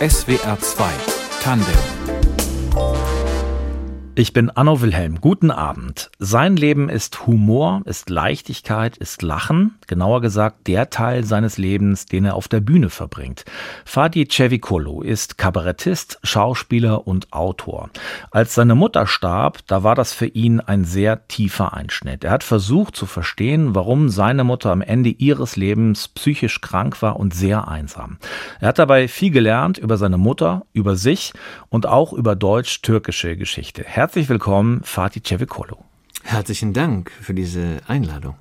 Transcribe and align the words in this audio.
SWR 0.00 0.58
2 0.58 0.92
Tandem 1.42 2.21
ich 4.14 4.34
bin 4.34 4.50
Anno 4.50 4.82
Wilhelm. 4.82 5.22
Guten 5.22 5.50
Abend. 5.50 6.10
Sein 6.18 6.56
Leben 6.56 6.90
ist 6.90 7.26
Humor, 7.26 7.80
ist 7.86 8.10
Leichtigkeit, 8.10 8.98
ist 8.98 9.22
Lachen. 9.22 9.78
Genauer 9.86 10.20
gesagt, 10.20 10.66
der 10.66 10.90
Teil 10.90 11.24
seines 11.24 11.56
Lebens, 11.56 12.04
den 12.04 12.26
er 12.26 12.34
auf 12.34 12.46
der 12.46 12.60
Bühne 12.60 12.90
verbringt. 12.90 13.46
Fadi 13.86 14.28
Cevicolo 14.28 15.00
ist 15.00 15.38
Kabarettist, 15.38 16.18
Schauspieler 16.22 17.06
und 17.06 17.32
Autor. 17.32 17.88
Als 18.30 18.54
seine 18.54 18.74
Mutter 18.74 19.06
starb, 19.06 19.60
da 19.66 19.82
war 19.82 19.94
das 19.94 20.12
für 20.12 20.26
ihn 20.26 20.60
ein 20.60 20.84
sehr 20.84 21.26
tiefer 21.28 21.72
Einschnitt. 21.72 22.24
Er 22.24 22.32
hat 22.32 22.44
versucht 22.44 22.94
zu 22.94 23.06
verstehen, 23.06 23.74
warum 23.74 24.10
seine 24.10 24.44
Mutter 24.44 24.72
am 24.72 24.82
Ende 24.82 25.08
ihres 25.08 25.56
Lebens 25.56 26.08
psychisch 26.08 26.60
krank 26.60 27.00
war 27.00 27.18
und 27.18 27.32
sehr 27.32 27.66
einsam. 27.66 28.18
Er 28.60 28.68
hat 28.68 28.78
dabei 28.78 29.08
viel 29.08 29.30
gelernt 29.30 29.78
über 29.78 29.96
seine 29.96 30.18
Mutter, 30.18 30.66
über 30.74 30.96
sich 30.96 31.32
und 31.70 31.86
auch 31.86 32.12
über 32.12 32.36
deutsch-türkische 32.36 33.38
Geschichte. 33.38 33.84
Herzlich 34.02 34.28
willkommen, 34.28 34.82
Fatih 34.82 35.22
Cevicolo. 35.22 35.84
Herzlichen 36.24 36.72
Dank 36.72 37.10
für 37.20 37.34
diese 37.34 37.80
Einladung. 37.86 38.36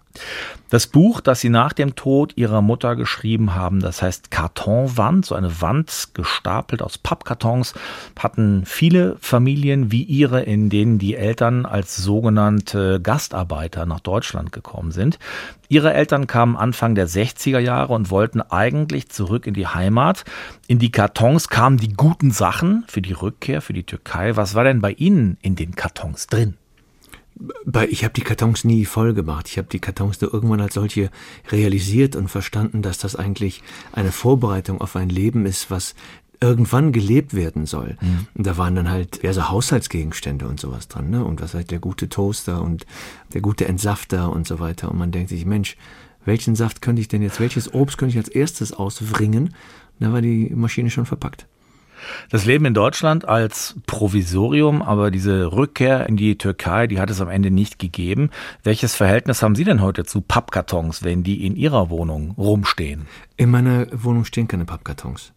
Das 0.70 0.88
Buch, 0.88 1.20
das 1.20 1.42
Sie 1.42 1.50
nach 1.50 1.74
dem 1.74 1.96
Tod 1.96 2.34
Ihrer 2.38 2.62
Mutter 2.62 2.96
geschrieben 2.96 3.56
haben, 3.56 3.82
das 3.82 4.02
heißt 4.02 4.32
Kartonwand, 4.32 5.26
so 5.26 5.36
eine 5.36 5.62
Wand 5.62 6.10
gestapelt 6.14 6.82
aus 6.82 6.98
Pappkartons, 6.98 7.74
hatten 8.18 8.64
viele 8.66 9.18
Familien 9.20 9.92
wie 9.92 10.04
Ihre, 10.04 10.44
in 10.44 10.70
denen 10.70 11.00
die 11.00 11.16
Eltern 11.16 11.66
als 11.66 11.98
sogenannte 11.98 13.02
Gastarbeiter 13.02 13.86
nach 13.86 14.00
Deutschland 14.00 14.52
gekommen 14.52 14.92
sind. 14.92 15.20
Ihre 15.68 15.94
Eltern 15.94 16.28
kamen 16.28 16.56
Anfang 16.56 16.96
der 16.96 17.08
60er 17.08 17.60
Jahre 17.60 17.94
und 17.94 18.10
wollten 18.10 18.42
eigentlich 18.42 19.10
zurück 19.10 19.48
in 19.48 19.54
die 19.54 19.68
Heimat. 19.68 20.24
In 20.68 20.80
die 20.80 20.92
Kartons 20.92 21.50
kamen 21.50 21.78
die 21.78 21.94
guten 21.94 22.32
Sachen 22.32 22.86
für 22.88 23.02
die 23.02 23.14
Rückkehr, 23.14 23.62
für 23.62 23.74
die 23.74 23.84
Türkei. 23.84 24.36
Was 24.36 24.56
war 24.56 24.64
denn 24.64 24.82
bei 24.82 24.92
Ihnen 24.92 25.38
in 25.42 25.56
den 25.56 25.76
Kartons 25.76 26.28
drin? 26.28 26.56
Ich 27.90 28.04
habe 28.04 28.14
die 28.14 28.22
Kartons 28.22 28.64
nie 28.64 28.86
voll 28.86 29.14
gemacht. 29.14 29.48
Ich 29.48 29.58
habe 29.58 29.68
die 29.68 29.80
Kartons 29.80 30.22
nur 30.22 30.34
irgendwann 30.34 30.62
als 30.62 30.74
solche 30.74 31.10
realisiert 31.52 32.16
und 32.16 32.28
verstanden, 32.28 32.82
dass 32.82 32.98
das 32.98 33.16
eigentlich 33.16 33.64
eine 33.94 34.12
Vorbereitung 34.12 34.82
auf 34.82 34.96
ein 34.96 35.10
Leben 35.10 35.46
ist, 35.46 35.72
was 35.72 35.96
irgendwann 36.42 36.92
gelebt 36.92 37.36
werden 37.36 37.66
soll. 37.66 37.98
Mhm. 38.02 38.28
Und 38.34 38.48
da 38.48 38.58
waren 38.58 38.76
dann 38.76 38.90
halt 38.90 39.24
ja, 39.24 39.32
so 39.32 39.50
Haushaltsgegenstände 39.50 40.48
und 40.48 40.60
sowas 40.60 40.88
dran, 40.88 41.10
ne? 41.10 41.24
Und 41.24 41.40
was 41.40 41.54
halt 41.54 41.70
der 41.72 41.80
gute 41.80 42.10
Toaster 42.10 42.62
und 42.62 42.86
der 43.34 43.42
gute 43.42 43.68
Entsafter 43.68 44.32
und 44.32 44.48
so 44.48 44.60
weiter. 44.60 44.90
Und 44.92 44.98
man 44.98 45.12
denkt 45.12 45.30
sich, 45.30 45.46
Mensch, 45.46 45.78
welchen 46.26 46.56
Saft 46.56 46.82
könnte 46.82 47.02
ich 47.02 47.08
denn 47.08 47.22
jetzt, 47.22 47.40
welches 47.40 47.74
Obst 47.74 47.98
könnte 47.98 48.14
ich 48.14 48.18
als 48.18 48.30
erstes 48.30 48.74
auswringen? 48.74 49.54
Da 50.00 50.12
war 50.12 50.22
die 50.22 50.52
Maschine 50.56 50.90
schon 50.90 51.06
verpackt. 51.06 51.48
Das 52.30 52.46
Leben 52.46 52.66
in 52.66 52.74
Deutschland 52.74 53.28
als 53.28 53.76
Provisorium, 53.88 54.82
aber 54.82 55.12
diese 55.12 55.52
Rückkehr 55.52 56.08
in 56.08 56.18
die 56.18 56.38
Türkei, 56.38 56.88
die 56.88 57.00
hat 57.00 57.10
es 57.10 57.22
am 57.22 57.30
Ende 57.30 57.52
nicht 57.52 57.80
gegeben. 57.80 58.30
Welches 58.64 58.96
Verhältnis 58.96 59.42
haben 59.42 59.56
Sie 59.56 59.64
denn 59.64 59.82
heute 59.82 60.06
zu 60.06 60.22
Pappkartons, 60.22 61.04
wenn 61.04 61.24
die 61.24 61.46
in 61.46 61.56
Ihrer 61.56 61.90
Wohnung 61.90 62.32
rumstehen? 62.38 63.08
In 63.38 63.50
meiner 63.50 63.88
Wohnung 63.92 64.26
stehen 64.26 64.48
keine 64.48 64.66
Pappkartons. 64.66 65.34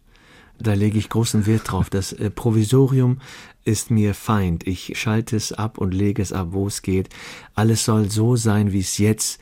Da 0.57 0.73
lege 0.73 0.97
ich 0.97 1.09
großen 1.09 1.45
Wert 1.45 1.71
drauf. 1.71 1.89
Das 1.89 2.13
äh, 2.13 2.29
Provisorium 2.29 3.19
ist 3.65 3.91
mir 3.91 4.13
Feind. 4.13 4.65
Ich 4.65 4.93
schalte 4.97 5.35
es 5.35 5.51
ab 5.51 5.77
und 5.77 5.93
lege 5.93 6.21
es 6.21 6.31
ab, 6.31 6.49
wo 6.51 6.67
es 6.67 6.81
geht. 6.81 7.09
Alles 7.55 7.83
soll 7.83 8.09
so 8.09 8.35
sein, 8.35 8.71
wie 8.71 8.79
es 8.79 8.97
jetzt 8.97 9.41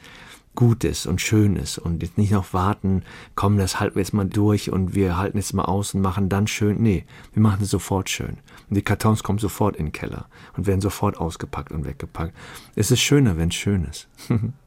Gutes 0.55 1.05
und 1.05 1.21
Schönes 1.21 1.77
und 1.77 2.03
jetzt 2.03 2.17
nicht 2.17 2.31
noch 2.31 2.53
warten, 2.53 3.03
komm, 3.35 3.57
das 3.57 3.79
halten 3.79 3.95
wir 3.95 4.01
jetzt 4.01 4.13
mal 4.13 4.25
durch 4.25 4.71
und 4.71 4.93
wir 4.95 5.17
halten 5.17 5.37
jetzt 5.37 5.53
mal 5.53 5.65
aus 5.65 5.93
und 5.93 6.01
machen 6.01 6.29
dann 6.29 6.47
schön. 6.47 6.81
Nee, 6.81 7.05
wir 7.33 7.41
machen 7.41 7.63
es 7.63 7.69
sofort 7.69 8.09
schön. 8.09 8.37
Und 8.69 8.75
die 8.75 8.81
Kartons 8.81 9.23
kommen 9.23 9.39
sofort 9.39 9.75
in 9.75 9.87
den 9.87 9.91
Keller 9.91 10.27
und 10.55 10.67
werden 10.67 10.81
sofort 10.81 11.17
ausgepackt 11.17 11.71
und 11.71 11.85
weggepackt. 11.85 12.33
Es 12.75 12.91
ist 12.91 13.01
schöner, 13.01 13.37
wenn 13.37 13.49
es 13.49 13.55
schön 13.55 13.85
ist. 13.85 14.07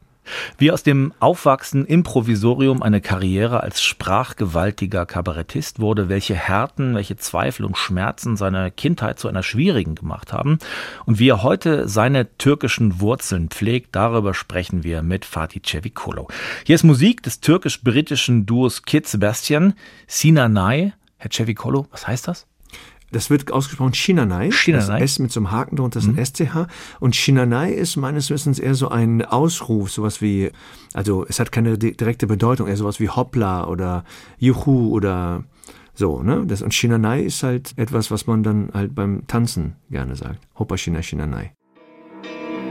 Wie 0.58 0.70
aus 0.70 0.82
dem 0.82 1.12
Aufwachsen 1.20 1.84
im 1.86 2.02
Provisorium 2.02 2.82
eine 2.82 3.00
Karriere 3.00 3.62
als 3.62 3.82
sprachgewaltiger 3.82 5.06
Kabarettist 5.06 5.80
wurde, 5.80 6.08
welche 6.08 6.34
Härten, 6.34 6.94
welche 6.94 7.16
Zweifel 7.16 7.64
und 7.64 7.76
Schmerzen 7.76 8.36
seine 8.36 8.70
Kindheit 8.70 9.18
zu 9.18 9.28
einer 9.28 9.42
schwierigen 9.42 9.94
gemacht 9.94 10.32
haben 10.32 10.58
und 11.04 11.18
wie 11.18 11.28
er 11.28 11.42
heute 11.42 11.88
seine 11.88 12.36
türkischen 12.38 13.00
Wurzeln 13.00 13.48
pflegt, 13.48 13.94
darüber 13.94 14.34
sprechen 14.34 14.84
wir 14.84 15.02
mit 15.02 15.24
Fatih 15.24 15.62
Cevicolo. 15.62 16.28
Hier 16.64 16.74
ist 16.74 16.84
Musik 16.84 17.22
des 17.22 17.40
türkisch-britischen 17.40 18.46
Duos 18.46 18.82
Kid 18.82 19.06
Sebastian, 19.06 19.74
Sinanay. 20.06 20.92
Herr 21.18 21.30
Cevicolo, 21.30 21.86
was 21.90 22.06
heißt 22.06 22.28
das? 22.28 22.46
Das 23.12 23.30
wird 23.30 23.52
ausgesprochen 23.52 23.94
Shinanai. 23.94 24.50
Shinanai. 24.50 25.00
Das 25.00 25.12
S 25.12 25.18
mit 25.18 25.32
so 25.32 25.40
einem 25.40 25.50
Haken 25.50 25.76
drunter 25.76 26.00
ist 26.00 26.06
ein 26.06 26.16
mhm. 26.16 26.24
SCH. 26.24 26.66
Und 26.98 27.14
Shinanai 27.14 27.72
ist 27.72 27.96
meines 27.96 28.30
Wissens 28.30 28.58
eher 28.58 28.74
so 28.74 28.88
ein 28.88 29.24
Ausruf, 29.24 29.90
sowas 29.90 30.20
wie, 30.20 30.50
also 30.92 31.24
es 31.28 31.38
hat 31.38 31.52
keine 31.52 31.78
direkte 31.78 32.26
Bedeutung, 32.26 32.66
eher 32.66 32.76
sowas 32.76 32.98
wie 32.98 33.08
Hoppla 33.08 33.66
oder 33.66 34.04
Juhu 34.38 34.90
oder 34.90 35.44
so, 35.94 36.22
ne? 36.22 36.44
Das, 36.46 36.60
und 36.60 36.74
Shinanai 36.74 37.22
ist 37.22 37.42
halt 37.42 37.72
etwas, 37.76 38.10
was 38.10 38.26
man 38.26 38.42
dann 38.42 38.70
halt 38.74 38.94
beim 38.94 39.26
Tanzen 39.28 39.76
gerne 39.90 40.14
sagt. 40.14 40.40
Hoppa 40.58 40.76
Shina 40.76 41.02
Shinanai. 41.02 41.52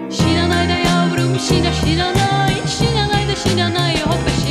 Shinanai 0.09 0.68
da 0.68 0.78
yavrum, 0.78 1.40
Shina 1.40 1.72
Shinanai, 1.74 2.62
Shinanai 2.68 3.25
da 3.28 3.35
Shinanai, 3.35 3.95
Hoppa 4.06 4.44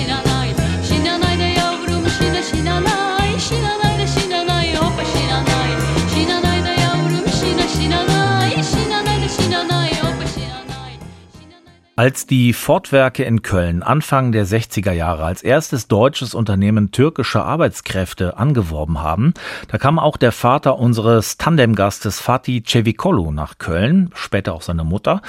Als 11.97 12.27
die 12.27 12.53
Fortwerke 12.53 13.23
in 13.23 13.43
Köln 13.43 13.85
Anfang 13.85 14.33
der 14.33 14.49
60er 14.49 14.91
Jahre 14.91 15.23
als 15.23 15.45
erstes 15.45 15.87
deutsches 15.87 16.35
Unternehmen 16.35 16.91
türkische 16.91 17.45
Arbeitskräfte 17.45 18.37
angeworben 18.37 19.01
haben, 19.01 19.33
da 19.69 19.79
kam 19.79 20.01
auch 20.01 20.17
der 20.17 20.33
Vater 20.33 20.81
unseres 20.81 21.39
Tandemgastes 21.39 22.19
Fatih 22.19 22.65
Cevicolo 22.67 23.31
nach 23.31 23.59
Köln, 23.59 24.11
später 24.13 24.55
auch 24.55 24.63
seine 24.63 24.83
Mutter. 24.83 25.23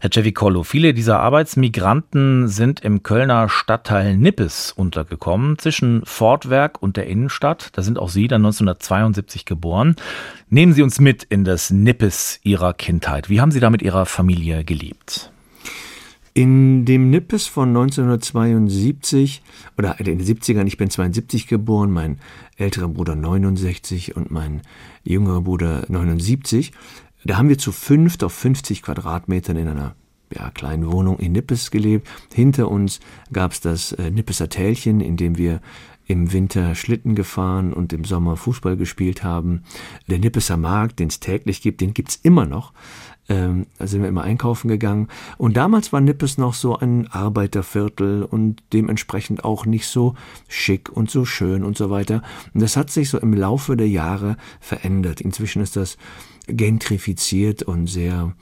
Herr 0.00 0.12
Cevicolo, 0.12 0.62
viele 0.62 0.94
dieser 0.94 1.18
Arbeitsmigranten 1.18 2.46
sind 2.46 2.78
im 2.78 3.02
Kölner 3.02 3.48
Stadtteil 3.48 4.16
Nippes 4.16 4.70
untergekommen, 4.70 5.58
zwischen 5.58 6.04
Fortwerk 6.04 6.80
und 6.80 6.96
der 6.96 7.08
Innenstadt. 7.08 7.70
Da 7.72 7.82
sind 7.82 7.98
auch 7.98 8.10
Sie 8.10 8.28
dann 8.28 8.42
1972 8.42 9.44
geboren. 9.44 9.96
Nehmen 10.50 10.72
Sie 10.72 10.82
uns 10.82 11.00
mit 11.00 11.24
in 11.24 11.42
das 11.42 11.70
Nippes 11.72 12.38
Ihrer 12.44 12.74
Kindheit. 12.74 13.28
Wie 13.28 13.40
haben 13.40 13.50
Sie 13.50 13.58
da 13.58 13.70
mit 13.70 13.82
Ihrer 13.82 14.06
Familie 14.06 14.62
gelebt? 14.62 15.32
In 16.34 16.86
dem 16.86 17.10
Nippes 17.10 17.46
von 17.46 17.68
1972 17.68 19.42
oder 19.76 20.00
in 20.00 20.06
den 20.06 20.20
70ern, 20.20 20.66
ich 20.66 20.78
bin 20.78 20.88
72 20.88 21.46
geboren, 21.46 21.90
mein 21.90 22.20
älterer 22.56 22.88
Bruder 22.88 23.14
69 23.14 24.16
und 24.16 24.30
mein 24.30 24.62
jüngerer 25.04 25.42
Bruder 25.42 25.84
79, 25.88 26.72
da 27.24 27.36
haben 27.36 27.50
wir 27.50 27.58
zu 27.58 27.70
fünft 27.70 28.24
auf 28.24 28.32
50 28.32 28.82
Quadratmetern 28.82 29.56
in 29.56 29.68
einer 29.68 29.94
ja, 30.34 30.50
kleinen 30.50 30.90
Wohnung 30.90 31.18
in 31.18 31.32
Nippes 31.32 31.70
gelebt. 31.70 32.08
Hinter 32.32 32.70
uns 32.70 33.00
gab 33.32 33.52
es 33.52 33.60
das 33.60 33.92
äh, 33.92 34.10
Nippeser 34.10 34.48
Tälchen, 34.48 35.00
in 35.00 35.16
dem 35.16 35.38
wir 35.38 35.60
im 36.06 36.32
Winter 36.32 36.74
Schlitten 36.74 37.14
gefahren 37.14 37.72
und 37.72 37.92
im 37.92 38.04
Sommer 38.04 38.36
Fußball 38.36 38.76
gespielt 38.76 39.22
haben. 39.22 39.62
Der 40.08 40.18
Nippeser 40.18 40.56
Markt, 40.56 40.98
den 40.98 41.08
es 41.08 41.20
täglich 41.20 41.62
gibt, 41.62 41.80
den 41.80 41.94
gibt's 41.94 42.18
immer 42.22 42.44
noch. 42.44 42.72
Ähm, 43.28 43.66
da 43.78 43.86
sind 43.86 44.02
wir 44.02 44.08
immer 44.08 44.24
einkaufen 44.24 44.68
gegangen. 44.68 45.08
Und 45.38 45.56
damals 45.56 45.92
war 45.92 46.00
Nippes 46.00 46.38
noch 46.38 46.54
so 46.54 46.76
ein 46.76 47.06
Arbeiterviertel 47.06 48.24
und 48.24 48.62
dementsprechend 48.72 49.44
auch 49.44 49.64
nicht 49.64 49.86
so 49.86 50.14
schick 50.48 50.90
und 50.90 51.10
so 51.10 51.24
schön 51.24 51.62
und 51.62 51.78
so 51.78 51.88
weiter. 51.88 52.22
Und 52.52 52.62
das 52.62 52.76
hat 52.76 52.90
sich 52.90 53.08
so 53.08 53.18
im 53.18 53.32
Laufe 53.32 53.76
der 53.76 53.88
Jahre 53.88 54.36
verändert. 54.60 55.20
Inzwischen 55.20 55.62
ist 55.62 55.76
das 55.76 55.96
gentrifiziert 56.48 57.62
und 57.62 57.86
sehr 57.86 58.34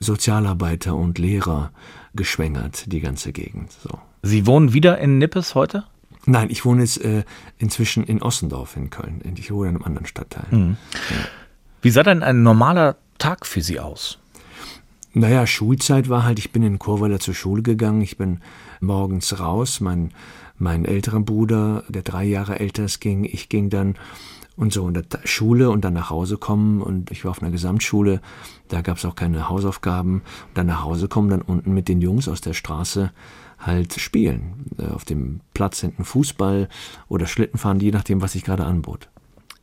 Sozialarbeiter 0.00 0.94
und 0.94 1.18
Lehrer 1.18 1.70
geschwängert, 2.14 2.92
die 2.92 3.00
ganze 3.00 3.32
Gegend. 3.32 3.72
So. 3.72 3.98
Sie 4.22 4.46
wohnen 4.46 4.72
wieder 4.72 4.98
in 4.98 5.18
Nippes 5.18 5.54
heute? 5.54 5.84
Nein, 6.26 6.50
ich 6.50 6.64
wohne 6.64 6.82
jetzt 6.82 7.02
äh, 7.04 7.24
inzwischen 7.58 8.04
in 8.04 8.20
Ossendorf 8.20 8.76
in 8.76 8.90
Köln. 8.90 9.22
Ich 9.36 9.50
wohne 9.50 9.70
in 9.70 9.76
einem 9.76 9.84
anderen 9.84 10.06
Stadtteil. 10.06 10.46
Mhm. 10.50 10.76
Ja. 11.10 11.16
Wie 11.82 11.90
sah 11.90 12.02
denn 12.02 12.22
ein 12.22 12.42
normaler 12.42 12.96
Tag 13.18 13.46
für 13.46 13.62
Sie 13.62 13.78
aus? 13.78 14.18
Naja, 15.12 15.46
Schulzeit 15.46 16.08
war 16.08 16.24
halt, 16.24 16.38
ich 16.38 16.50
bin 16.52 16.62
in 16.62 16.78
Chorweiler 16.78 17.20
zur 17.20 17.32
Schule 17.32 17.62
gegangen, 17.62 18.02
ich 18.02 18.18
bin 18.18 18.40
morgens 18.80 19.38
raus, 19.38 19.80
mein, 19.80 20.10
mein 20.58 20.84
älterer 20.84 21.20
Bruder, 21.20 21.84
der 21.88 22.02
drei 22.02 22.24
Jahre 22.24 22.60
älter 22.60 22.84
ist, 22.84 23.00
ging, 23.00 23.24
ich 23.24 23.48
ging 23.48 23.70
dann 23.70 23.94
und 24.56 24.72
so. 24.72 24.88
In 24.88 24.94
der 24.94 25.04
Schule 25.24 25.70
und 25.70 25.84
dann 25.84 25.94
nach 25.94 26.10
Hause 26.10 26.38
kommen. 26.38 26.82
Und 26.82 27.10
ich 27.10 27.24
war 27.24 27.30
auf 27.30 27.42
einer 27.42 27.50
Gesamtschule, 27.50 28.20
da 28.68 28.80
gab 28.80 28.98
es 28.98 29.04
auch 29.04 29.14
keine 29.14 29.48
Hausaufgaben, 29.48 30.22
und 30.48 30.56
dann 30.58 30.66
nach 30.66 30.82
Hause 30.82 31.08
kommen, 31.08 31.30
dann 31.30 31.42
unten 31.42 31.72
mit 31.72 31.88
den 31.88 32.00
Jungs 32.00 32.28
aus 32.28 32.40
der 32.40 32.54
Straße 32.54 33.12
halt 33.58 33.94
spielen, 33.94 34.66
äh, 34.78 34.92
auf 34.92 35.04
dem 35.04 35.40
Platz 35.54 35.80
hinten 35.80 36.04
Fußball 36.04 36.68
oder 37.08 37.26
Schlitten 37.26 37.58
fahren, 37.58 37.80
je 37.80 37.90
nachdem, 37.90 38.20
was 38.20 38.34
ich 38.34 38.44
gerade 38.44 38.64
anbot. 38.64 39.08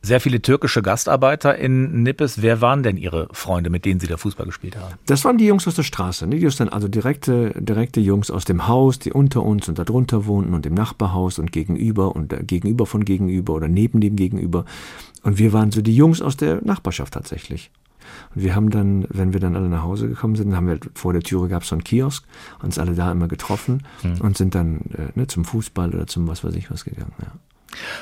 Sehr 0.04 0.20
viele 0.20 0.42
türkische 0.42 0.82
Gastarbeiter 0.82 1.56
in 1.56 2.02
Nippes. 2.02 2.42
Wer 2.42 2.60
waren 2.60 2.82
denn 2.82 2.96
Ihre 2.96 3.28
Freunde, 3.32 3.70
mit 3.70 3.84
denen 3.84 4.00
Sie 4.00 4.06
da 4.06 4.16
Fußball 4.16 4.46
gespielt 4.46 4.76
haben? 4.76 4.94
Das 5.06 5.24
waren 5.24 5.38
die 5.38 5.46
Jungs 5.46 5.66
aus 5.66 5.74
der 5.74 5.82
Straße. 5.82 6.26
Ne? 6.26 6.38
Die 6.38 6.48
dann 6.56 6.68
also 6.68 6.88
direkte, 6.88 7.54
direkte 7.58 8.00
Jungs 8.00 8.30
aus 8.30 8.44
dem 8.44 8.68
Haus, 8.68 8.98
die 8.98 9.12
unter 9.12 9.42
uns 9.42 9.68
und 9.68 9.78
darunter 9.78 10.26
wohnten 10.26 10.54
und 10.54 10.66
im 10.66 10.74
Nachbarhaus 10.74 11.38
und 11.38 11.52
gegenüber 11.52 12.14
und 12.14 12.34
gegenüber 12.46 12.86
von 12.86 13.04
gegenüber 13.04 13.54
oder 13.54 13.68
neben 13.68 14.00
dem 14.00 14.16
Gegenüber. 14.16 14.66
Und 15.22 15.38
wir 15.38 15.52
waren 15.52 15.72
so 15.72 15.80
die 15.80 15.96
Jungs 15.96 16.20
aus 16.20 16.36
der 16.36 16.62
Nachbarschaft 16.62 17.14
tatsächlich. 17.14 17.70
Und 18.34 18.42
wir 18.42 18.54
haben 18.54 18.68
dann, 18.68 19.06
wenn 19.08 19.32
wir 19.32 19.40
dann 19.40 19.56
alle 19.56 19.68
nach 19.70 19.82
Hause 19.82 20.08
gekommen 20.08 20.36
sind, 20.36 20.54
haben 20.54 20.66
wir 20.66 20.78
vor 20.94 21.14
der 21.14 21.22
Türe 21.22 21.48
gab 21.48 21.62
es 21.62 21.68
so 21.68 21.74
einen 21.74 21.84
Kiosk, 21.84 22.24
uns 22.62 22.78
alle 22.78 22.94
da 22.94 23.10
immer 23.10 23.28
getroffen 23.28 23.82
mhm. 24.02 24.20
und 24.20 24.36
sind 24.36 24.54
dann 24.54 24.80
äh, 24.96 25.18
ne, 25.18 25.26
zum 25.26 25.46
Fußball 25.46 25.94
oder 25.94 26.06
zum 26.06 26.28
was 26.28 26.44
weiß 26.44 26.54
ich 26.54 26.70
was 26.70 26.84
gegangen. 26.84 27.12
Ja. 27.20 27.32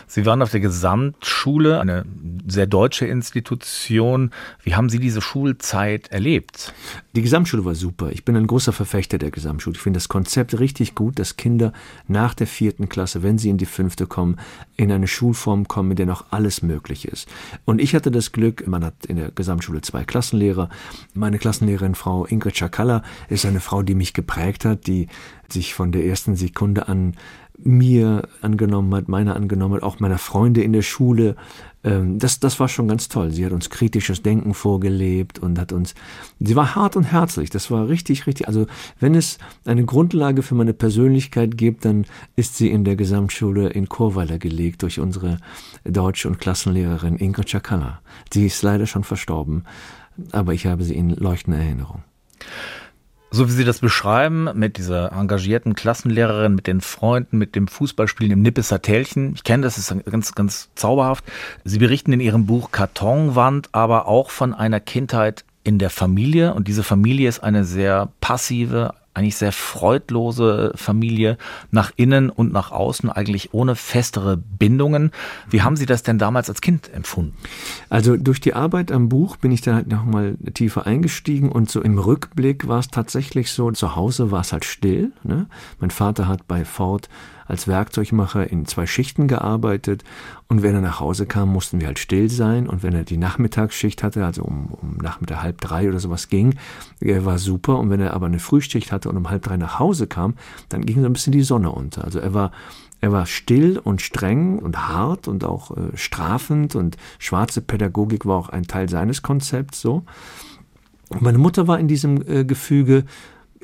Sie 0.06 0.26
waren 0.26 0.42
auf 0.42 0.50
der 0.50 0.60
Gesamtschule, 0.60 1.80
eine 1.80 2.04
sehr 2.46 2.66
deutsche 2.66 3.06
Institution. 3.06 4.30
Wie 4.62 4.74
haben 4.74 4.88
Sie 4.88 4.98
diese 4.98 5.20
Schulzeit 5.20 6.08
erlebt? 6.08 6.72
Die 7.14 7.22
Gesamtschule 7.22 7.64
war 7.64 7.74
super. 7.74 8.10
Ich 8.10 8.24
bin 8.24 8.36
ein 8.36 8.46
großer 8.46 8.72
Verfechter 8.72 9.19
der 9.19 9.30
Gesamtschule. 9.30 9.76
Ich 9.76 9.82
finde 9.82 9.98
das 9.98 10.08
Konzept 10.08 10.58
richtig 10.58 10.94
gut, 10.94 11.19
dass 11.19 11.36
Kinder 11.36 11.72
nach 12.08 12.34
der 12.34 12.46
vierten 12.46 12.88
Klasse, 12.88 13.22
wenn 13.22 13.38
sie 13.38 13.50
in 13.50 13.58
die 13.58 13.66
fünfte 13.66 14.06
kommen, 14.06 14.38
in 14.76 14.90
eine 14.90 15.06
Schulform 15.06 15.69
kommen, 15.69 15.90
in 15.90 15.96
der 15.96 16.06
noch 16.06 16.26
alles 16.30 16.62
möglich 16.62 17.06
ist. 17.06 17.28
Und 17.64 17.80
ich 17.80 17.94
hatte 17.94 18.10
das 18.10 18.32
Glück, 18.32 18.66
man 18.66 18.84
hat 18.84 19.06
in 19.06 19.16
der 19.16 19.30
Gesamtschule 19.30 19.82
zwei 19.82 20.04
Klassenlehrer. 20.04 20.69
Meine 21.14 21.38
Klassenlehrerin, 21.38 21.94
Frau 21.94 22.24
Ingrid 22.24 22.56
Schakalla, 22.56 23.02
ist 23.28 23.46
eine 23.46 23.60
Frau, 23.60 23.82
die 23.82 23.94
mich 23.94 24.14
geprägt 24.14 24.64
hat, 24.64 24.86
die 24.86 25.08
sich 25.48 25.74
von 25.74 25.92
der 25.92 26.04
ersten 26.04 26.36
Sekunde 26.36 26.88
an 26.88 27.14
mir 27.64 28.28
angenommen 28.40 28.94
hat, 28.94 29.08
meiner 29.08 29.36
angenommen 29.36 29.74
hat, 29.74 29.82
auch 29.82 30.00
meiner 30.00 30.18
Freunde 30.18 30.62
in 30.62 30.72
der 30.72 30.82
Schule. 30.82 31.36
Ähm, 31.84 32.18
das, 32.18 32.40
das 32.40 32.60
war 32.60 32.68
schon 32.68 32.88
ganz 32.88 33.08
toll. 33.08 33.30
Sie 33.30 33.44
hat 33.44 33.52
uns 33.52 33.70
kritisches 33.70 34.22
Denken 34.22 34.54
vorgelebt 34.54 35.38
und 35.38 35.58
hat 35.58 35.72
uns, 35.72 35.94
sie 36.40 36.56
war 36.56 36.74
hart 36.74 36.96
und 36.96 37.04
herzlich. 37.04 37.50
Das 37.50 37.70
war 37.70 37.88
richtig, 37.88 38.26
richtig. 38.26 38.48
Also 38.48 38.66
wenn 39.00 39.14
es 39.14 39.38
eine 39.64 39.84
Grundlage 39.84 40.42
für 40.42 40.54
meine 40.54 40.74
Persönlichkeit 40.74 41.56
gibt, 41.56 41.84
dann 41.84 42.06
ist 42.36 42.56
sie 42.56 42.70
in 42.70 42.84
der 42.84 42.96
Gesamtschule 42.96 43.68
in 43.68 43.88
Chorweiler 43.88 44.38
gelegt 44.38 44.82
durch 44.82 45.00
unsere 45.00 45.38
Deutsch- 45.84 46.26
und 46.26 46.38
Klassenlehrerin 46.38 47.16
Ingrid 47.16 47.48
Chakala. 47.48 48.00
Sie 48.32 48.46
ist 48.46 48.62
leider 48.62 48.86
schon 48.86 49.04
verstorben, 49.04 49.64
aber 50.32 50.54
ich 50.54 50.66
habe 50.66 50.84
sie 50.84 50.94
in 50.94 51.10
leuchtender 51.10 51.58
Erinnerung. 51.58 52.02
So 53.34 53.49
wie 53.49 53.52
Sie 53.52 53.64
das 53.64 53.79
beschreiben, 53.79 54.50
mit 54.52 54.76
dieser 54.76 55.11
engagierten 55.12 55.75
Klassenlehrerin, 55.75 56.55
mit 56.55 56.67
den 56.67 56.82
Freunden, 56.82 57.38
mit 57.38 57.56
dem 57.56 57.67
Fußballspielen 57.67 58.31
im 58.31 58.43
Nippeser 58.43 58.82
Tälchen. 58.82 59.32
Ich 59.34 59.43
kenne 59.43 59.62
das, 59.62 59.79
ist 59.79 59.94
ganz, 60.05 60.34
ganz 60.34 60.69
zauberhaft. 60.75 61.25
Sie 61.64 61.79
berichten 61.79 62.12
in 62.12 62.20
Ihrem 62.20 62.44
Buch 62.44 62.73
Kartonwand 62.73 63.70
aber 63.73 64.06
auch 64.06 64.29
von 64.29 64.52
einer 64.52 64.81
Kindheit 64.81 65.46
in 65.64 65.79
der 65.79 65.88
Familie. 65.88 66.52
Und 66.52 66.69
diese 66.69 66.82
Familie 66.82 67.26
ist 67.26 67.43
eine 67.43 67.64
sehr 67.64 68.11
passive, 68.20 68.93
eigentlich 69.14 69.36
sehr 69.36 69.52
freudlose 69.52 70.72
Familie 70.74 71.36
nach 71.70 71.92
innen 71.96 72.30
und 72.30 72.52
nach 72.52 72.72
außen, 72.72 73.10
eigentlich 73.10 73.52
ohne 73.52 73.76
festere 73.76 74.36
Bindungen. 74.36 75.10
Wie 75.50 75.62
haben 75.62 75.76
Sie 75.76 75.86
das 75.86 76.02
denn 76.02 76.18
damals 76.18 76.48
als 76.48 76.60
Kind 76.60 76.92
empfunden? 76.92 77.36
Also 77.90 78.16
durch 78.16 78.40
die 78.40 78.54
Arbeit 78.54 78.90
am 78.90 79.08
Buch 79.08 79.36
bin 79.36 79.52
ich 79.52 79.60
dann 79.60 79.74
halt 79.74 79.88
nochmal 79.88 80.36
tiefer 80.54 80.86
eingestiegen 80.86 81.52
und 81.52 81.70
so 81.70 81.82
im 81.82 81.98
Rückblick 81.98 82.68
war 82.68 82.78
es 82.78 82.88
tatsächlich 82.88 83.50
so, 83.52 83.70
zu 83.70 83.96
Hause 83.96 84.30
war 84.30 84.40
es 84.40 84.52
halt 84.52 84.64
still. 84.64 85.12
Ne? 85.24 85.46
Mein 85.78 85.90
Vater 85.90 86.26
hat 86.28 86.46
bei 86.48 86.64
Ford 86.64 87.08
als 87.52 87.69
Werkzeugmacher 87.69 88.50
in 88.50 88.64
zwei 88.64 88.87
Schichten 88.87 89.28
gearbeitet. 89.28 90.04
Und 90.49 90.62
wenn 90.62 90.75
er 90.75 90.81
nach 90.81 91.00
Hause 91.00 91.26
kam, 91.26 91.50
mussten 91.50 91.81
wir 91.81 91.87
halt 91.87 91.99
still 91.99 92.31
sein. 92.31 92.66
Und 92.66 92.82
wenn 92.82 92.94
er 92.94 93.04
die 93.04 93.19
Nachmittagsschicht 93.19 94.02
hatte, 94.02 94.25
also 94.25 94.43
um, 94.43 94.69
um 94.72 94.96
Nachmittag 94.96 95.43
halb 95.43 95.60
drei 95.60 95.87
oder 95.87 96.00
sowas 96.00 96.28
ging, 96.28 96.54
er 97.00 97.26
war 97.26 97.38
super. 97.38 97.78
Und 97.78 97.90
wenn 97.90 98.00
er 98.00 98.14
aber 98.14 98.26
eine 98.26 98.38
Frühschicht 98.38 98.90
hatte 98.90 99.10
und 99.10 99.19
um 99.19 99.28
halb 99.28 99.43
drei 99.43 99.58
nach 99.58 99.78
Hause 99.78 100.06
kam, 100.06 100.34
dann 100.70 100.87
ging 100.87 101.00
so 101.00 101.06
ein 101.06 101.12
bisschen 101.12 101.32
die 101.32 101.43
Sonne 101.43 101.70
unter. 101.70 102.04
Also 102.04 102.19
er 102.19 102.32
war 102.32 102.52
er 103.02 103.12
war 103.12 103.26
still 103.26 103.78
und 103.78 104.00
streng 104.00 104.60
und 104.60 104.88
hart 104.88 105.28
und 105.28 105.44
auch 105.44 105.76
äh, 105.76 105.94
strafend. 105.94 106.75
Und 106.75 106.96
schwarze 107.19 107.60
Pädagogik 107.60 108.25
war 108.25 108.38
auch 108.38 108.48
ein 108.48 108.66
Teil 108.66 108.88
seines 108.88 109.20
Konzepts 109.20 109.82
so. 109.82 110.05
Und 111.10 111.20
meine 111.20 111.38
Mutter 111.38 111.69
war 111.69 111.78
in 111.78 111.88
diesem 111.88 112.22
äh, 112.26 112.44
Gefüge 112.44 113.05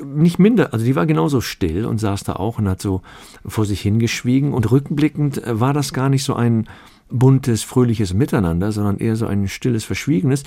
nicht 0.04 0.38
minder, 0.38 0.72
also 0.72 0.84
die 0.84 0.96
war 0.96 1.06
genauso 1.06 1.40
still 1.40 1.84
und 1.84 1.98
saß 1.98 2.24
da 2.24 2.34
auch 2.34 2.58
und 2.58 2.68
hat 2.68 2.80
so 2.80 3.02
vor 3.46 3.64
sich 3.64 3.80
hingeschwiegen. 3.80 4.52
Und 4.52 4.70
rückblickend 4.70 5.42
äh, 5.44 5.60
war 5.60 5.72
das 5.72 5.92
gar 5.92 6.08
nicht 6.08 6.24
so 6.24 6.34
ein 6.34 6.68
buntes, 7.10 7.62
fröhliches 7.62 8.14
Miteinander, 8.14 8.72
sondern 8.72 8.98
eher 8.98 9.16
so 9.16 9.26
ein 9.26 9.48
stilles, 9.48 9.84
verschwiegenes. 9.84 10.44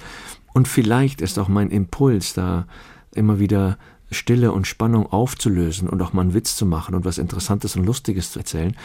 Und 0.53 0.67
vielleicht 0.67 1.21
ist 1.21 1.39
auch 1.39 1.47
mein 1.47 1.69
Impuls 1.69 2.33
da 2.33 2.67
immer 3.13 3.39
wieder 3.39 3.77
Stille 4.11 4.51
und 4.51 4.67
Spannung 4.67 5.05
aufzulösen 5.05 5.87
und 5.87 6.01
auch 6.01 6.13
mal 6.13 6.21
einen 6.21 6.33
Witz 6.33 6.55
zu 6.55 6.65
machen 6.65 6.95
und 6.95 7.05
was 7.05 7.17
Interessantes 7.17 7.75
und 7.75 7.85
Lustiges 7.85 8.31
zu 8.31 8.39
erzählen, 8.39 8.75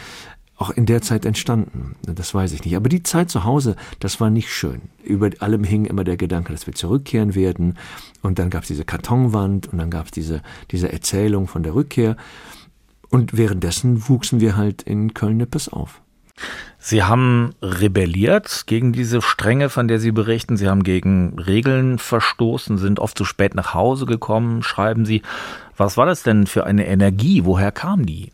auch 0.57 0.71
in 0.71 0.87
der 0.87 1.01
Zeit 1.01 1.25
entstanden. 1.25 1.95
Das 2.01 2.33
weiß 2.33 2.51
ich 2.53 2.65
nicht. 2.65 2.75
Aber 2.75 2.89
die 2.89 3.03
Zeit 3.03 3.29
zu 3.29 3.43
Hause, 3.43 3.75
das 3.99 4.19
war 4.19 4.29
nicht 4.29 4.51
schön. 4.51 4.81
Über 5.03 5.29
allem 5.39 5.63
hing 5.63 5.85
immer 5.85 6.03
der 6.03 6.17
Gedanke, 6.17 6.51
dass 6.51 6.65
wir 6.65 6.73
zurückkehren 6.73 7.35
werden. 7.35 7.77
Und 8.23 8.39
dann 8.39 8.49
gab 8.49 8.63
es 8.63 8.67
diese 8.67 8.83
Kartonwand 8.83 9.67
und 9.67 9.77
dann 9.77 9.91
gab 9.91 10.05
es 10.05 10.11
diese, 10.11 10.41
diese 10.71 10.91
Erzählung 10.91 11.47
von 11.47 11.61
der 11.61 11.75
Rückkehr. 11.75 12.17
Und 13.09 13.37
währenddessen 13.37 14.09
wuchsen 14.09 14.39
wir 14.39 14.57
halt 14.57 14.81
in 14.81 15.13
Köln-Nippes 15.13 15.69
auf. 15.69 16.01
Sie 16.79 17.03
haben 17.03 17.53
rebelliert 17.61 18.63
gegen 18.67 18.93
diese 18.93 19.21
Strenge, 19.21 19.69
von 19.69 19.87
der 19.87 19.99
Sie 19.99 20.11
berichten. 20.11 20.57
Sie 20.57 20.67
haben 20.67 20.83
gegen 20.83 21.37
Regeln 21.39 21.99
verstoßen, 21.99 22.77
sind 22.77 22.99
oft 22.99 23.17
zu 23.17 23.25
spät 23.25 23.55
nach 23.55 23.73
Hause 23.73 24.05
gekommen, 24.05 24.63
schreiben 24.63 25.05
Sie. 25.05 25.21
Was 25.75 25.97
war 25.97 26.05
das 26.05 26.23
denn 26.23 26.47
für 26.47 26.65
eine 26.65 26.87
Energie? 26.87 27.45
Woher 27.45 27.71
kam 27.71 28.05
die? 28.05 28.31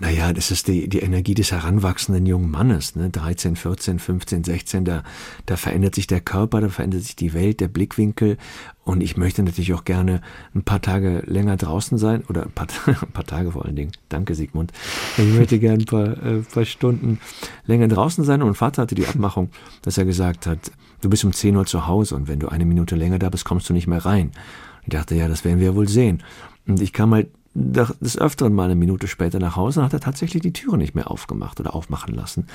Naja, 0.00 0.32
das 0.32 0.50
ist 0.50 0.66
die, 0.66 0.88
die 0.88 1.00
Energie 1.00 1.34
des 1.34 1.52
heranwachsenden 1.52 2.24
jungen 2.24 2.50
Mannes, 2.50 2.96
ne? 2.96 3.10
13, 3.10 3.54
14, 3.54 3.98
15, 3.98 4.44
16, 4.44 4.84
da, 4.86 5.02
da 5.44 5.58
verändert 5.58 5.94
sich 5.94 6.06
der 6.06 6.22
Körper, 6.22 6.62
da 6.62 6.70
verändert 6.70 7.02
sich 7.02 7.16
die 7.16 7.34
Welt, 7.34 7.60
der 7.60 7.68
Blickwinkel. 7.68 8.38
Und 8.82 9.02
ich 9.02 9.18
möchte 9.18 9.42
natürlich 9.42 9.74
auch 9.74 9.84
gerne 9.84 10.22
ein 10.54 10.62
paar 10.62 10.80
Tage 10.80 11.22
länger 11.26 11.58
draußen 11.58 11.98
sein, 11.98 12.24
oder 12.30 12.44
ein 12.44 12.50
paar, 12.50 12.66
ein 12.86 13.12
paar 13.12 13.26
Tage 13.26 13.52
vor 13.52 13.66
allen 13.66 13.76
Dingen. 13.76 13.92
Danke, 14.08 14.34
Sigmund. 14.34 14.72
Ich 15.18 15.34
möchte 15.34 15.58
gerne 15.58 15.82
ein 15.82 15.86
paar, 15.86 16.24
äh, 16.24 16.38
paar 16.50 16.64
Stunden 16.64 17.20
länger 17.66 17.88
draußen 17.88 18.24
sein. 18.24 18.40
Und 18.40 18.54
Vater 18.54 18.82
hatte 18.82 18.94
die 18.94 19.06
Abmachung, 19.06 19.50
dass 19.82 19.98
er 19.98 20.06
gesagt 20.06 20.46
hat, 20.46 20.72
du 21.02 21.10
bist 21.10 21.26
um 21.26 21.34
10 21.34 21.54
Uhr 21.56 21.66
zu 21.66 21.86
Hause 21.86 22.16
und 22.16 22.26
wenn 22.26 22.40
du 22.40 22.48
eine 22.48 22.64
Minute 22.64 22.96
länger 22.96 23.18
da 23.18 23.28
bist, 23.28 23.44
kommst 23.44 23.68
du 23.68 23.74
nicht 23.74 23.86
mehr 23.86 24.02
rein. 24.06 24.32
Ich 24.84 24.88
dachte, 24.90 25.14
ja, 25.14 25.28
das 25.28 25.44
werden 25.44 25.60
wir 25.60 25.74
wohl 25.76 25.88
sehen. 25.88 26.22
Und 26.66 26.80
ich 26.80 26.94
kam 26.94 27.12
halt 27.12 27.28
des 27.52 28.16
Öfteren 28.16 28.54
mal 28.54 28.66
eine 28.66 28.76
Minute 28.76 29.08
später 29.08 29.40
nach 29.40 29.56
Hause 29.56 29.80
und 29.80 29.86
hat 29.86 29.92
er 29.92 30.00
tatsächlich 30.00 30.42
die 30.42 30.52
Türe 30.52 30.78
nicht 30.78 30.94
mehr 30.94 31.10
aufgemacht 31.10 31.58
oder 31.58 31.74
aufmachen 31.74 32.14
lassen. 32.14 32.46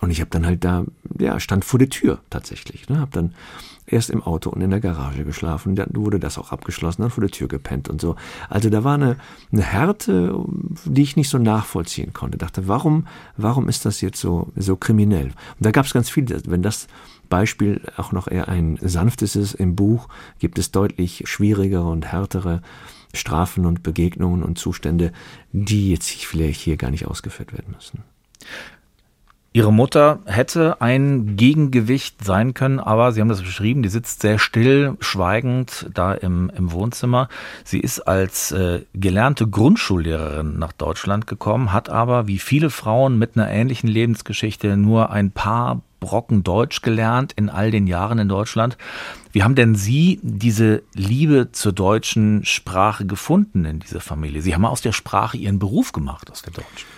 Und 0.00 0.10
ich 0.10 0.20
habe 0.20 0.30
dann 0.30 0.44
halt 0.44 0.64
da, 0.64 0.84
ja, 1.18 1.38
stand 1.38 1.64
vor 1.64 1.78
der 1.78 1.88
Tür 1.88 2.18
tatsächlich. 2.28 2.88
Ne? 2.88 2.98
Habe 2.98 3.12
dann 3.12 3.34
erst 3.86 4.10
im 4.10 4.22
Auto 4.22 4.50
und 4.50 4.60
in 4.60 4.70
der 4.70 4.80
Garage 4.80 5.24
geschlafen. 5.24 5.76
Dann 5.76 5.90
wurde 5.94 6.18
das 6.18 6.38
auch 6.38 6.50
abgeschlossen, 6.50 7.02
dann 7.02 7.10
vor 7.10 7.22
der 7.22 7.30
Tür 7.30 7.46
gepennt 7.46 7.88
und 7.88 8.00
so. 8.00 8.16
Also 8.48 8.68
da 8.68 8.82
war 8.82 8.94
eine, 8.94 9.16
eine 9.52 9.62
Härte, 9.62 10.34
die 10.84 11.02
ich 11.02 11.16
nicht 11.16 11.28
so 11.28 11.38
nachvollziehen 11.38 12.12
konnte. 12.12 12.38
Dachte, 12.38 12.66
warum, 12.66 13.06
warum 13.36 13.68
ist 13.68 13.84
das 13.84 14.00
jetzt 14.00 14.20
so, 14.20 14.52
so 14.56 14.76
kriminell? 14.76 15.26
Und 15.26 15.34
da 15.60 15.70
gab 15.70 15.86
es 15.86 15.92
ganz 15.92 16.10
viel, 16.10 16.26
wenn 16.46 16.62
das 16.62 16.88
Beispiel 17.28 17.80
auch 17.96 18.12
noch 18.12 18.28
eher 18.28 18.48
ein 18.48 18.78
sanftes 18.80 19.36
ist 19.36 19.54
im 19.54 19.76
Buch, 19.76 20.08
gibt 20.38 20.58
es 20.58 20.70
deutlich 20.70 21.22
schwierigere 21.26 21.88
und 21.88 22.06
härtere 22.06 22.60
Strafen 23.12 23.66
und 23.66 23.82
Begegnungen 23.82 24.42
und 24.42 24.58
Zustände, 24.58 25.12
die 25.52 25.90
jetzt 25.90 26.10
vielleicht 26.10 26.60
hier 26.60 26.76
gar 26.76 26.90
nicht 26.90 27.06
ausgeführt 27.06 27.52
werden 27.52 27.74
müssen. 27.74 28.02
Ihre 29.54 29.72
Mutter 29.72 30.20
hätte 30.24 30.80
ein 30.80 31.36
Gegengewicht 31.36 32.24
sein 32.24 32.54
können, 32.54 32.80
aber 32.80 33.12
Sie 33.12 33.20
haben 33.20 33.28
das 33.28 33.42
beschrieben, 33.42 33.82
die 33.82 33.90
sitzt 33.90 34.22
sehr 34.22 34.38
still, 34.38 34.96
schweigend 35.00 35.90
da 35.92 36.14
im, 36.14 36.50
im 36.56 36.72
Wohnzimmer. 36.72 37.28
Sie 37.62 37.78
ist 37.78 38.00
als 38.00 38.50
äh, 38.52 38.84
gelernte 38.94 39.46
Grundschullehrerin 39.46 40.58
nach 40.58 40.72
Deutschland 40.72 41.26
gekommen, 41.26 41.70
hat 41.70 41.90
aber 41.90 42.26
wie 42.28 42.38
viele 42.38 42.70
Frauen 42.70 43.18
mit 43.18 43.36
einer 43.36 43.50
ähnlichen 43.50 43.90
Lebensgeschichte 43.90 44.78
nur 44.78 45.10
ein 45.10 45.32
paar 45.32 45.82
Brocken 46.02 46.42
Deutsch 46.42 46.82
gelernt 46.82 47.32
in 47.32 47.48
all 47.48 47.70
den 47.70 47.86
Jahren 47.86 48.18
in 48.18 48.28
Deutschland. 48.28 48.76
Wie 49.30 49.44
haben 49.44 49.54
denn 49.54 49.76
Sie 49.76 50.18
diese 50.22 50.82
Liebe 50.94 51.52
zur 51.52 51.72
deutschen 51.72 52.44
Sprache 52.44 53.06
gefunden 53.06 53.64
in 53.64 53.78
dieser 53.78 54.00
Familie? 54.00 54.42
Sie 54.42 54.52
haben 54.52 54.64
aus 54.64 54.82
der 54.82 54.92
Sprache 54.92 55.36
Ihren 55.36 55.60
Beruf 55.60 55.92
gemacht, 55.92 56.30
aus 56.30 56.42
der 56.42 56.52
Deutschen. 56.52 56.88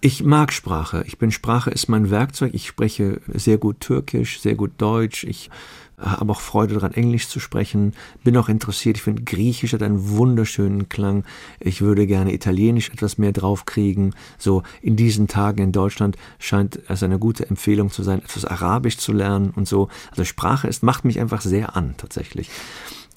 Ich 0.00 0.22
mag 0.22 0.52
Sprache. 0.52 1.02
Ich 1.06 1.18
bin 1.18 1.32
Sprache 1.32 1.70
ist 1.70 1.88
mein 1.88 2.10
Werkzeug. 2.10 2.54
Ich 2.54 2.68
spreche 2.68 3.20
sehr 3.26 3.58
gut 3.58 3.80
Türkisch, 3.80 4.40
sehr 4.40 4.54
gut 4.54 4.72
Deutsch. 4.78 5.24
Ich 5.24 5.50
habe 5.98 6.32
auch 6.32 6.40
Freude 6.40 6.74
daran, 6.74 6.92
Englisch 6.92 7.28
zu 7.28 7.40
sprechen. 7.40 7.92
Bin 8.22 8.36
auch 8.36 8.48
interessiert. 8.48 8.96
Ich 8.96 9.02
finde, 9.02 9.22
Griechisch 9.22 9.72
hat 9.72 9.82
einen 9.82 10.08
wunderschönen 10.10 10.88
Klang. 10.88 11.24
Ich 11.60 11.80
würde 11.80 12.06
gerne 12.06 12.32
Italienisch 12.32 12.90
etwas 12.90 13.18
mehr 13.18 13.32
draufkriegen. 13.32 14.14
So 14.38 14.62
in 14.82 14.96
diesen 14.96 15.28
Tagen 15.28 15.62
in 15.62 15.72
Deutschland 15.72 16.16
scheint 16.38 16.80
es 16.88 17.02
eine 17.02 17.18
gute 17.18 17.48
Empfehlung 17.48 17.90
zu 17.90 18.02
sein, 18.02 18.20
etwas 18.20 18.44
Arabisch 18.44 18.98
zu 18.98 19.12
lernen 19.12 19.50
und 19.54 19.68
so. 19.68 19.88
Also 20.10 20.24
Sprache 20.24 20.68
ist, 20.68 20.82
macht 20.82 21.04
mich 21.04 21.20
einfach 21.20 21.40
sehr 21.40 21.76
an, 21.76 21.94
tatsächlich. 21.96 22.50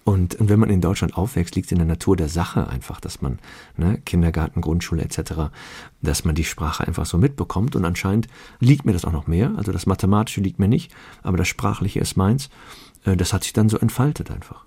Und, 0.07 0.35
und 0.35 0.47
wenn 0.47 0.57
man 0.57 0.69
in 0.69 0.79
Deutschland 0.79 1.17
aufwächst, 1.17 1.57
liegt 1.57 1.65
es 1.65 1.73
in 1.73 1.79
der 1.79 1.85
Natur 1.85 2.15
der 2.15 2.29
Sache 2.29 2.69
einfach, 2.69 3.01
dass 3.01 3.21
man 3.21 3.39
ne, 3.75 3.97
Kindergarten, 4.05 4.61
Grundschule 4.61 5.03
etc., 5.03 5.51
dass 6.01 6.23
man 6.23 6.33
die 6.33 6.45
Sprache 6.45 6.87
einfach 6.87 7.05
so 7.05 7.17
mitbekommt. 7.17 7.75
Und 7.75 7.83
anscheinend 7.83 8.29
liegt 8.61 8.85
mir 8.85 8.93
das 8.93 9.03
auch 9.03 9.11
noch 9.11 9.27
mehr. 9.27 9.51
Also 9.57 9.73
das 9.73 9.85
Mathematische 9.85 10.39
liegt 10.39 10.59
mir 10.59 10.69
nicht, 10.69 10.95
aber 11.23 11.35
das 11.35 11.49
Sprachliche 11.49 11.99
ist 11.99 12.15
meins. 12.15 12.49
Äh, 13.03 13.17
das 13.17 13.33
hat 13.33 13.43
sich 13.43 13.51
dann 13.51 13.67
so 13.67 13.77
entfaltet 13.79 14.31
einfach. 14.31 14.63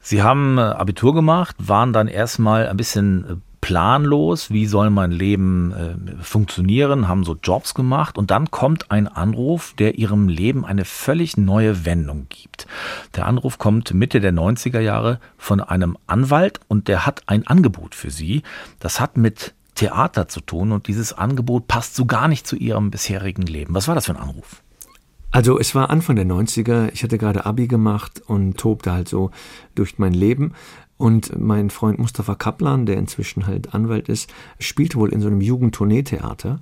Sie 0.00 0.22
haben 0.22 0.58
äh, 0.58 0.60
Abitur 0.60 1.14
gemacht, 1.14 1.56
waren 1.58 1.94
dann 1.94 2.06
erstmal 2.06 2.68
ein 2.68 2.76
bisschen 2.76 3.24
äh, 3.24 3.36
planlos, 3.60 4.50
wie 4.50 4.66
soll 4.66 4.90
mein 4.90 5.10
Leben 5.10 5.72
äh, 5.72 6.22
funktionieren, 6.22 7.08
haben 7.08 7.24
so 7.24 7.36
Jobs 7.42 7.74
gemacht 7.74 8.16
und 8.16 8.30
dann 8.30 8.50
kommt 8.50 8.90
ein 8.90 9.06
Anruf, 9.06 9.74
der 9.78 9.98
ihrem 9.98 10.28
Leben 10.28 10.64
eine 10.64 10.84
völlig 10.84 11.36
neue 11.36 11.84
Wendung 11.84 12.26
gibt. 12.28 12.66
Der 13.16 13.26
Anruf 13.26 13.58
kommt 13.58 13.92
Mitte 13.92 14.20
der 14.20 14.32
90er 14.32 14.80
Jahre 14.80 15.20
von 15.36 15.60
einem 15.60 15.96
Anwalt 16.06 16.60
und 16.68 16.88
der 16.88 17.06
hat 17.06 17.22
ein 17.26 17.46
Angebot 17.46 17.94
für 17.94 18.10
sie. 18.10 18.42
Das 18.78 19.00
hat 19.00 19.16
mit 19.16 19.54
Theater 19.74 20.28
zu 20.28 20.40
tun 20.40 20.72
und 20.72 20.88
dieses 20.88 21.12
Angebot 21.12 21.68
passt 21.68 21.94
so 21.94 22.06
gar 22.06 22.28
nicht 22.28 22.46
zu 22.46 22.56
ihrem 22.56 22.90
bisherigen 22.90 23.42
Leben. 23.42 23.74
Was 23.74 23.88
war 23.88 23.94
das 23.94 24.06
für 24.06 24.12
ein 24.12 24.22
Anruf? 24.22 24.62
Also 25.32 25.60
es 25.60 25.74
war 25.74 25.90
Anfang 25.90 26.16
der 26.16 26.26
90er, 26.26 26.90
ich 26.92 27.04
hatte 27.04 27.16
gerade 27.16 27.46
Abi 27.46 27.68
gemacht 27.68 28.20
und 28.26 28.58
tobte 28.58 28.92
halt 28.92 29.08
so 29.08 29.30
durch 29.76 29.98
mein 29.98 30.12
Leben 30.12 30.54
und 31.00 31.40
mein 31.40 31.70
Freund 31.70 31.98
Mustafa 31.98 32.34
Kaplan, 32.34 32.84
der 32.84 32.98
inzwischen 32.98 33.46
halt 33.46 33.72
Anwalt 33.74 34.10
ist, 34.10 34.30
spielte 34.58 34.98
wohl 34.98 35.14
in 35.14 35.22
so 35.22 35.28
einem 35.28 35.40
Jugendtourneetheater 35.40 36.60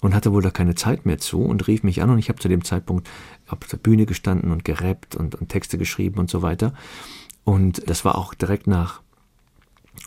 und 0.00 0.12
hatte 0.12 0.32
wohl 0.32 0.42
da 0.42 0.50
keine 0.50 0.74
Zeit 0.74 1.06
mehr 1.06 1.18
zu 1.18 1.40
und 1.40 1.68
rief 1.68 1.84
mich 1.84 2.02
an 2.02 2.10
und 2.10 2.18
ich 2.18 2.28
habe 2.28 2.40
zu 2.40 2.48
dem 2.48 2.64
Zeitpunkt 2.64 3.08
auf 3.46 3.60
der 3.70 3.76
Bühne 3.76 4.04
gestanden 4.04 4.50
und 4.50 4.64
gerappt 4.64 5.14
und, 5.14 5.36
und 5.36 5.50
Texte 5.50 5.78
geschrieben 5.78 6.18
und 6.18 6.28
so 6.28 6.42
weiter. 6.42 6.74
Und 7.44 7.88
das 7.88 8.04
war 8.04 8.18
auch 8.18 8.34
direkt 8.34 8.66
nach 8.66 9.02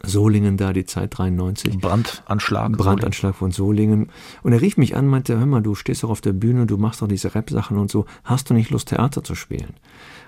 Solingen 0.04 0.58
da, 0.58 0.74
die 0.74 0.86
Zeit 0.86 1.18
93. 1.18 1.80
Brandanschlag. 1.80 2.72
Brandanschlag 2.74 3.36
von 3.36 3.52
Solingen. 3.52 4.10
Und 4.44 4.54
er 4.54 4.62
rief 4.62 4.78
mich 4.78 4.96
an, 4.96 5.08
meinte, 5.08 5.38
hör 5.38 5.46
mal, 5.46 5.62
du 5.62 5.76
stehst 5.76 6.04
doch 6.04 6.10
auf 6.10 6.22
der 6.22 6.34
Bühne, 6.34 6.66
du 6.66 6.78
machst 6.78 7.02
doch 7.02 7.08
diese 7.08 7.36
Rap-Sachen 7.36 7.78
und 7.78 7.92
so, 7.92 8.06
hast 8.24 8.50
du 8.50 8.54
nicht 8.54 8.70
Lust, 8.70 8.90
Theater 8.90 9.24
zu 9.24 9.36
spielen? 9.36 9.74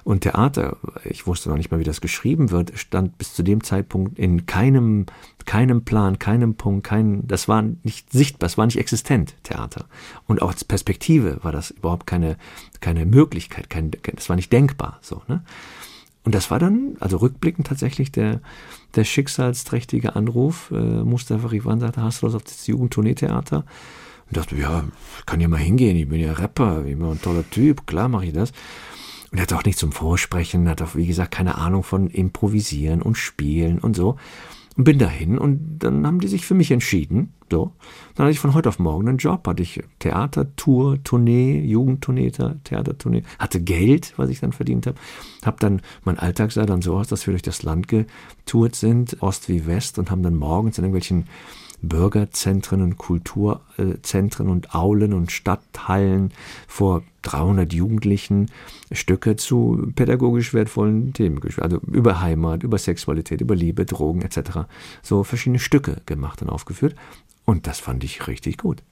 Und 0.04 0.22
Theater, 0.22 0.78
ich 1.04 1.28
wusste 1.28 1.50
noch 1.50 1.58
nicht 1.58 1.72
mal, 1.72 1.80
wie 1.80 1.86
das 1.86 2.02
geschrieben 2.02 2.50
wird, 2.50 2.78
stand 2.78 3.18
bis 3.18 3.34
zu 3.34 3.44
dem 3.44 3.64
Zeitpunkt 3.64 4.18
in 4.18 4.46
keinem, 4.46 5.06
keinem 5.46 5.84
Plan, 5.84 6.18
keinem 6.18 6.56
Punkt, 6.56 6.86
kein, 6.86 7.28
das 7.28 7.48
war 7.48 7.62
nicht 7.62 8.12
sichtbar, 8.12 8.48
es 8.48 8.58
war 8.58 8.66
nicht 8.66 8.80
existent, 8.80 9.36
Theater. 9.44 9.86
Und 10.28 10.42
auch 10.42 10.50
als 10.50 10.66
Perspektive 10.66 11.40
war 11.44 11.52
das 11.52 11.70
überhaupt 11.72 12.08
keine, 12.08 12.38
keine 12.80 13.06
Möglichkeit, 13.06 13.70
kein, 13.70 13.92
das 14.16 14.28
war 14.28 14.36
nicht 14.36 14.52
denkbar, 14.52 14.98
so, 15.02 15.22
ne? 15.28 15.44
Und 16.24 16.36
das 16.36 16.52
war 16.52 16.60
dann, 16.60 16.98
also 17.00 17.18
rückblickend 17.18 17.66
tatsächlich 17.66 18.12
der, 18.12 18.42
der 18.96 19.04
schicksalsträchtige 19.04 20.16
Anruf. 20.16 20.72
Äh, 20.72 21.04
Mustafa 21.04 21.48
Rivan 21.48 21.80
sagte, 21.80 22.02
hast 22.02 22.22
du 22.22 22.28
das 22.28 22.36
auf 22.36 22.44
das 22.44 22.68
Jugendtourneetheater? 22.68 23.66
Und 24.28 24.38
dachte, 24.38 24.56
ja, 24.56 24.84
kann 25.26 25.42
ja 25.42 25.48
mal 25.48 25.58
hingehen, 25.58 25.98
ich 25.98 26.08
bin 26.08 26.22
ja 26.22 26.34
Rapper, 26.34 26.86
ich 26.86 26.98
bin 26.98 27.06
ein 27.06 27.22
toller 27.22 27.50
Typ, 27.50 27.86
klar 27.86 28.08
mache 28.08 28.28
ich 28.28 28.34
das. 28.34 28.52
Und 29.32 29.38
er 29.38 29.44
hat 29.44 29.54
auch 29.54 29.64
nicht 29.64 29.78
zum 29.78 29.92
Vorsprechen, 29.92 30.68
hat 30.68 30.82
auch, 30.82 30.96
wie 30.96 31.08
gesagt, 31.08 31.32
keine 31.32 31.56
Ahnung 31.56 31.84
von 31.84 32.08
Improvisieren 32.08 33.02
und 33.02 33.18
Spielen 33.18 33.80
und 33.80 33.96
so. 33.96 34.18
Und 34.78 34.86
bin 34.86 35.00
dahin 35.00 35.38
und 35.38 35.80
dann 35.80 36.08
haben 36.08 36.20
die 36.20 36.30
sich 36.30 36.46
für 36.46 36.54
mich 36.54 36.72
entschieden. 36.72 37.34
So. 37.50 37.74
Dann 38.16 38.26
hatte 38.26 38.32
ich 38.32 38.40
von 38.40 38.54
heute 38.54 38.70
auf 38.70 38.80
morgen 38.80 39.10
einen 39.10 39.18
Job, 39.18 39.46
hatte 39.46 39.62
ich 39.62 39.84
Theatertour, 40.00 41.04
Tournee, 41.04 41.60
Jugendtournee, 41.60 42.32
Theatertournee, 42.32 43.24
hatte 43.38 43.62
Geld, 43.62 44.14
was 44.16 44.30
ich 44.30 44.40
dann 44.40 44.54
verdient 44.54 44.88
habe. 44.88 44.98
Hab 45.44 45.60
dann, 45.60 45.82
mein 46.06 46.18
Alltag 46.18 46.54
sah 46.54 46.66
dann 46.66 46.82
so 46.82 46.96
aus, 46.96 47.10
dass 47.10 47.28
wir 47.28 47.34
durch 47.34 47.42
das 47.42 47.64
Land 47.64 47.90
getourt 47.90 48.76
sind, 48.76 49.22
Ost 49.22 49.50
wie 49.50 49.66
West, 49.66 50.00
und 50.00 50.10
haben 50.10 50.24
dann 50.24 50.38
morgens 50.38 50.78
in 50.78 50.86
irgendwelchen 50.86 51.26
Bürgerzentren 51.82 52.82
und 52.82 52.98
Kulturzentren 52.98 54.50
und 54.50 54.76
Aulen 54.76 55.14
und 55.14 55.32
Stadthallen 55.32 56.32
vor 56.68 57.04
300 57.24 57.74
Jugendlichen 57.74 58.50
Stücke 58.92 59.36
zu 59.36 59.92
pädagogisch 59.96 60.54
wertvollen 60.54 61.14
Themen, 61.14 61.42
also 61.58 61.78
über 61.88 62.22
Heimat, 62.22 62.64
über 62.64 62.78
Sexualität, 62.78 63.42
über 63.42 63.56
Liebe, 63.56 63.86
Drogen 63.86 64.22
etc. 64.22 64.68
So 65.02 65.24
verschiedene 65.24 65.60
Stücke 65.60 66.02
gemacht 66.06 66.42
und 66.42 66.50
aufgeführt. 66.50 66.96
Und 67.46 67.68
das 67.68 67.80
fand 67.80 68.04
ich 68.04 68.28
richtig 68.28 68.58
gut. 68.58 68.84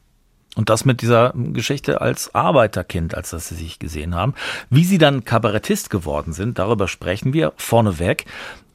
Und 0.56 0.70
das 0.70 0.84
mit 0.84 1.02
dieser 1.02 1.34
Geschichte 1.36 2.02
als 2.02 2.34
Arbeiterkind, 2.34 3.16
als 3.16 3.30
das 3.30 3.50
Sie 3.50 3.56
sich 3.56 3.80
gesehen 3.80 4.16
haben. 4.16 4.34
Wie 4.70 4.84
Sie 4.84 4.98
dann 4.98 5.24
Kabarettist 5.24 5.90
geworden 5.90 6.34
sind, 6.34 6.58
darüber 6.58 6.88
sprechen 6.88 7.34
wir 7.34 7.54
vorneweg. 7.56 8.26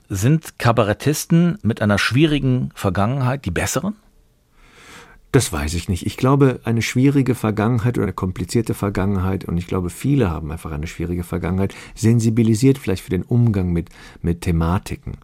Sind 0.08 0.58
Kabarettisten 0.58 1.58
mit 1.62 1.82
einer 1.82 1.98
schwierigen 1.98 2.70
Vergangenheit 2.74 3.44
die 3.44 3.50
besseren? 3.50 3.96
Das 5.34 5.52
weiß 5.52 5.74
ich 5.74 5.88
nicht. 5.88 6.06
Ich 6.06 6.16
glaube, 6.16 6.60
eine 6.62 6.80
schwierige 6.80 7.34
Vergangenheit 7.34 7.98
oder 7.98 8.04
eine 8.04 8.12
komplizierte 8.12 8.72
Vergangenheit, 8.72 9.44
und 9.44 9.58
ich 9.58 9.66
glaube, 9.66 9.90
viele 9.90 10.30
haben 10.30 10.52
einfach 10.52 10.70
eine 10.70 10.86
schwierige 10.86 11.24
Vergangenheit, 11.24 11.74
sensibilisiert 11.96 12.78
vielleicht 12.78 13.02
für 13.02 13.10
den 13.10 13.24
Umgang 13.24 13.72
mit, 13.72 13.88
mit 14.22 14.42
Thematiken. 14.42 15.14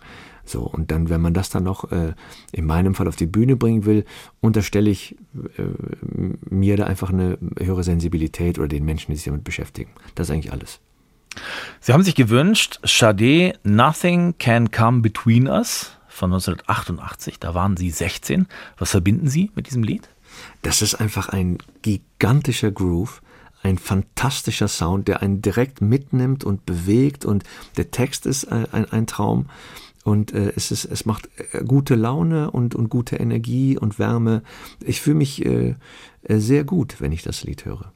So, 0.44 0.62
und 0.62 0.90
dann, 0.90 1.10
wenn 1.10 1.20
man 1.20 1.32
das 1.32 1.48
dann 1.50 1.62
noch 1.62 1.92
äh, 1.92 2.14
in 2.50 2.66
meinem 2.66 2.96
Fall 2.96 3.06
auf 3.06 3.14
die 3.14 3.26
Bühne 3.26 3.54
bringen 3.54 3.84
will, 3.84 4.04
unterstelle 4.40 4.90
ich 4.90 5.14
äh, 5.56 5.62
mir 6.50 6.76
da 6.76 6.86
einfach 6.86 7.10
eine 7.10 7.38
höhere 7.56 7.84
Sensibilität 7.84 8.58
oder 8.58 8.66
den 8.66 8.84
Menschen, 8.84 9.12
die 9.12 9.16
sich 9.16 9.26
damit 9.26 9.44
beschäftigen. 9.44 9.92
Das 10.16 10.28
ist 10.28 10.34
eigentlich 10.34 10.52
alles. 10.52 10.80
Sie 11.78 11.92
haben 11.92 12.02
sich 12.02 12.16
gewünscht, 12.16 12.80
Sade, 12.82 13.52
Nothing 13.62 14.34
Can 14.38 14.72
Come 14.72 15.02
Between 15.02 15.46
Us 15.46 15.92
von 16.20 16.32
1988. 16.32 17.40
Da 17.40 17.54
waren 17.54 17.76
Sie 17.76 17.90
16. 17.90 18.46
Was 18.78 18.90
verbinden 18.90 19.28
Sie 19.28 19.50
mit 19.54 19.66
diesem 19.66 19.82
Lied? 19.82 20.08
Das 20.62 20.82
ist 20.82 20.94
einfach 20.94 21.30
ein 21.30 21.58
gigantischer 21.82 22.70
Groove, 22.70 23.22
ein 23.62 23.78
fantastischer 23.78 24.68
Sound, 24.68 25.08
der 25.08 25.22
einen 25.22 25.42
direkt 25.42 25.80
mitnimmt 25.80 26.44
und 26.44 26.66
bewegt 26.66 27.24
und 27.24 27.44
der 27.76 27.90
Text 27.90 28.26
ist 28.26 28.44
ein, 28.52 28.66
ein, 28.72 28.84
ein 28.92 29.06
Traum 29.06 29.46
und 30.04 30.32
äh, 30.32 30.52
es, 30.56 30.70
ist, 30.70 30.84
es 30.84 31.06
macht 31.06 31.28
äh, 31.52 31.64
gute 31.64 31.94
Laune 31.94 32.50
und, 32.50 32.74
und 32.74 32.90
gute 32.90 33.16
Energie 33.16 33.78
und 33.78 33.98
Wärme. 33.98 34.42
Ich 34.80 35.00
fühle 35.00 35.16
mich 35.16 35.44
äh, 35.44 35.74
äh 36.22 36.38
sehr 36.38 36.64
gut, 36.64 37.00
wenn 37.00 37.12
ich 37.12 37.22
das 37.22 37.44
Lied 37.44 37.64
höre. 37.64 37.92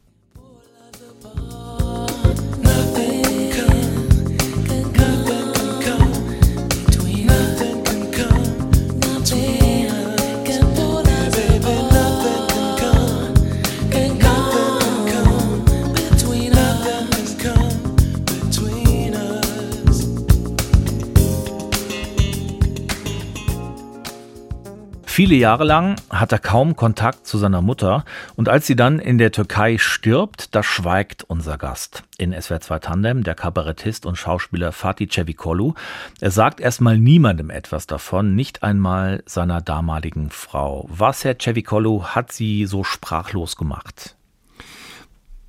Viele 25.25 25.37
Jahre 25.37 25.64
lang 25.64 25.97
hat 26.11 26.33
er 26.33 26.38
kaum 26.38 26.76
Kontakt 26.76 27.26
zu 27.26 27.38
seiner 27.38 27.62
Mutter 27.62 28.04
und 28.37 28.50
als 28.50 28.66
sie 28.66 28.76
dann 28.76 28.99
in 28.99 29.16
der 29.16 29.33
Türkei 29.33 29.78
stirbt, 29.78 30.54
da 30.54 30.62
schweigt 30.62 31.25
unser 31.25 31.57
Gast. 31.57 32.02
In 32.19 32.38
SWR 32.38 32.61
2 32.61 32.78
Tandem, 32.81 33.25
der 33.25 33.35
Kabarettist 33.35 34.04
und 34.04 34.16
Schauspieler 34.16 34.71
Fatih 34.71 35.09
Cevikolu. 35.09 35.73
Er 36.21 36.31
sagt 36.31 36.61
erstmal 36.61 36.99
niemandem 36.99 37.49
etwas 37.49 37.87
davon, 37.87 38.35
nicht 38.35 38.62
einmal 38.62 39.23
seiner 39.25 39.62
damaligen 39.62 40.28
Frau. 40.28 40.87
Was, 40.90 41.25
Herr 41.25 41.38
Cevikolu, 41.38 42.04
hat 42.04 42.31
sie 42.31 42.66
so 42.66 42.85
sprachlos 42.85 43.57
gemacht? 43.57 44.16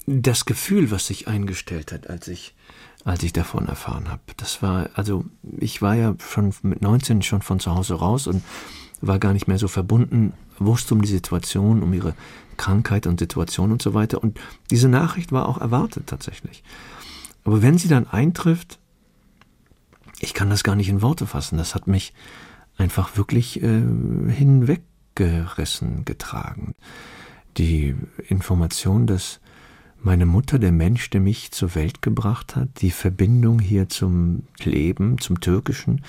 Das 0.05 0.45
Gefühl, 0.45 0.89
was 0.89 1.07
sich 1.07 1.27
eingestellt 1.27 1.91
hat, 1.91 2.09
als 2.09 2.29
ich 2.29 2.55
als 3.03 3.21
ich 3.21 3.33
davon 3.33 3.67
erfahren 3.67 4.09
habe. 4.09 4.21
Das 4.37 4.63
war, 4.63 4.89
also 4.95 5.25
ich 5.59 5.83
war 5.83 5.93
ja 5.93 6.15
schon 6.17 6.55
mit 6.63 6.81
19 6.81 7.21
schon 7.21 7.43
von 7.43 7.59
zu 7.59 7.75
Hause 7.75 7.93
raus 7.93 8.25
und 8.25 8.41
war 9.01 9.19
gar 9.19 9.33
nicht 9.33 9.47
mehr 9.47 9.57
so 9.57 9.67
verbunden, 9.67 10.33
wusste 10.57 10.93
um 10.93 11.01
die 11.01 11.07
Situation, 11.07 11.83
um 11.83 11.93
ihre 11.93 12.13
Krankheit 12.57 13.07
und 13.07 13.19
Situation 13.19 13.71
und 13.71 13.81
so 13.81 13.93
weiter. 13.93 14.23
Und 14.23 14.39
diese 14.71 14.89
Nachricht 14.89 15.31
war 15.31 15.47
auch 15.47 15.59
erwartet 15.59 16.07
tatsächlich. 16.07 16.63
Aber 17.43 17.61
wenn 17.61 17.77
sie 17.77 17.87
dann 17.87 18.07
eintrifft, 18.07 18.79
ich 20.19 20.33
kann 20.33 20.49
das 20.49 20.63
gar 20.63 20.75
nicht 20.75 20.89
in 20.89 21.01
Worte 21.01 21.27
fassen, 21.27 21.57
das 21.57 21.75
hat 21.75 21.87
mich 21.87 22.13
einfach 22.77 23.17
wirklich 23.17 23.61
äh, 23.61 23.81
hinweg 24.29 24.81
weggerissen, 25.15 26.05
getragen. 26.05 26.75
Die 27.57 27.95
Information, 28.27 29.07
dass 29.07 29.39
meine 30.01 30.25
Mutter, 30.25 30.59
der 30.59 30.71
Mensch, 30.71 31.09
der 31.09 31.21
mich 31.21 31.51
zur 31.51 31.73
Welt 31.73 32.01
gebracht 32.01 32.55
hat, 32.55 32.81
die 32.81 32.91
Verbindung 32.91 33.59
hier 33.59 33.89
zum 33.89 34.43
Leben, 34.63 35.17
zum 35.19 35.39
Türkischen, 35.39 36.03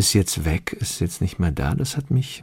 ist 0.00 0.14
jetzt 0.14 0.46
weg, 0.46 0.76
ist 0.80 1.00
jetzt 1.00 1.20
nicht 1.20 1.38
mehr 1.38 1.52
da. 1.52 1.74
Das 1.74 1.96
hat 1.96 2.10
mich, 2.10 2.42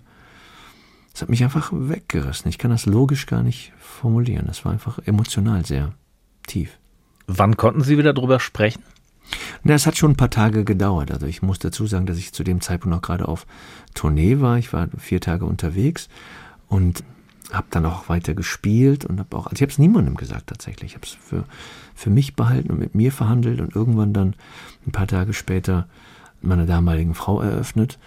das 1.11 1.23
hat 1.23 1.29
mich 1.29 1.43
einfach 1.43 1.71
weggerissen. 1.73 2.47
Ich 2.49 2.59
kann 2.59 2.69
das 2.69 2.85
logisch 2.85 3.25
gar 3.25 3.41
nicht 3.41 3.73
formulieren. 3.79 4.45
Das 4.45 4.63
war 4.63 4.71
einfach 4.71 4.99
emotional 5.05 5.65
sehr 5.65 5.93
tief. 6.45 6.77
Wann 7.25 7.57
konnten 7.57 7.81
Sie 7.81 7.97
wieder 7.97 8.13
darüber 8.13 8.39
sprechen? 8.39 8.83
Na, 9.63 9.73
es 9.73 9.87
hat 9.87 9.97
schon 9.97 10.11
ein 10.11 10.17
paar 10.17 10.29
Tage 10.29 10.63
gedauert. 10.65 11.11
Also 11.11 11.25
ich 11.25 11.41
muss 11.41 11.57
dazu 11.57 11.87
sagen, 11.87 12.05
dass 12.05 12.19
ich 12.19 12.31
zu 12.31 12.43
dem 12.43 12.61
Zeitpunkt 12.61 12.95
noch 12.95 13.01
gerade 13.01 13.27
auf 13.27 13.47
Tournee 13.95 14.39
war. 14.39 14.59
Ich 14.59 14.71
war 14.71 14.87
vier 14.99 15.19
Tage 15.19 15.45
unterwegs 15.45 16.09
und 16.69 17.03
habe 17.51 17.67
dann 17.71 17.87
auch 17.87 18.07
weiter 18.07 18.35
gespielt 18.35 19.03
und 19.03 19.19
habe 19.19 19.35
auch, 19.35 19.47
also 19.47 19.55
ich 19.55 19.61
habe 19.63 19.71
es 19.71 19.79
niemandem 19.79 20.15
gesagt 20.15 20.47
tatsächlich. 20.47 20.91
Ich 20.91 20.95
habe 20.95 21.07
es 21.07 21.13
für, 21.13 21.43
für 21.95 22.11
mich 22.11 22.35
behalten 22.35 22.69
und 22.69 22.77
mit 22.79 22.93
mir 22.93 23.11
verhandelt 23.11 23.59
und 23.61 23.75
irgendwann 23.75 24.13
dann 24.13 24.35
ein 24.85 24.91
paar 24.91 25.07
Tage 25.07 25.33
später 25.33 25.87
meiner 26.41 26.65
damaligen 26.65 27.15
Frau 27.15 27.41
eröffnet. 27.41 27.99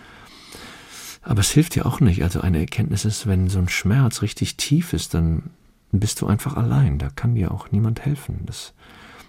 Aber 1.23 1.41
es 1.41 1.51
hilft 1.51 1.77
ja 1.77 1.85
auch 1.85 2.01
nicht. 2.01 2.23
Also 2.23 2.41
eine 2.41 2.61
Erkenntnis 2.61 3.05
ist, 3.05 3.27
wenn 3.27 3.49
so 3.49 3.59
ein 3.59 3.69
Schmerz 3.69 4.23
richtig 4.23 4.57
tief 4.57 4.93
ist, 4.93 5.15
dann 5.15 5.51
bist 5.93 6.21
du 6.21 6.27
einfach 6.27 6.57
allein. 6.57 6.99
Da 6.99 7.11
kann 7.11 7.35
dir 7.35 7.51
auch 7.51 7.71
niemand 7.71 8.05
helfen. 8.05 8.41
Das, 8.47 8.73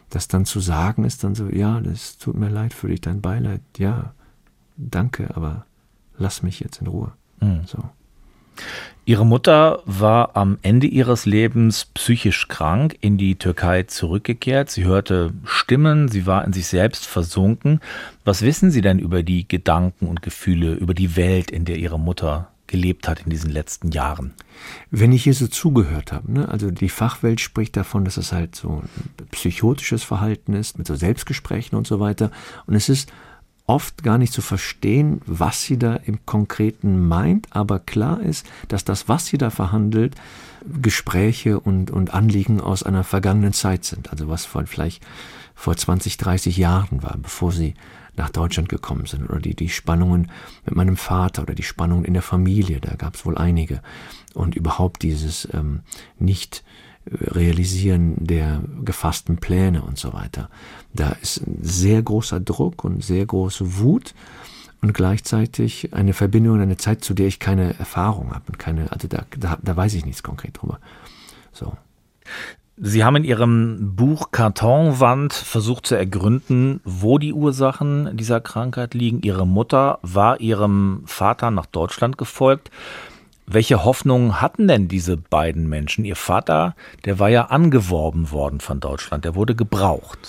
das 0.09 0.27
dann 0.27 0.45
zu 0.45 0.59
sagen 0.59 1.03
ist 1.03 1.23
dann 1.23 1.35
so, 1.35 1.49
ja, 1.49 1.79
das 1.81 2.17
tut 2.17 2.35
mir 2.35 2.49
leid 2.49 2.73
für 2.73 2.87
dich, 2.87 3.01
dein 3.01 3.21
Beileid. 3.21 3.61
Ja, 3.77 4.13
danke, 4.77 5.35
aber 5.35 5.65
lass 6.17 6.43
mich 6.43 6.59
jetzt 6.59 6.81
in 6.81 6.87
Ruhe. 6.87 7.11
Mhm. 7.41 7.61
So. 7.65 7.79
Ihre 9.03 9.25
Mutter 9.25 9.81
war 9.85 10.35
am 10.37 10.59
Ende 10.61 10.85
ihres 10.85 11.25
Lebens 11.25 11.85
psychisch 11.85 12.47
krank, 12.47 12.95
in 13.01 13.17
die 13.17 13.35
Türkei 13.35 13.83
zurückgekehrt. 13.83 14.69
Sie 14.69 14.85
hörte 14.85 15.33
Stimmen, 15.43 16.07
sie 16.07 16.27
war 16.27 16.45
in 16.45 16.53
sich 16.53 16.67
selbst 16.67 17.07
versunken. 17.07 17.79
Was 18.23 18.43
wissen 18.43 18.69
Sie 18.69 18.81
denn 18.81 18.99
über 18.99 19.23
die 19.23 19.47
Gedanken 19.47 20.07
und 20.07 20.21
Gefühle, 20.21 20.75
über 20.75 20.93
die 20.93 21.15
Welt, 21.15 21.49
in 21.49 21.65
der 21.65 21.77
Ihre 21.77 21.99
Mutter 21.99 22.51
gelebt 22.67 23.07
hat 23.07 23.21
in 23.21 23.31
diesen 23.31 23.49
letzten 23.49 23.91
Jahren? 23.91 24.33
Wenn 24.91 25.11
ich 25.11 25.23
hier 25.23 25.33
so 25.33 25.47
zugehört 25.47 26.11
habe, 26.11 26.31
ne, 26.31 26.47
also 26.47 26.69
die 26.69 26.87
Fachwelt 26.87 27.41
spricht 27.41 27.75
davon, 27.75 28.05
dass 28.05 28.17
es 28.17 28.31
halt 28.31 28.55
so 28.55 28.83
ein 28.83 29.27
psychotisches 29.31 30.03
Verhalten 30.03 30.53
ist, 30.53 30.77
mit 30.77 30.85
so 30.85 30.93
Selbstgesprächen 30.93 31.75
und 31.75 31.87
so 31.87 31.99
weiter. 31.99 32.31
Und 32.67 32.75
es 32.75 32.87
ist 32.87 33.11
oft 33.71 34.03
gar 34.03 34.17
nicht 34.17 34.33
zu 34.33 34.41
verstehen, 34.41 35.21
was 35.25 35.61
sie 35.61 35.79
da 35.79 35.95
im 35.95 36.25
Konkreten 36.25 37.07
meint, 37.07 37.47
aber 37.51 37.79
klar 37.79 38.19
ist, 38.21 38.45
dass 38.67 38.83
das, 38.83 39.07
was 39.07 39.27
sie 39.27 39.37
da 39.37 39.49
verhandelt, 39.49 40.13
Gespräche 40.81 41.57
und, 41.57 41.89
und 41.89 42.13
Anliegen 42.13 42.59
aus 42.59 42.83
einer 42.83 43.05
vergangenen 43.05 43.53
Zeit 43.53 43.85
sind. 43.85 44.11
Also 44.11 44.27
was 44.27 44.43
von 44.43 44.67
vielleicht 44.67 45.01
vor 45.55 45.77
20, 45.77 46.17
30 46.17 46.57
Jahren 46.57 47.01
war, 47.01 47.17
bevor 47.17 47.53
sie 47.53 47.75
nach 48.17 48.29
Deutschland 48.29 48.67
gekommen 48.67 49.05
sind. 49.05 49.29
Oder 49.29 49.39
die, 49.39 49.55
die 49.55 49.69
Spannungen 49.69 50.29
mit 50.65 50.75
meinem 50.75 50.97
Vater 50.97 51.43
oder 51.43 51.55
die 51.55 51.63
Spannungen 51.63 52.03
in 52.03 52.13
der 52.13 52.21
Familie, 52.21 52.81
da 52.81 52.95
gab 52.95 53.15
es 53.15 53.25
wohl 53.25 53.37
einige. 53.37 53.81
Und 54.33 54.55
überhaupt 54.55 55.01
dieses 55.01 55.47
ähm, 55.53 55.79
nicht 56.19 56.65
Realisieren 57.05 58.15
der 58.19 58.61
gefassten 58.83 59.37
Pläne 59.37 59.81
und 59.81 59.97
so 59.97 60.13
weiter. 60.13 60.49
Da 60.93 61.09
ist 61.21 61.37
ein 61.37 61.59
sehr 61.61 62.01
großer 62.01 62.39
Druck 62.39 62.83
und 62.83 63.03
sehr 63.03 63.25
große 63.25 63.79
Wut 63.79 64.13
und 64.81 64.93
gleichzeitig 64.93 65.93
eine 65.93 66.13
Verbindung 66.13 66.55
in 66.55 66.61
eine 66.61 66.77
Zeit, 66.77 67.03
zu 67.03 67.13
der 67.13 67.27
ich 67.27 67.39
keine 67.39 67.77
Erfahrung 67.77 68.33
habe 68.33 68.45
und 68.47 68.59
keine, 68.59 68.91
also 68.91 69.07
da, 69.07 69.25
da, 69.37 69.57
da 69.61 69.75
weiß 69.75 69.93
ich 69.93 70.05
nichts 70.05 70.23
konkret 70.23 70.61
drüber. 70.61 70.79
So. 71.51 71.73
Sie 72.77 73.03
haben 73.03 73.17
in 73.17 73.23
Ihrem 73.23 73.95
Buch 73.95 74.31
Kartonwand 74.31 75.33
versucht 75.33 75.85
zu 75.85 75.95
ergründen, 75.95 76.81
wo 76.83 77.19
die 77.19 77.33
Ursachen 77.33 78.17
dieser 78.17 78.41
Krankheit 78.41 78.95
liegen. 78.95 79.21
Ihre 79.21 79.45
Mutter 79.45 79.99
war 80.01 80.39
Ihrem 80.39 81.03
Vater 81.05 81.51
nach 81.51 81.67
Deutschland 81.67 82.17
gefolgt. 82.17 82.71
Welche 83.45 83.83
Hoffnungen 83.83 84.39
hatten 84.39 84.67
denn 84.67 84.87
diese 84.87 85.17
beiden 85.17 85.67
Menschen? 85.67 86.05
Ihr 86.05 86.15
Vater, 86.15 86.75
der 87.05 87.19
war 87.19 87.29
ja 87.29 87.45
angeworben 87.45 88.31
worden 88.31 88.59
von 88.59 88.79
Deutschland, 88.79 89.25
der 89.25 89.35
wurde 89.35 89.55
gebraucht. 89.55 90.19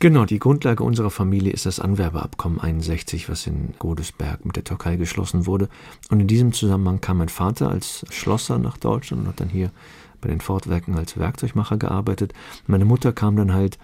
Genau, 0.00 0.24
die 0.24 0.38
Grundlage 0.38 0.84
unserer 0.84 1.10
Familie 1.10 1.52
ist 1.52 1.66
das 1.66 1.80
Anwerbeabkommen 1.80 2.60
61, 2.60 3.28
was 3.28 3.48
in 3.48 3.74
Godesberg 3.80 4.44
mit 4.44 4.54
der 4.54 4.62
Türkei 4.62 4.94
geschlossen 4.94 5.46
wurde. 5.46 5.68
Und 6.08 6.20
in 6.20 6.28
diesem 6.28 6.52
Zusammenhang 6.52 7.00
kam 7.00 7.18
mein 7.18 7.28
Vater 7.28 7.68
als 7.68 8.04
Schlosser 8.10 8.58
nach 8.58 8.76
Deutschland 8.76 9.22
und 9.22 9.28
hat 9.28 9.40
dann 9.40 9.48
hier 9.48 9.72
bei 10.20 10.28
den 10.28 10.40
Fortwerken 10.40 10.96
als 10.96 11.18
Werkzeugmacher 11.18 11.78
gearbeitet. 11.78 12.32
Meine 12.68 12.84
Mutter 12.84 13.12
kam 13.12 13.34
dann 13.34 13.52
halt, 13.52 13.78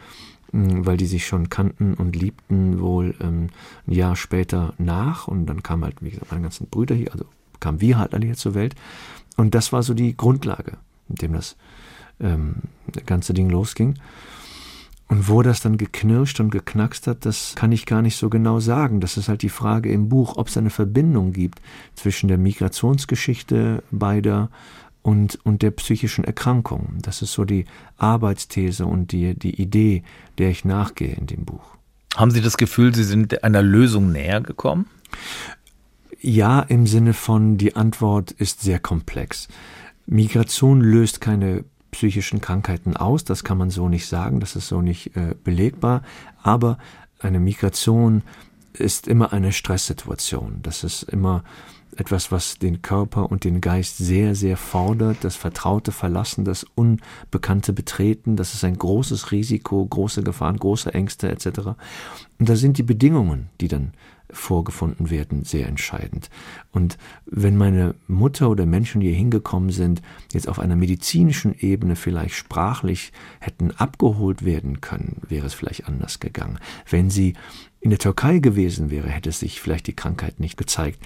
hm, 0.52 0.86
weil 0.86 0.96
die 0.96 1.06
sich 1.06 1.26
schon 1.26 1.48
kannten 1.48 1.94
und 1.94 2.14
liebten, 2.14 2.80
wohl 2.80 3.16
ähm, 3.20 3.48
ein 3.88 3.92
Jahr 3.92 4.14
später 4.14 4.74
nach. 4.78 5.26
Und 5.26 5.46
dann 5.46 5.64
kamen 5.64 5.82
halt, 5.82 5.96
wie 6.00 6.10
gesagt, 6.10 6.30
meine 6.30 6.42
ganzen 6.42 6.68
Brüder 6.68 6.94
hier, 6.94 7.10
also 7.10 7.24
kamen 7.60 7.80
wir 7.80 7.98
halt 7.98 8.14
alle 8.14 8.26
hier 8.26 8.36
zur 8.36 8.54
Welt. 8.54 8.74
Und 9.36 9.54
das 9.54 9.72
war 9.72 9.82
so 9.82 9.94
die 9.94 10.16
Grundlage, 10.16 10.78
mit 11.08 11.22
dem 11.22 11.32
das 11.32 11.56
ähm, 12.20 12.56
ganze 13.06 13.34
Ding 13.34 13.50
losging. 13.50 13.94
Und 15.08 15.28
wo 15.28 15.42
das 15.42 15.60
dann 15.60 15.76
geknirscht 15.76 16.40
und 16.40 16.50
geknackst 16.50 17.06
hat, 17.06 17.26
das 17.26 17.54
kann 17.54 17.72
ich 17.72 17.84
gar 17.84 18.00
nicht 18.00 18.16
so 18.16 18.30
genau 18.30 18.58
sagen. 18.58 19.00
Das 19.00 19.16
ist 19.16 19.28
halt 19.28 19.42
die 19.42 19.50
Frage 19.50 19.92
im 19.92 20.08
Buch, 20.08 20.36
ob 20.36 20.48
es 20.48 20.56
eine 20.56 20.70
Verbindung 20.70 21.32
gibt 21.32 21.60
zwischen 21.94 22.28
der 22.28 22.38
Migrationsgeschichte 22.38 23.82
beider 23.90 24.48
und, 25.02 25.38
und 25.44 25.60
der 25.60 25.72
psychischen 25.72 26.24
Erkrankung. 26.24 26.94
Das 27.02 27.20
ist 27.20 27.32
so 27.32 27.44
die 27.44 27.66
Arbeitsthese 27.98 28.86
und 28.86 29.12
die, 29.12 29.38
die 29.38 29.60
Idee, 29.60 30.02
der 30.38 30.48
ich 30.48 30.64
nachgehe 30.64 31.14
in 31.14 31.26
dem 31.26 31.44
Buch. 31.44 31.76
Haben 32.16 32.30
Sie 32.30 32.40
das 32.40 32.56
Gefühl, 32.56 32.94
Sie 32.94 33.04
sind 33.04 33.44
einer 33.44 33.62
Lösung 33.62 34.10
näher 34.10 34.40
gekommen? 34.40 34.86
Ja, 36.26 36.60
im 36.60 36.86
Sinne 36.86 37.12
von, 37.12 37.58
die 37.58 37.76
Antwort 37.76 38.30
ist 38.30 38.62
sehr 38.62 38.78
komplex. 38.78 39.46
Migration 40.06 40.80
löst 40.80 41.20
keine 41.20 41.64
psychischen 41.90 42.40
Krankheiten 42.40 42.96
aus, 42.96 43.24
das 43.24 43.44
kann 43.44 43.58
man 43.58 43.68
so 43.68 43.90
nicht 43.90 44.06
sagen, 44.06 44.40
das 44.40 44.56
ist 44.56 44.68
so 44.68 44.80
nicht 44.80 45.14
äh, 45.16 45.34
belegbar, 45.44 46.00
aber 46.42 46.78
eine 47.18 47.40
Migration 47.40 48.22
ist 48.72 49.06
immer 49.06 49.34
eine 49.34 49.52
Stresssituation. 49.52 50.60
Das 50.62 50.82
ist 50.82 51.02
immer 51.02 51.44
etwas, 51.94 52.32
was 52.32 52.58
den 52.58 52.80
Körper 52.80 53.30
und 53.30 53.44
den 53.44 53.60
Geist 53.60 53.98
sehr, 53.98 54.34
sehr 54.34 54.56
fordert. 54.56 55.18
Das 55.24 55.36
Vertraute 55.36 55.92
verlassen, 55.92 56.46
das 56.46 56.64
Unbekannte 56.74 57.74
betreten, 57.74 58.36
das 58.36 58.54
ist 58.54 58.64
ein 58.64 58.78
großes 58.78 59.30
Risiko, 59.30 59.84
große 59.84 60.22
Gefahren, 60.22 60.56
große 60.56 60.94
Ängste 60.94 61.30
etc. 61.30 61.76
Und 62.38 62.48
da 62.48 62.56
sind 62.56 62.78
die 62.78 62.82
Bedingungen, 62.82 63.50
die 63.60 63.68
dann 63.68 63.92
vorgefunden 64.34 65.10
werden, 65.10 65.44
sehr 65.44 65.66
entscheidend. 65.66 66.28
Und 66.72 66.98
wenn 67.26 67.56
meine 67.56 67.94
Mutter 68.06 68.50
oder 68.50 68.66
Menschen, 68.66 69.00
die 69.00 69.08
hier 69.08 69.16
hingekommen 69.16 69.70
sind, 69.70 70.02
jetzt 70.32 70.48
auf 70.48 70.58
einer 70.58 70.76
medizinischen 70.76 71.54
Ebene 71.58 71.96
vielleicht 71.96 72.34
sprachlich 72.34 73.12
hätten 73.40 73.70
abgeholt 73.70 74.44
werden 74.44 74.80
können, 74.80 75.22
wäre 75.28 75.46
es 75.46 75.54
vielleicht 75.54 75.86
anders 75.86 76.20
gegangen. 76.20 76.58
Wenn 76.88 77.10
sie 77.10 77.34
in 77.80 77.90
der 77.90 77.98
Türkei 77.98 78.38
gewesen 78.38 78.90
wäre, 78.90 79.08
hätte 79.08 79.30
sich 79.32 79.60
vielleicht 79.60 79.86
die 79.86 79.96
Krankheit 79.96 80.40
nicht 80.40 80.56
gezeigt. 80.56 80.98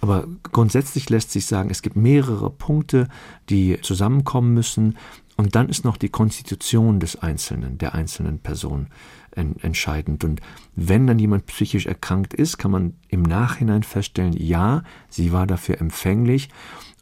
Aber 0.00 0.26
grundsätzlich 0.52 1.10
lässt 1.10 1.30
sich 1.30 1.46
sagen, 1.46 1.70
es 1.70 1.82
gibt 1.82 1.96
mehrere 1.96 2.50
Punkte, 2.50 3.08
die 3.50 3.78
zusammenkommen 3.82 4.54
müssen. 4.54 4.96
Und 5.40 5.54
dann 5.54 5.70
ist 5.70 5.86
noch 5.86 5.96
die 5.96 6.10
Konstitution 6.10 7.00
des 7.00 7.16
Einzelnen, 7.16 7.78
der 7.78 7.94
einzelnen 7.94 8.40
Person 8.40 8.88
entscheidend. 9.30 10.22
Und 10.22 10.42
wenn 10.76 11.06
dann 11.06 11.18
jemand 11.18 11.46
psychisch 11.46 11.86
erkrankt 11.86 12.34
ist, 12.34 12.58
kann 12.58 12.70
man 12.70 12.94
im 13.08 13.22
Nachhinein 13.22 13.82
feststellen, 13.82 14.34
ja, 14.34 14.82
sie 15.08 15.32
war 15.32 15.46
dafür 15.46 15.80
empfänglich. 15.80 16.50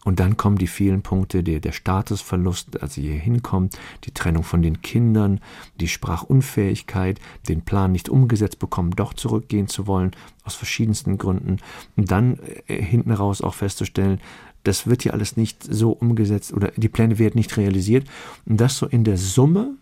Und 0.04 0.20
dann 0.20 0.36
kommen 0.36 0.56
die 0.56 0.68
vielen 0.68 1.02
Punkte, 1.02 1.42
der, 1.42 1.58
der 1.58 1.72
Statusverlust, 1.72 2.80
als 2.80 2.94
sie 2.94 3.02
hier 3.02 3.18
hinkommt, 3.18 3.76
die 4.04 4.12
Trennung 4.12 4.44
von 4.44 4.62
den 4.62 4.82
Kindern, 4.82 5.40
die 5.80 5.88
Sprachunfähigkeit, 5.88 7.18
den 7.48 7.62
Plan 7.62 7.90
nicht 7.90 8.08
umgesetzt 8.08 8.60
bekommen, 8.60 8.92
doch 8.92 9.14
zurückgehen 9.14 9.66
zu 9.66 9.88
wollen, 9.88 10.12
aus 10.44 10.54
verschiedensten 10.54 11.18
Gründen. 11.18 11.56
Und 11.96 12.12
dann 12.12 12.38
äh, 12.68 12.80
hinten 12.80 13.10
raus 13.10 13.42
auch 13.42 13.54
festzustellen, 13.54 14.20
das 14.64 14.86
wird 14.86 15.02
hier 15.02 15.14
alles 15.14 15.36
nicht 15.36 15.62
so 15.62 15.92
umgesetzt 15.92 16.52
oder 16.52 16.72
die 16.76 16.88
Pläne 16.88 17.18
werden 17.18 17.36
nicht 17.36 17.56
realisiert. 17.56 18.06
Und 18.44 18.60
das 18.60 18.76
so 18.76 18.86
in 18.86 19.04
der 19.04 19.16
Summe 19.16 19.74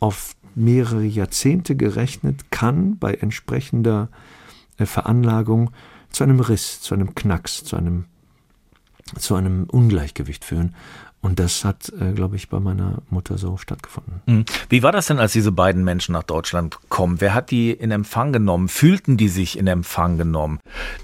auf 0.00 0.34
mehrere 0.54 1.04
Jahrzehnte 1.04 1.76
gerechnet, 1.76 2.50
kann 2.50 2.98
bei 2.98 3.14
entsprechender 3.14 4.08
äh, 4.78 4.86
Veranlagung 4.86 5.70
zu 6.10 6.24
einem 6.24 6.40
Riss, 6.40 6.80
zu 6.80 6.94
einem 6.94 7.14
Knacks, 7.14 7.62
zu 7.62 7.76
einem, 7.76 8.06
zu 9.18 9.34
einem 9.34 9.64
Ungleichgewicht 9.64 10.44
führen. 10.44 10.74
Und 11.22 11.40
das 11.40 11.64
hat, 11.64 11.92
äh, 12.00 12.12
glaube 12.12 12.36
ich, 12.36 12.48
bei 12.48 12.60
meiner 12.60 12.98
Mutter 13.10 13.36
so 13.36 13.56
stattgefunden. 13.56 14.20
Mhm. 14.26 14.44
Wie 14.68 14.82
war 14.82 14.92
das 14.92 15.06
denn, 15.06 15.18
als 15.18 15.32
diese 15.32 15.50
beiden 15.50 15.82
Menschen 15.82 16.12
nach 16.12 16.22
Deutschland 16.22 16.78
kommen? 16.88 17.20
Wer 17.20 17.34
hat 17.34 17.50
die 17.50 17.72
in 17.72 17.90
Empfang 17.90 18.32
genommen? 18.32 18.68
Fühlten 18.68 19.16
die 19.16 19.28
sich 19.28 19.58
in 19.58 19.66
Empfang 19.66 20.18
genommen? 20.18 20.60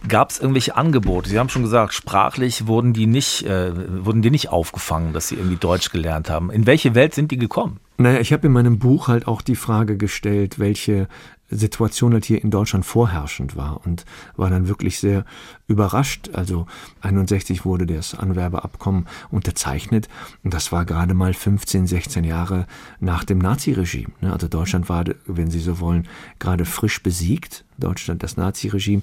Gab 0.07 0.31
es 0.31 0.39
irgendwelche 0.39 0.77
Angebote? 0.77 1.29
Sie 1.29 1.39
haben 1.39 1.49
schon 1.49 1.63
gesagt, 1.63 1.95
sprachlich 1.95 2.67
wurden 2.69 2.93
die 2.93 3.07
nicht, 3.07 3.45
äh, 3.47 4.05
wurden 4.05 4.23
die 4.23 4.31
nicht 4.31 4.51
aufgefangen, 4.51 5.13
dass 5.13 5.29
sie 5.29 5.37
irgendwie 5.37 5.57
Deutsch 5.57 5.91
gelernt 5.91 6.31
haben. 6.31 6.51
In 6.51 6.67
welche 6.67 6.95
Welt 6.95 7.15
sind 7.15 7.33
die 7.33 7.39
gekommen? 7.39 7.81
Naja, 7.97 8.21
ich 8.21 8.33
habe 8.33 8.47
in 8.47 8.53
meinem 8.53 8.79
Buch 8.79 9.09
halt 9.09 9.27
auch 9.27 9.43
die 9.43 9.57
Frage 9.57 9.97
gestellt, 9.97 10.59
welche 10.59 11.09
Situation 11.57 12.13
halt 12.13 12.25
hier 12.25 12.43
in 12.43 12.51
Deutschland 12.51 12.85
vorherrschend 12.85 13.57
war 13.57 13.85
und 13.85 14.05
war 14.37 14.51
dann 14.51 14.69
wirklich 14.69 14.99
sehr 14.99 15.25
überrascht. 15.67 16.31
Also 16.33 16.67
61 17.01 17.65
wurde 17.65 17.87
das 17.87 18.15
Anwerbeabkommen 18.15 19.07
unterzeichnet 19.31 20.09
und 20.45 20.55
das 20.55 20.73
war 20.73 20.85
gerade 20.85 21.15
mal 21.15 21.35
15, 21.35 21.87
16 21.87 22.25
Jahre 22.25 22.67
nach 23.01 23.25
dem 23.25 23.39
Naziregime. 23.39 24.13
Ne? 24.21 24.33
Also 24.33 24.49
Deutschland 24.49 24.89
war, 24.89 25.05
wenn 25.27 25.51
Sie 25.51 25.61
so 25.61 25.81
wollen, 25.81 26.09
gerade 26.39 26.65
frisch 26.65 27.03
besiegt. 27.03 27.65
Deutschland, 27.79 28.23
das 28.23 28.37
Naziregime 28.37 29.03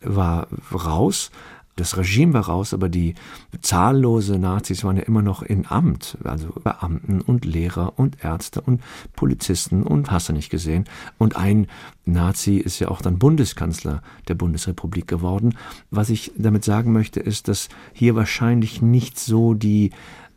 war 0.00 0.48
raus 0.72 1.30
das 1.78 1.96
Regime 1.96 2.34
war 2.34 2.46
raus, 2.46 2.74
aber 2.74 2.88
die 2.88 3.14
zahllose 3.60 4.38
Nazis 4.38 4.84
waren 4.84 4.96
ja 4.96 5.04
immer 5.04 5.22
noch 5.22 5.42
in 5.42 5.66
Amt, 5.66 6.18
also 6.24 6.48
Beamten 6.62 7.20
und 7.20 7.44
Lehrer 7.44 7.98
und 7.98 8.24
Ärzte 8.24 8.60
und 8.60 8.82
Polizisten 9.14 9.84
und 9.84 10.10
hast 10.10 10.28
du 10.28 10.32
nicht 10.32 10.50
gesehen. 10.50 10.84
Und 11.18 11.36
ein 11.36 11.68
Nazi 12.04 12.56
ist 12.56 12.80
ja 12.80 12.88
auch 12.88 13.00
dann 13.00 13.18
Bundeskanzler 13.18 14.02
der 14.26 14.34
Bundesrepublik 14.34 15.06
geworden. 15.06 15.56
Was 15.90 16.10
ich 16.10 16.32
damit 16.36 16.64
sagen 16.64 16.92
möchte, 16.92 17.20
ist, 17.20 17.48
dass 17.48 17.68
hier 17.92 18.16
wahrscheinlich 18.16 18.82
nicht 18.82 19.18
so 19.18 19.54
die 19.54 19.90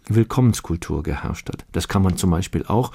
Willkommenskultur 0.08 1.04
geherrscht 1.04 1.50
hat. 1.50 1.66
Das 1.72 1.88
kann 1.88 2.04
man 2.04 2.18
zum 2.18 2.30
Beispiel 2.30 2.66
auch 2.66 2.92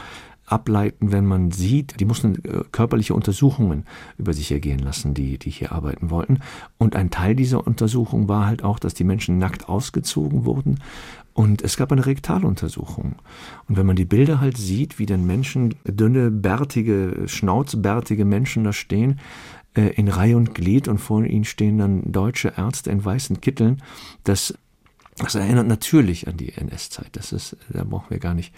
ableiten, 0.47 1.13
wenn 1.13 1.27
man 1.27 1.51
sieht, 1.51 1.99
die 2.01 2.05
mussten 2.05 2.37
äh, 2.45 2.63
körperliche 2.71 3.15
Untersuchungen 3.15 3.85
über 4.17 4.33
sich 4.33 4.51
ergehen 4.53 4.79
lassen, 4.79 5.13
die, 5.13 5.39
die 5.39 5.51
hier 5.51 5.73
arbeiten 5.73 6.11
wollten. 6.11 6.41
Und 6.79 6.97
ein 6.97 7.11
Teil 7.11 7.35
dieser 7.35 7.67
Untersuchung 7.67 8.29
war 8.29 8.47
halt 8.47 8.63
auch, 8.63 8.79
dass 8.79 8.95
die 8.95 9.05
Menschen 9.05 9.39
nackt 9.39 9.69
ausgezogen 9.69 10.45
wurden. 10.45 10.81
Und 11.35 11.63
es 11.63 11.77
gab 11.77 11.93
eine 11.93 12.07
Rektaluntersuchung. 12.07 13.17
Und 13.69 13.77
wenn 13.77 13.85
man 13.85 13.97
die 13.97 14.07
Bilder 14.07 14.41
halt 14.41 14.57
sieht, 14.57 14.99
wie 14.99 15.05
dann 15.05 15.27
Menschen, 15.27 15.75
dünne, 15.85 16.31
bärtige, 16.31 17.25
schnauzbärtige 17.27 18.25
Menschen 18.25 18.65
da 18.65 18.73
stehen, 18.73 19.21
äh, 19.75 19.89
in 19.97 20.09
Reihe 20.09 20.37
und 20.37 20.55
Glied 20.55 20.89
und 20.89 20.99
vor 20.99 21.25
ihnen 21.25 21.45
stehen 21.45 21.79
dann 21.79 22.11
deutsche 22.11 22.55
Ärzte 22.57 22.91
in 22.91 23.05
weißen 23.05 23.41
Kitteln, 23.41 23.83
das, 24.25 24.55
das 25.19 25.35
erinnert 25.35 25.67
natürlich 25.67 26.27
an 26.29 26.37
die 26.37 26.53
NS-Zeit. 26.53 27.11
Das 27.13 27.33
ist, 27.33 27.57
da 27.69 27.85
brauchen 27.85 28.11
wir 28.11 28.19
gar 28.19 28.35
nicht 28.35 28.55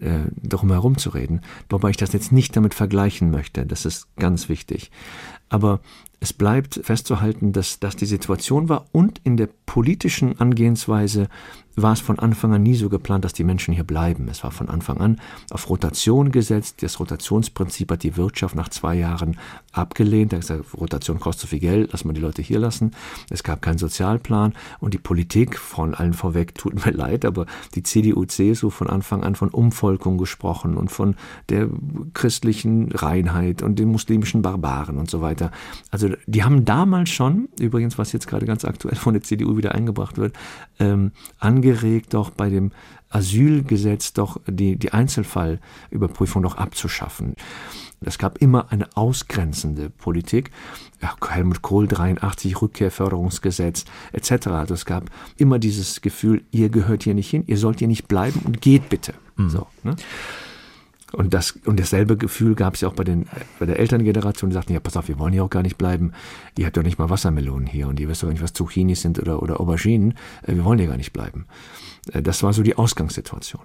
äh, 0.00 0.30
darum 0.36 0.70
herumzureden. 0.70 1.40
Wobei 1.68 1.90
ich 1.90 1.96
das 1.96 2.12
jetzt 2.12 2.32
nicht 2.32 2.56
damit 2.56 2.74
vergleichen 2.74 3.30
möchte. 3.30 3.66
Das 3.66 3.84
ist 3.84 4.08
ganz 4.16 4.48
wichtig. 4.48 4.90
Aber 5.48 5.80
es 6.24 6.32
bleibt 6.32 6.80
festzuhalten, 6.82 7.52
dass 7.52 7.80
das 7.80 7.96
die 7.96 8.06
Situation 8.06 8.70
war 8.70 8.86
und 8.92 9.20
in 9.24 9.36
der 9.36 9.50
politischen 9.66 10.40
Angehensweise 10.40 11.28
war 11.76 11.92
es 11.92 12.00
von 12.00 12.18
Anfang 12.18 12.54
an 12.54 12.62
nie 12.62 12.74
so 12.74 12.88
geplant, 12.88 13.24
dass 13.24 13.32
die 13.32 13.44
Menschen 13.44 13.74
hier 13.74 13.84
bleiben. 13.84 14.28
Es 14.28 14.44
war 14.44 14.50
von 14.50 14.68
Anfang 14.68 14.98
an 14.98 15.20
auf 15.50 15.68
Rotation 15.68 16.30
gesetzt. 16.30 16.82
Das 16.82 17.00
Rotationsprinzip 17.00 17.90
hat 17.90 18.02
die 18.02 18.16
Wirtschaft 18.16 18.54
nach 18.54 18.68
zwei 18.68 18.94
Jahren 18.94 19.38
abgelehnt. 19.72 20.32
Da 20.32 20.36
gesagt, 20.36 20.64
Rotation 20.78 21.18
kostet 21.18 21.40
zu 21.42 21.46
viel 21.48 21.58
Geld, 21.58 21.90
lass 21.92 22.04
mal 22.04 22.12
die 22.12 22.20
Leute 22.20 22.42
hier 22.42 22.58
lassen. 22.58 22.92
Es 23.28 23.42
gab 23.42 23.60
keinen 23.60 23.78
Sozialplan 23.78 24.54
und 24.78 24.94
die 24.94 24.98
Politik 24.98 25.58
von 25.58 25.94
allen 25.94 26.14
vorweg 26.14 26.54
tut 26.58 26.84
mir 26.84 26.92
leid, 26.92 27.24
aber 27.24 27.46
die 27.74 27.82
CDU, 27.82 28.24
CSU 28.24 28.70
von 28.70 28.88
Anfang 28.88 29.24
an 29.24 29.34
von 29.34 29.48
Umvolkung 29.48 30.18
gesprochen 30.18 30.76
und 30.76 30.92
von 30.92 31.16
der 31.48 31.68
christlichen 32.12 32.92
Reinheit 32.92 33.62
und 33.62 33.78
den 33.78 33.88
muslimischen 33.88 34.42
Barbaren 34.42 34.98
und 34.98 35.10
so 35.10 35.20
weiter. 35.20 35.50
Also 35.90 36.08
die 36.26 36.44
haben 36.44 36.64
damals 36.64 37.10
schon, 37.10 37.48
übrigens 37.58 37.98
was 37.98 38.12
jetzt 38.12 38.26
gerade 38.26 38.46
ganz 38.46 38.64
aktuell 38.64 38.96
von 38.96 39.14
der 39.14 39.22
CDU 39.22 39.56
wieder 39.56 39.74
eingebracht 39.74 40.18
wird, 40.18 40.36
ähm, 40.78 41.12
angeregt, 41.38 42.14
doch 42.14 42.30
bei 42.30 42.48
dem 42.50 42.72
Asylgesetz 43.10 44.12
doch 44.12 44.40
die, 44.46 44.76
die 44.76 44.92
Einzelfallüberprüfung 44.92 46.42
doch 46.42 46.56
abzuschaffen. 46.56 47.34
Es 48.00 48.18
gab 48.18 48.38
immer 48.38 48.70
eine 48.70 48.96
ausgrenzende 48.96 49.88
Politik. 49.88 50.50
Ja, 51.00 51.14
Helmut 51.26 51.62
Kohl 51.62 51.86
83, 51.86 52.60
Rückkehrförderungsgesetz 52.60 53.84
etc. 54.12 54.48
Also 54.48 54.74
es 54.74 54.84
gab 54.84 55.10
immer 55.36 55.58
dieses 55.58 56.00
Gefühl, 56.00 56.44
ihr 56.50 56.68
gehört 56.68 57.04
hier 57.04 57.14
nicht 57.14 57.30
hin, 57.30 57.44
ihr 57.46 57.56
sollt 57.56 57.78
hier 57.78 57.88
nicht 57.88 58.08
bleiben 58.08 58.40
und 58.44 58.60
geht 58.60 58.88
bitte. 58.88 59.14
Mhm. 59.36 59.50
So, 59.50 59.66
ne? 59.82 59.96
Und, 61.14 61.32
das, 61.32 61.52
und 61.64 61.78
dasselbe 61.78 62.16
Gefühl 62.16 62.54
gab 62.54 62.74
es 62.74 62.80
ja 62.80 62.88
auch 62.88 62.94
bei, 62.94 63.04
den, 63.04 63.26
bei 63.58 63.66
der 63.66 63.78
Elterngeneration, 63.78 64.50
die 64.50 64.54
sagten, 64.54 64.72
ja, 64.72 64.80
pass 64.80 64.96
auf, 64.96 65.08
wir 65.08 65.18
wollen 65.18 65.32
hier 65.32 65.44
auch 65.44 65.50
gar 65.50 65.62
nicht 65.62 65.78
bleiben. 65.78 66.12
Ihr 66.58 66.66
habt 66.66 66.76
doch 66.76 66.82
nicht 66.82 66.98
mal 66.98 67.10
Wassermelonen 67.10 67.66
hier 67.66 67.88
und 67.88 68.00
ihr 68.00 68.08
wisst 68.08 68.22
doch 68.22 68.28
nicht, 68.28 68.42
was 68.42 68.52
Zucchinis 68.52 69.02
sind 69.02 69.18
oder, 69.18 69.42
oder 69.42 69.60
Auberginen. 69.60 70.14
Äh, 70.42 70.56
wir 70.56 70.64
wollen 70.64 70.78
hier 70.78 70.88
gar 70.88 70.96
nicht 70.96 71.12
bleiben. 71.12 71.46
Äh, 72.12 72.22
das 72.22 72.42
war 72.42 72.52
so 72.52 72.62
die 72.62 72.76
Ausgangssituation. 72.76 73.62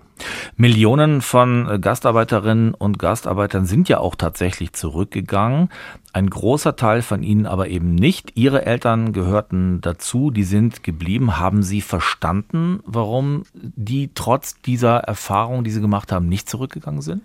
Millionen 0.58 1.22
von 1.22 1.68
äh, 1.68 1.80
Gastarbeiterinnen 1.80 2.74
und 2.74 3.00
Gastarbeitern 3.00 3.66
sind 3.66 3.90
ja 3.90 4.00
auch 4.00 4.16
tatsächlich 4.16 4.74
zurückgegangen. 4.74 5.70
Ein 6.12 6.30
großer 6.30 6.76
Teil 6.76 7.04
von 7.04 7.22
ihnen 7.22 7.46
aber 7.46 7.68
eben 7.68 7.94
nicht. 7.94 8.32
Ihre 8.36 8.66
Eltern 8.66 9.14
gehörten 9.14 9.80
dazu, 9.82 10.32
die 10.32 10.44
sind 10.44 10.84
geblieben. 10.84 11.38
Haben 11.38 11.62
Sie 11.62 11.82
verstanden, 11.82 12.80
warum 12.84 13.44
die 13.54 14.10
trotz 14.16 14.60
dieser 14.62 14.98
Erfahrung, 14.98 15.64
die 15.64 15.70
Sie 15.70 15.82
gemacht 15.82 16.12
haben, 16.12 16.28
nicht 16.28 16.50
zurückgegangen 16.50 17.02
sind? 17.02 17.24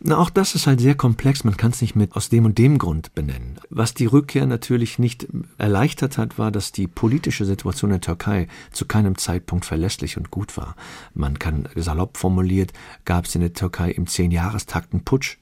Na, 0.00 0.16
auch 0.16 0.30
das 0.30 0.54
ist 0.54 0.66
halt 0.66 0.80
sehr 0.80 0.94
komplex. 0.94 1.44
Man 1.44 1.58
kann 1.58 1.72
es 1.72 1.82
nicht 1.82 1.94
mit 1.94 2.16
aus 2.16 2.30
dem 2.30 2.46
und 2.46 2.56
dem 2.56 2.78
Grund 2.78 3.14
benennen. 3.14 3.58
Was 3.68 3.92
die 3.92 4.06
Rückkehr 4.06 4.46
natürlich 4.46 4.98
nicht 4.98 5.26
erleichtert 5.58 6.16
hat, 6.16 6.38
war, 6.38 6.50
dass 6.50 6.72
die 6.72 6.86
politische 6.86 7.44
Situation 7.44 7.90
in 7.90 7.94
der 7.94 8.00
Türkei 8.00 8.48
zu 8.70 8.86
keinem 8.86 9.18
Zeitpunkt 9.18 9.66
verlässlich 9.66 10.16
und 10.16 10.30
gut 10.30 10.56
war. 10.56 10.74
Man 11.14 11.38
kann 11.38 11.68
salopp 11.74 12.16
formuliert, 12.16 12.72
gab 13.04 13.26
es 13.26 13.34
in 13.34 13.42
der 13.42 13.52
Türkei 13.52 13.90
im 13.90 14.06
Zehnjahrestakt 14.06 14.92
einen 14.92 15.04
Putsch. 15.04 15.36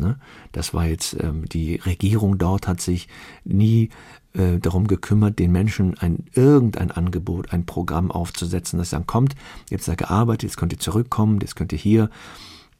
Ne? 0.00 0.18
Das 0.52 0.74
war 0.74 0.86
jetzt, 0.86 1.16
ähm, 1.20 1.48
die 1.48 1.76
Regierung 1.76 2.38
dort 2.38 2.66
hat 2.66 2.80
sich 2.80 3.08
nie 3.44 3.90
äh, 4.32 4.58
darum 4.58 4.86
gekümmert, 4.86 5.38
den 5.38 5.52
Menschen 5.52 5.96
ein 5.98 6.24
irgendein 6.34 6.90
Angebot, 6.90 7.52
ein 7.52 7.66
Programm 7.66 8.10
aufzusetzen, 8.10 8.78
das 8.78 8.90
dann 8.90 9.06
kommt, 9.06 9.34
jetzt 9.68 9.88
da 9.88 9.94
gearbeitet, 9.94 10.44
jetzt 10.44 10.56
könnt 10.56 10.72
ihr 10.72 10.78
zurückkommen, 10.78 11.40
jetzt 11.40 11.56
könnt 11.56 11.72
ihr 11.72 11.78
hier 11.78 12.10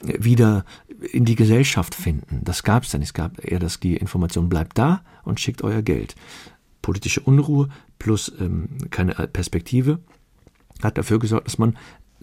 wieder 0.02 0.64
in 1.12 1.24
die 1.24 1.35
Gesellschaft 1.35 1.94
finden. 1.94 2.40
Das 2.42 2.62
gab 2.62 2.85
es 2.85 2.90
dann. 2.90 3.02
Es 3.02 3.12
gab 3.12 3.44
eher 3.44 3.59
dass 3.59 3.80
die 3.80 3.96
Information, 3.96 4.48
bleibt 4.48 4.78
da 4.78 5.02
und 5.24 5.40
schickt 5.40 5.62
euer 5.62 5.83
Geld. 5.83 6.14
Politische 6.83 7.20
Unruhe 7.20 7.68
plus 7.98 8.33
ähm, 8.40 8.68
keine 8.90 9.12
Perspektive 9.12 9.98
hat 10.83 10.96
dafür 10.96 11.18
gesorgt, 11.18 11.46
dass 11.46 11.59
man 11.59 11.76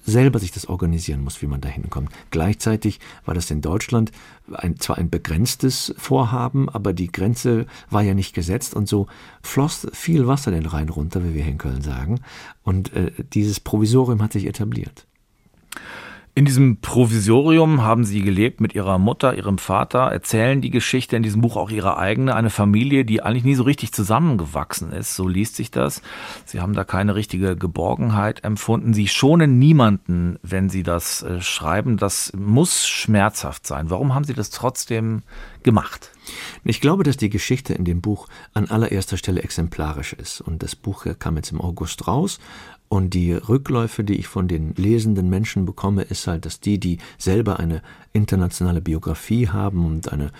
selber 0.08 0.40
sich 0.40 0.52
das 0.52 0.68
organisieren 0.68 1.24
muss, 1.24 1.42
wie 1.42 1.48
man 1.48 1.62
da 1.62 1.70
hinkommt. 1.70 2.10
Gleichzeitig 2.32 3.00
war 3.26 3.36
das 3.36 3.52
in 3.52 3.62
Deutschland 3.62 4.12
ein, 4.52 4.80
zwar 4.80 4.98
ein 4.98 5.10
begrenztes 5.10 5.94
Vorhaben, 5.98 6.70
aber 6.70 6.94
die 6.94 7.12
Grenze 7.12 7.68
war 7.90 8.02
ja 8.02 8.14
nicht 8.14 8.34
gesetzt 8.34 8.74
und 8.74 8.88
so 8.88 9.08
floss 9.44 9.86
viel 9.92 10.26
Wasser 10.26 10.52
den 10.52 10.66
Rhein 10.66 10.90
runter, 10.90 11.24
wie 11.24 11.36
wir 11.36 11.44
hier 11.44 11.52
in 11.52 11.58
Köln 11.58 11.82
sagen. 11.82 12.22
Und 12.64 12.94
äh, 12.94 13.12
dieses 13.34 13.60
Provisorium 13.60 14.24
hat 14.24 14.32
sich 14.34 14.46
etabliert. 14.46 15.06
In 16.38 16.46
diesem 16.46 16.82
Provisorium 16.82 17.82
haben 17.82 18.04
Sie 18.04 18.22
gelebt 18.22 18.62
mit 18.62 18.76
Ihrer 18.76 19.00
Mutter, 19.00 19.36
Ihrem 19.36 19.58
Vater, 19.58 20.02
erzählen 20.02 20.62
die 20.62 20.70
Geschichte 20.70 21.16
in 21.16 21.24
diesem 21.24 21.42
Buch 21.42 21.58
auch 21.58 21.72
Ihre 21.72 21.98
eigene, 21.98 22.36
eine 22.36 22.52
Familie, 22.52 23.06
die 23.06 23.24
eigentlich 23.24 23.44
nie 23.44 23.56
so 23.56 23.64
richtig 23.64 23.92
zusammengewachsen 23.92 24.92
ist, 24.92 25.16
so 25.16 25.28
liest 25.28 25.56
sich 25.56 25.72
das. 25.72 26.04
Sie 26.46 26.62
haben 26.62 26.74
da 26.74 26.84
keine 26.84 27.16
richtige 27.16 27.56
Geborgenheit 27.56 28.44
empfunden. 28.44 28.94
Sie 28.94 29.08
schonen 29.08 29.58
niemanden, 29.58 30.38
wenn 30.44 30.70
Sie 30.70 30.84
das 30.84 31.24
äh, 31.24 31.42
schreiben. 31.42 31.98
Das 31.98 32.32
muss 32.38 32.88
schmerzhaft 32.88 33.66
sein. 33.66 33.90
Warum 33.90 34.14
haben 34.14 34.24
Sie 34.24 34.36
das 34.36 34.52
trotzdem 34.52 35.24
gemacht? 35.64 36.12
Ich 36.64 36.82
glaube, 36.82 37.04
dass 37.04 37.18
die 37.18 37.30
Geschichte 37.30 37.74
in 37.74 37.86
dem 37.86 38.02
Buch 38.02 38.28
an 38.54 38.70
allererster 38.70 39.18
Stelle 39.18 39.44
exemplarisch 39.44 40.14
ist. 40.14 40.42
Und 40.42 40.64
das 40.64 40.76
Buch 40.76 41.06
kam 41.20 41.38
jetzt 41.38 41.52
im 41.52 41.62
August 41.62 42.08
raus 42.08 42.40
und 42.90 43.14
die 43.14 43.34
Rückläufe, 43.34 44.04
die 44.04 44.16
ich 44.16 44.28
von 44.28 44.48
den 44.48 44.74
lesenden 44.76 45.30
Menschen 45.30 45.66
bekomme, 45.66 46.02
ist 46.04 46.28
halt, 46.28 46.46
dass 46.46 46.60
die, 46.60 46.80
die 46.80 47.00
selber 47.18 47.60
eine 47.60 47.82
internationale 48.14 48.82
Biografie 48.82 49.50
haben 49.50 49.86
und 49.86 50.12
eine 50.12 50.32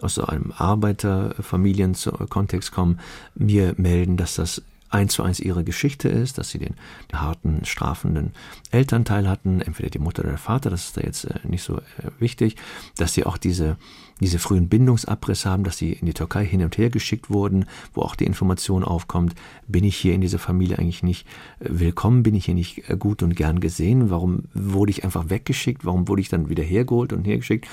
aus 0.00 0.20
einem 0.20 0.52
Arbeiterfamilienkontext 0.56 2.70
kommen, 2.70 3.00
mir 3.34 3.74
melden, 3.78 4.16
dass 4.16 4.36
das 4.36 4.62
eins 4.90 5.14
zu 5.14 5.24
eins 5.24 5.40
ihre 5.40 5.64
Geschichte 5.64 6.08
ist, 6.08 6.38
dass 6.38 6.50
sie 6.50 6.58
den 6.58 6.76
harten, 7.12 7.64
strafenden 7.64 8.30
Elternteil 8.70 9.28
hatten, 9.28 9.60
entweder 9.60 9.90
die 9.90 9.98
Mutter 9.98 10.22
oder 10.22 10.30
der 10.30 10.38
Vater, 10.38 10.70
das 10.70 10.84
ist 10.86 10.96
da 10.96 11.00
jetzt 11.02 11.24
äh, 11.24 11.40
nicht 11.42 11.64
so 11.64 11.78
äh, 11.78 11.82
wichtig, 12.18 12.56
dass 12.96 13.12
sie 13.12 13.26
auch 13.26 13.36
diese 13.36 13.76
diese 14.20 14.38
frühen 14.38 14.68
Bindungsabrisse 14.68 15.50
haben, 15.50 15.64
dass 15.64 15.78
sie 15.78 15.92
in 15.92 16.06
die 16.06 16.14
Türkei 16.14 16.44
hin 16.44 16.62
und 16.62 16.76
her 16.78 16.90
geschickt 16.90 17.30
wurden, 17.30 17.66
wo 17.94 18.02
auch 18.02 18.16
die 18.16 18.24
Information 18.24 18.84
aufkommt, 18.84 19.34
bin 19.66 19.84
ich 19.84 19.96
hier 19.96 20.14
in 20.14 20.20
dieser 20.20 20.38
Familie 20.38 20.78
eigentlich 20.78 21.02
nicht 21.02 21.26
äh, 21.60 21.66
willkommen, 21.70 22.22
bin 22.22 22.34
ich 22.34 22.46
hier 22.46 22.54
nicht 22.54 22.88
äh, 22.88 22.96
gut 22.96 23.22
und 23.22 23.36
gern 23.36 23.60
gesehen, 23.60 24.10
warum 24.10 24.44
wurde 24.54 24.90
ich 24.90 25.04
einfach 25.04 25.30
weggeschickt, 25.30 25.84
warum 25.84 26.08
wurde 26.08 26.22
ich 26.22 26.28
dann 26.28 26.48
wieder 26.48 26.64
hergeholt 26.64 27.12
und 27.12 27.26
hergeschickt. 27.26 27.66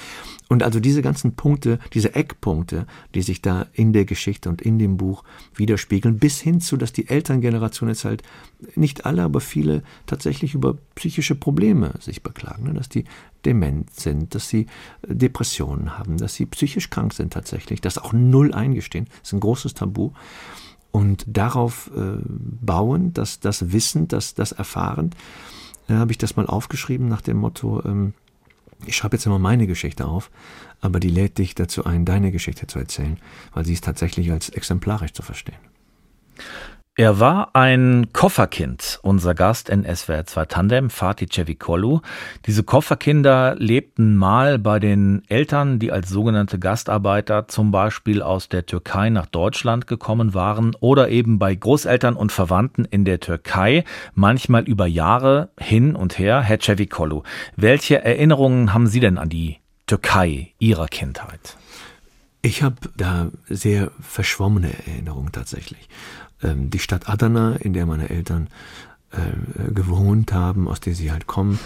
Und 0.48 0.62
also 0.62 0.80
diese 0.80 1.02
ganzen 1.02 1.36
Punkte, 1.36 1.80
diese 1.94 2.14
Eckpunkte, 2.14 2.86
die 3.16 3.24
sich 3.24 3.42
da 3.42 3.66
in 3.74 3.94
der 3.94 4.06
Geschichte 4.06 4.50
und 4.50 4.62
in 4.62 4.78
dem 4.78 4.98
Buch 4.98 5.24
widerspiegeln, 5.56 6.20
bis 6.20 6.40
hin 6.40 6.62
zu, 6.62 6.78
dass 6.78 6.94
die 6.94 7.08
Elterngeneration 7.08 7.90
jetzt 7.90 8.06
halt 8.06 8.22
nicht 8.76 9.06
alle, 9.06 9.24
aber 9.24 9.42
viele 9.42 9.84
tatsächlich 10.06 10.54
über 10.54 10.78
psychische 10.94 11.36
Probleme 11.36 11.94
sich 12.00 12.22
beklagen, 12.22 12.66
ne? 12.66 12.74
dass 12.74 12.90
die 12.90 13.06
dement 13.46 13.94
sind, 13.94 14.36
dass 14.36 14.50
sie 14.50 14.68
äh, 15.08 15.16
Depressionen 15.16 15.98
haben, 15.98 16.18
dass 16.18 16.36
sie 16.36 16.46
psychisch 16.46 16.90
krank 16.90 17.14
sind 17.14 17.34
tatsächlich, 17.34 17.82
das 17.82 17.98
auch 17.98 18.14
null 18.14 18.54
eingestehen, 18.54 19.06
das 19.06 19.30
ist 19.30 19.34
ein 19.34 19.40
großes 19.40 19.74
Tabu. 19.74 20.12
Und 20.92 21.26
darauf 21.28 21.92
äh, 21.96 22.20
bauen, 22.26 23.12
dass 23.14 23.42
das 23.42 23.74
Wissen, 23.74 24.08
das, 24.08 24.34
das 24.34 24.54
Erfahren, 24.54 25.12
äh, 25.90 25.94
habe 25.94 26.12
ich 26.12 26.18
das 26.18 26.38
mal 26.38 26.48
aufgeschrieben 26.48 27.10
nach 27.10 27.22
dem 27.22 27.38
Motto, 27.38 27.84
ähm, 27.84 28.14
ich 28.86 28.96
schreibe 28.96 29.16
jetzt 29.16 29.26
immer 29.26 29.40
meine 29.40 29.68
Geschichte 29.68 30.06
auf, 30.06 30.30
aber 30.82 31.00
die 31.00 31.10
lädt 31.10 31.38
dich 31.38 31.56
dazu 31.56 31.86
ein, 31.86 32.06
deine 32.06 32.32
Geschichte 32.32 32.68
zu 32.68 32.80
erzählen, 32.80 33.18
weil 33.54 33.66
sie 33.66 33.74
ist 33.74 33.84
tatsächlich 33.84 34.32
als 34.32 34.50
exemplarisch 34.50 35.14
zu 35.14 35.22
verstehen. 35.22 35.58
Er 36.98 37.20
war 37.20 37.50
ein 37.58 38.14
Kofferkind, 38.14 39.02
unser 39.04 39.36
Gast 39.36 39.68
in 39.68 39.84
SWR 39.84 40.26
2 40.26 40.46
Tandem, 40.46 40.90
Fatih 40.90 41.28
Cevikolu. 41.30 42.00
Diese 42.46 42.64
Kofferkinder 42.64 43.56
lebten 43.58 44.16
mal 44.16 44.58
bei 44.60 44.80
den 44.80 45.22
Eltern, 45.28 45.78
die 45.78 45.92
als 45.92 46.08
sogenannte 46.08 46.58
Gastarbeiter 46.58 47.50
zum 47.50 47.72
Beispiel 47.72 48.22
aus 48.22 48.48
der 48.48 48.66
Türkei 48.66 49.10
nach 49.10 49.26
Deutschland 49.26 49.88
gekommen 49.88 50.34
waren 50.34 50.74
oder 50.80 51.10
eben 51.10 51.38
bei 51.38 51.54
Großeltern 51.54 52.16
und 52.16 52.32
Verwandten 52.32 52.86
in 52.86 53.04
der 53.04 53.20
Türkei, 53.20 53.84
manchmal 54.14 54.64
über 54.64 54.88
Jahre 54.88 55.50
hin 55.60 55.98
und 55.98 56.18
her. 56.18 56.40
Herr 56.40 56.62
Cevikolu, 56.62 57.24
welche 57.58 58.06
Erinnerungen 58.06 58.74
haben 58.74 58.88
Sie 58.88 59.02
denn 59.02 59.18
an 59.18 59.28
die 59.28 59.58
Türkei 59.86 60.54
Ihrer 60.60 60.88
Kindheit? 60.88 61.58
Ich 62.42 62.64
habe 62.64 62.76
da 62.96 63.32
sehr 63.50 63.92
verschwommene 64.00 64.70
Erinnerungen 64.88 65.34
tatsächlich 65.34 65.90
die 66.54 66.80
Stadt 66.80 67.10
Adana, 67.10 67.56
in 67.56 67.74
der 67.74 67.86
meine 67.86 68.10
Eltern 68.10 68.48
äh, 69.12 69.72
gewohnt 69.72 70.34
haben, 70.34 70.68
aus 70.68 70.80
der 70.80 70.94
sie 70.94 71.12
halt 71.12 71.28
kommen, 71.28 71.60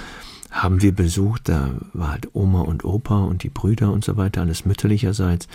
haben 0.51 0.81
wir 0.81 0.93
besucht. 0.93 1.49
Da 1.49 1.71
war 1.93 2.11
halt 2.11 2.29
Oma 2.33 2.61
und 2.61 2.85
Opa 2.85 3.23
und 3.23 3.43
die 3.43 3.49
Brüder 3.49 3.91
und 3.91 4.03
so 4.03 4.17
weiter, 4.17 4.41
alles 4.41 4.65
mütterlicherseits. 4.65 5.47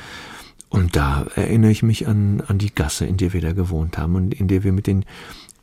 Und 0.68 0.96
da 0.96 1.26
erinnere 1.36 1.70
ich 1.70 1.82
mich 1.82 2.08
an, 2.08 2.42
an 2.48 2.58
die 2.58 2.74
Gasse, 2.74 3.06
in 3.06 3.16
der 3.16 3.32
wir 3.32 3.40
da 3.40 3.52
gewohnt 3.52 3.96
haben 3.96 4.16
und 4.16 4.34
in 4.34 4.48
der 4.48 4.64
wir 4.64 4.72
mit 4.72 4.86
den 4.86 5.04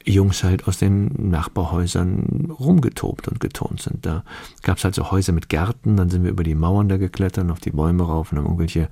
Jungs 0.05 0.43
halt 0.43 0.67
aus 0.67 0.77
den 0.77 1.29
Nachbarhäusern 1.29 2.51
rumgetobt 2.57 3.27
und 3.27 3.39
geturnt 3.39 3.81
sind. 3.81 4.05
Da 4.05 4.23
gab 4.63 4.77
es 4.77 4.83
halt 4.83 4.95
so 4.95 5.11
Häuser 5.11 5.33
mit 5.33 5.49
Gärten, 5.49 5.97
dann 5.97 6.09
sind 6.09 6.23
wir 6.23 6.31
über 6.31 6.43
die 6.43 6.55
Mauern 6.55 6.89
da 6.89 6.97
geklettert, 6.97 7.49
auf 7.51 7.59
die 7.59 7.71
Bäume 7.71 8.03
rauf 8.03 8.31
und 8.31 8.37
haben 8.37 8.45
irgendwelche 8.45 8.89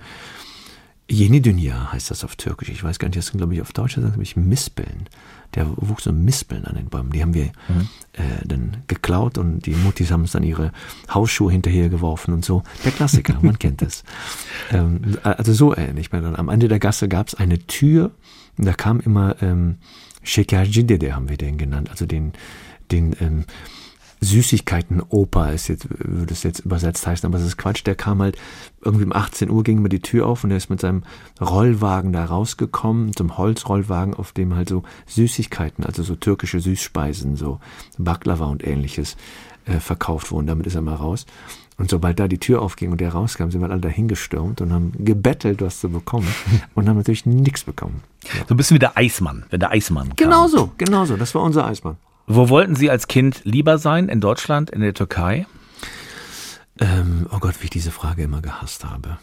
Yeni 1.09 1.41
Dünya 1.41 1.91
heißt 1.91 2.11
das 2.11 2.23
auf 2.23 2.35
Türkisch. 2.35 2.69
Ich 2.69 2.83
weiß 2.83 2.99
gar 2.99 3.07
nicht, 3.07 3.17
das 3.17 3.27
sind, 3.27 3.39
glaube 3.39 3.55
ich, 3.55 3.61
auf 3.61 3.73
Deutsch, 3.73 3.95
das 3.95 4.03
sind, 4.03 4.11
glaube 4.11 4.23
ich, 4.23 4.35
Mispeln. 4.35 5.09
Der 5.55 5.67
wuchs 5.75 6.03
so 6.03 6.11
Mispeln 6.13 6.65
an 6.65 6.75
den 6.75 6.89
Bäumen. 6.89 7.11
Die 7.11 7.21
haben 7.21 7.33
wir 7.33 7.45
mhm. 7.67 7.89
äh, 8.13 8.45
dann 8.45 8.77
geklaut 8.87 9.39
und 9.39 9.65
die 9.65 9.71
Muttis 9.71 10.11
haben 10.11 10.21
uns 10.21 10.33
dann 10.33 10.43
ihre 10.43 10.71
Hausschuhe 11.11 11.51
hinterher 11.51 11.89
geworfen 11.89 12.33
und 12.33 12.45
so. 12.45 12.61
Der 12.85 12.91
Klassiker, 12.91 13.37
man 13.41 13.57
kennt 13.59 13.81
es. 13.81 14.03
Ähm, 14.71 15.17
also 15.23 15.53
so 15.53 15.75
ähnlich. 15.75 16.13
Am 16.13 16.49
Ende 16.49 16.67
der 16.67 16.79
Gasse 16.79 17.07
gab 17.07 17.27
es 17.27 17.35
eine 17.35 17.57
Tür 17.57 18.11
und 18.57 18.65
da 18.65 18.73
kam 18.73 18.99
immer 18.99 19.41
ähm, 19.41 19.77
Şekercide, 20.21 21.15
haben 21.15 21.29
wir 21.29 21.37
den 21.37 21.57
genannt, 21.57 21.89
also 21.89 22.05
den, 22.05 22.33
den 22.91 23.15
ähm, 23.19 23.45
Süßigkeiten-Opa 24.21 25.49
ist 25.49 25.67
jetzt, 25.69 25.88
würde 25.89 26.34
es 26.34 26.43
jetzt 26.43 26.60
übersetzt 26.60 27.08
heißen, 27.08 27.25
aber 27.25 27.38
das 27.38 27.47
ist 27.47 27.58
Quatsch. 27.58 27.86
Der 27.86 27.95
kam 27.95 28.21
halt 28.21 28.38
irgendwie 28.82 29.05
um 29.05 29.13
18 29.13 29.49
Uhr, 29.49 29.63
ging 29.63 29.77
immer 29.77 29.89
die 29.89 30.01
Tür 30.01 30.27
auf 30.27 30.43
und 30.43 30.51
er 30.51 30.58
ist 30.58 30.69
mit 30.69 30.82
seinem 30.82 31.03
Rollwagen 31.39 32.12
da 32.12 32.25
rausgekommen, 32.25 33.15
zum 33.15 33.38
Holzrollwagen, 33.38 34.13
auf 34.13 34.34
dem 34.34 34.55
halt 34.55 34.69
so 34.69 34.84
Süßigkeiten, 35.08 35.86
also 35.86 36.03
so 36.03 36.15
türkische 36.15 36.60
Süßspeisen, 36.60 37.36
so 37.36 37.60
Baklava 37.97 38.45
und 38.45 38.65
ähnliches 38.65 39.15
äh, 39.65 39.79
verkauft 39.79 40.32
wurden. 40.32 40.47
Damit 40.47 40.67
ist 40.67 40.75
er 40.75 40.82
mal 40.82 40.95
raus. 40.95 41.25
Und 41.77 41.89
sobald 41.89 42.19
da 42.19 42.27
die 42.27 42.39
Tür 42.39 42.62
aufging 42.62 42.91
und 42.91 43.01
er 43.01 43.13
rauskam, 43.13 43.51
sind 43.51 43.62
wir 43.62 43.69
alle 43.69 43.79
dahin 43.79 44.10
gestürmt 44.10 44.60
und 44.60 44.73
haben 44.73 44.91
gebettelt, 44.99 45.62
was 45.62 45.79
zu 45.79 45.89
bekommen 45.89 46.27
und 46.75 46.89
haben 46.89 46.97
natürlich 46.97 47.25
nichts 47.25 47.63
bekommen. 47.63 48.03
Ja. 48.25 48.45
So 48.47 48.53
ein 48.53 48.58
bisschen 48.58 48.75
wie 48.75 48.79
der 48.79 48.97
Eismann, 48.97 49.45
wenn 49.49 49.62
der 49.62 49.71
Eismann 49.71 50.10
kam. 50.10 50.15
Genau 50.17 50.47
so, 50.47 50.71
genau 50.77 51.05
so. 51.05 51.15
Das 51.15 51.34
war 51.36 51.41
unser 51.41 51.65
Eismann. 51.65 51.95
Wo 52.31 52.47
wollten 52.49 52.75
Sie 52.75 52.91
als 52.91 53.07
Kind 53.07 53.41
lieber 53.43 53.79
sein? 53.79 54.07
In 54.07 54.21
Deutschland, 54.21 54.69
in 54.69 54.81
der 54.81 54.93
Türkei? 54.93 55.47
Ähm, 56.79 57.27
oh 57.31 57.39
Gott, 57.39 57.55
wie 57.59 57.63
ich 57.63 57.69
diese 57.71 57.89
Frage 57.89 58.21
immer 58.21 58.43
gehasst 58.43 58.85
habe. 58.85 59.17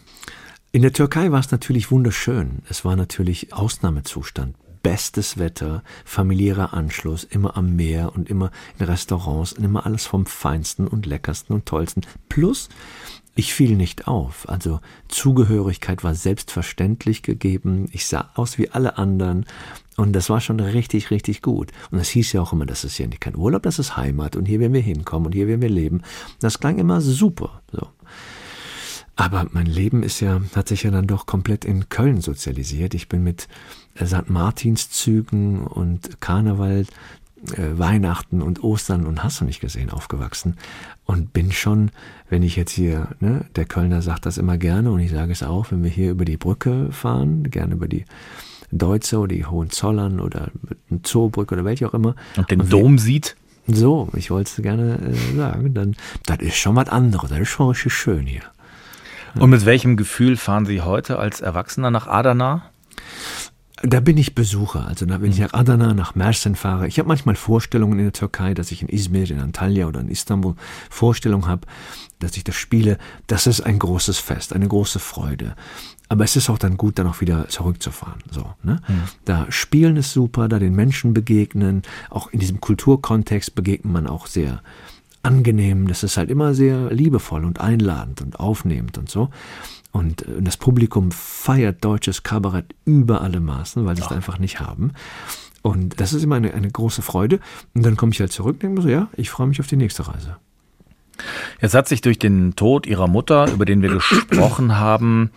In 0.73 0.83
der 0.83 0.93
Türkei 0.93 1.31
war 1.31 1.39
es 1.39 1.53
natürlich 1.53 1.93
wunderschön. 1.93 2.63
Es 2.69 2.85
war 2.85 2.97
natürlich 2.97 3.53
Ausnahmezustand. 3.53 4.57
Bestes 4.83 5.39
Wetter, 5.39 5.85
familiärer 6.05 6.75
Anschluss, 6.75 7.23
immer 7.23 7.57
am 7.57 7.77
Meer 7.77 8.13
und 8.13 8.29
immer 8.29 8.51
in 8.77 8.87
Restaurants 8.87 9.53
und 9.53 9.63
immer 9.63 9.87
alles 9.87 10.05
vom 10.05 10.27
Feinsten 10.27 10.89
und 10.89 11.07
Leckersten 11.07 11.55
und 11.55 11.65
Tollsten. 11.65 12.03
Plus, 12.29 12.69
ich 13.37 13.55
fiel 13.55 13.77
nicht 13.77 14.09
auf. 14.09 14.49
Also 14.49 14.81
Zugehörigkeit 15.07 16.03
war 16.03 16.17
selbstverständlich 16.17 17.23
gegeben. 17.23 17.87
Ich 17.93 18.07
sah 18.07 18.31
aus 18.35 18.59
wie 18.59 18.71
alle 18.71 18.99
anderen. 18.99 19.47
Und 19.97 20.13
das 20.13 20.29
war 20.29 20.41
schon 20.41 20.61
richtig, 20.61 21.11
richtig 21.11 21.41
gut. 21.41 21.73
Und 21.91 21.99
das 21.99 22.09
hieß 22.11 22.33
ja 22.33 22.43
auch 22.43 22.53
immer, 22.53 22.67
das 22.67 22.85
ist 22.85 22.99
ja 22.99 23.07
nicht 23.07 23.21
kein 23.21 23.37
Urlaub, 23.37 23.63
das 23.63 23.79
ist 23.79 23.97
Heimat 23.97 24.37
und 24.37 24.45
hier 24.45 24.61
werden 24.61 24.75
wir 24.75 24.83
hinkommen 24.83 25.27
und 25.27 25.33
hier 25.33 25.49
werden 25.49 25.63
wir 25.63 25.71
leben. 25.71 26.03
Das 26.39 26.61
klang 26.61 26.79
immer 26.79 27.01
super. 27.01 27.63
So. 27.73 27.89
Aber 29.17 29.47
mein 29.53 29.67
Leben 29.67 30.03
ist 30.03 30.21
ja, 30.21 30.43
hat 30.55 30.69
sich 30.69 30.83
ja 30.83 30.91
dann 30.91 31.07
doch 31.07 31.25
komplett 31.25 31.65
in 31.65 31.89
Köln 31.89 32.21
sozialisiert. 32.21 32.93
Ich 32.93 33.09
bin 33.09 33.25
mit 33.25 33.49
äh, 33.95 34.05
St. 34.05 34.29
Martinszügen 34.29 35.67
und 35.67 36.21
Karneval, 36.21 36.85
äh, 37.53 37.79
Weihnachten 37.79 38.43
und 38.43 38.63
Ostern 38.63 39.07
und 39.07 39.25
hast 39.25 39.41
du 39.41 39.47
nicht 39.47 39.61
gesehen 39.61 39.89
aufgewachsen. 39.89 40.57
Und 41.07 41.33
bin 41.33 41.51
schon, 41.51 41.91
wenn 42.29 42.43
ich 42.43 42.57
jetzt 42.57 42.73
hier, 42.73 43.09
ne, 43.21 43.47
der 43.57 43.65
Kölner 43.65 44.03
sagt 44.03 44.27
das 44.27 44.37
immer 44.37 44.59
gerne 44.59 44.91
und 44.91 45.01
ich 45.01 45.13
sage 45.13 45.33
es 45.33 45.43
auch, 45.43 45.71
wenn 45.71 45.83
wir 45.83 45.91
hier 45.91 46.11
über 46.11 46.27
die 46.27 46.37
Brücke 46.37 46.93
fahren, 46.93 47.45
gerne 47.51 47.75
über 47.75 47.89
die 47.89 48.05
Deutze 48.71 49.19
oder 49.19 49.35
die 49.35 49.47
Hohenzollern 49.47 50.21
oder 50.21 50.51
eine 50.91 51.03
Zoobrücke 51.03 51.55
oder 51.55 51.65
welche 51.65 51.89
auch 51.89 51.95
immer. 51.95 52.15
Und 52.37 52.51
den 52.51 52.61
und 52.61 52.73
Dom 52.73 52.99
sieht. 52.99 53.37
So, 53.69 54.09
ich 54.15 54.31
wollte 54.31 54.51
es 54.51 54.63
gerne 54.63 54.99
äh, 54.99 55.37
sagen, 55.37 55.75
dann, 55.75 55.97
das 56.27 56.39
ist 56.39 56.57
schon 56.57 56.77
was 56.77 56.89
anderes, 56.89 57.31
das 57.31 57.41
ist 57.41 57.49
schon 57.49 57.69
richtig 57.69 57.93
schön 57.93 58.27
hier. 58.27 58.43
Und 59.39 59.51
mit 59.51 59.67
welchem 59.67 59.97
Gefühl 59.97 60.37
fahren 60.37 60.65
Sie 60.65 60.81
heute 60.81 61.19
als 61.19 61.41
Erwachsener 61.41 61.91
nach 61.91 62.07
Adana? 62.07 62.71
Da 63.83 64.01
bin 64.01 64.17
ich 64.17 64.35
Besucher, 64.35 64.87
also 64.89 65.05
da, 65.05 65.21
wenn 65.21 65.31
ich 65.31 65.39
nach 65.39 65.53
Adana, 65.53 65.93
nach 65.93 66.15
Mersin 66.15 66.55
fahre. 66.55 66.89
Ich 66.89 66.99
habe 66.99 67.09
manchmal 67.09 67.37
Vorstellungen 67.37 67.99
in 67.99 68.07
der 68.07 68.13
Türkei, 68.15 68.55
dass 68.55 68.73
ich 68.73 68.81
in 68.81 68.89
Izmir, 68.89 69.31
in 69.31 69.39
Antalya 69.39 69.87
oder 69.87 70.01
in 70.01 70.09
Istanbul 70.09 70.55
Vorstellungen 70.89 71.47
habe, 71.47 71.67
dass 72.19 72.39
ich 72.39 72.45
das 72.45 72.55
spiele. 72.55 72.97
Das 73.27 73.47
ist 73.47 73.61
ein 73.61 73.79
großes 73.79 74.19
Fest, 74.19 74.55
eine 74.55 74.67
große 74.67 74.99
Freude. 74.99 75.55
Aber 76.09 76.25
es 76.25 76.37
ist 76.37 76.49
auch 76.51 76.59
dann 76.59 76.77
gut, 76.77 76.99
dann 76.99 77.09
auch 77.09 77.21
wieder 77.21 77.49
zurückzufahren. 77.49 78.21
So, 78.31 78.55
ne? 78.63 78.81
Mhm. 78.87 79.03
Da 79.25 79.47
spielen 79.51 79.97
ist 79.97 80.13
super, 80.13 80.49
da 80.49 80.59
den 80.59 80.75
Menschen 80.75 81.15
begegnen, 81.15 81.83
auch 82.11 82.31
in 82.31 82.39
diesem 82.39 82.61
Kulturkontext 82.61 83.55
begegnet 83.55 83.93
man 83.93 84.07
auch 84.07 84.27
sehr 84.27 84.63
angenehm. 85.23 85.89
Das 85.89 86.05
ist 86.05 86.17
halt 86.17 86.31
immer 86.31 86.55
sehr 86.55 86.93
liebevoll 86.93 87.45
und 87.45 87.61
einladend 87.61 88.23
und 88.23 88.39
aufnehmend 88.39 88.99
und 88.99 89.11
so. 89.11 89.31
Und 89.91 90.23
äh, 90.23 90.41
das 90.43 90.57
Publikum 90.57 91.11
feiert 91.11 91.85
deutsches 91.85 92.23
Kabarett 92.23 92.75
über 92.85 93.23
alle 93.23 93.41
Maßen, 93.41 93.85
weil 93.85 93.97
sie 93.97 94.03
es 94.03 94.13
einfach 94.13 94.39
nicht 94.39 94.61
haben. 94.61 94.93
Und 95.63 96.01
das 96.01 96.13
ist 96.13 96.23
immer 96.23 96.37
eine, 96.37 96.55
eine 96.55 96.71
große 96.71 97.03
Freude. 97.03 97.41
Und 97.75 97.85
dann 97.85 97.97
komme 97.97 98.13
ich 98.13 98.21
halt 98.21 98.31
zurück 98.31 98.55
und 98.55 98.63
denke 98.63 98.77
mir 98.77 98.83
so, 98.83 98.89
ja, 98.89 99.09
ich 99.17 99.31
freue 99.31 99.49
mich 99.49 99.59
auf 99.59 99.67
die 99.67 99.77
nächste 99.77 100.07
Reise. 100.07 100.37
Jetzt 101.61 101.75
hat 101.75 101.89
sich 101.89 102.03
durch 102.03 102.19
den 102.19 102.55
Tod 102.57 102.87
ihrer 102.87 103.09
Mutter, 103.09 103.51
über 103.51 103.65
den 103.65 103.83
wir 103.83 103.91
gesprochen 103.95 104.79
haben, 104.79 105.31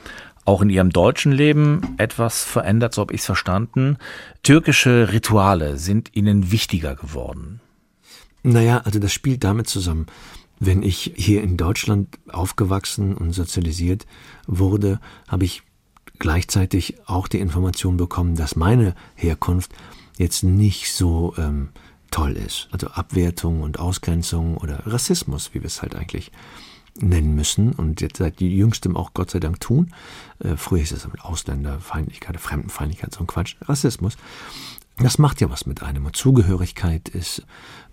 auch 0.50 0.64
in 0.64 0.72
ihrem 0.72 0.90
deutschen 0.90 1.32
Leben 1.32 1.82
etwas 2.00 2.44
verändert, 2.44 2.96
so 2.96 3.02
habe 3.02 3.14
ich 3.14 3.22
es 3.22 3.28
verstanden. 3.28 3.98
Türkische 4.42 5.10
Rituale 5.12 5.78
sind 5.78 6.16
ihnen 6.16 6.52
wichtiger 6.52 6.96
geworden. 6.96 7.62
Naja, 8.42 8.82
also 8.84 8.98
das 8.98 9.14
spielt 9.14 9.44
damit 9.44 9.68
zusammen. 9.68 10.08
Wenn 10.60 10.82
ich 10.82 11.14
hier 11.16 11.44
in 11.44 11.56
Deutschland 11.56 12.18
aufgewachsen 12.32 13.14
und 13.14 13.34
sozialisiert 13.34 14.08
wurde, 14.48 15.00
habe 15.28 15.46
ich 15.46 15.62
gleichzeitig 16.18 16.96
auch 17.06 17.28
die 17.28 17.40
Information 17.40 17.98
bekommen, 17.98 18.36
dass 18.36 18.56
meine 18.56 18.96
Herkunft 19.14 19.72
jetzt 20.18 20.42
nicht 20.42 20.92
so 20.92 21.36
ähm, 21.38 21.70
toll 22.10 22.32
ist. 22.32 22.70
Also 22.72 22.88
Abwertung 22.88 23.62
und 23.62 23.78
Ausgrenzung 23.78 24.58
oder 24.58 24.82
Rassismus, 24.88 25.52
wie 25.54 25.60
wir 25.60 25.68
es 25.68 25.84
halt 25.84 25.94
eigentlich 25.94 26.32
nennen 27.02 27.36
müssen 27.36 27.72
und 27.74 28.02
jetzt 28.02 28.18
seit 28.18 28.42
jüngstem 28.42 28.96
auch 28.96 29.14
Gott 29.14 29.32
sei 29.32 29.40
Dank 29.40 29.60
tun. 29.60 29.94
Äh, 30.40 30.56
früher 30.56 30.80
hieß 30.80 30.92
es 30.92 31.08
Ausländerfeindlichkeit, 31.22 32.40
Fremdenfeindlichkeit, 32.40 33.14
so 33.14 33.22
ein 33.22 33.28
Quatsch, 33.28 33.56
Rassismus. 33.62 34.18
Das 35.02 35.18
macht 35.18 35.40
ja 35.40 35.50
was 35.50 35.66
mit 35.66 35.82
einem. 35.82 36.06
Und 36.06 36.16
Zugehörigkeit 36.16 37.08
ist 37.10 37.46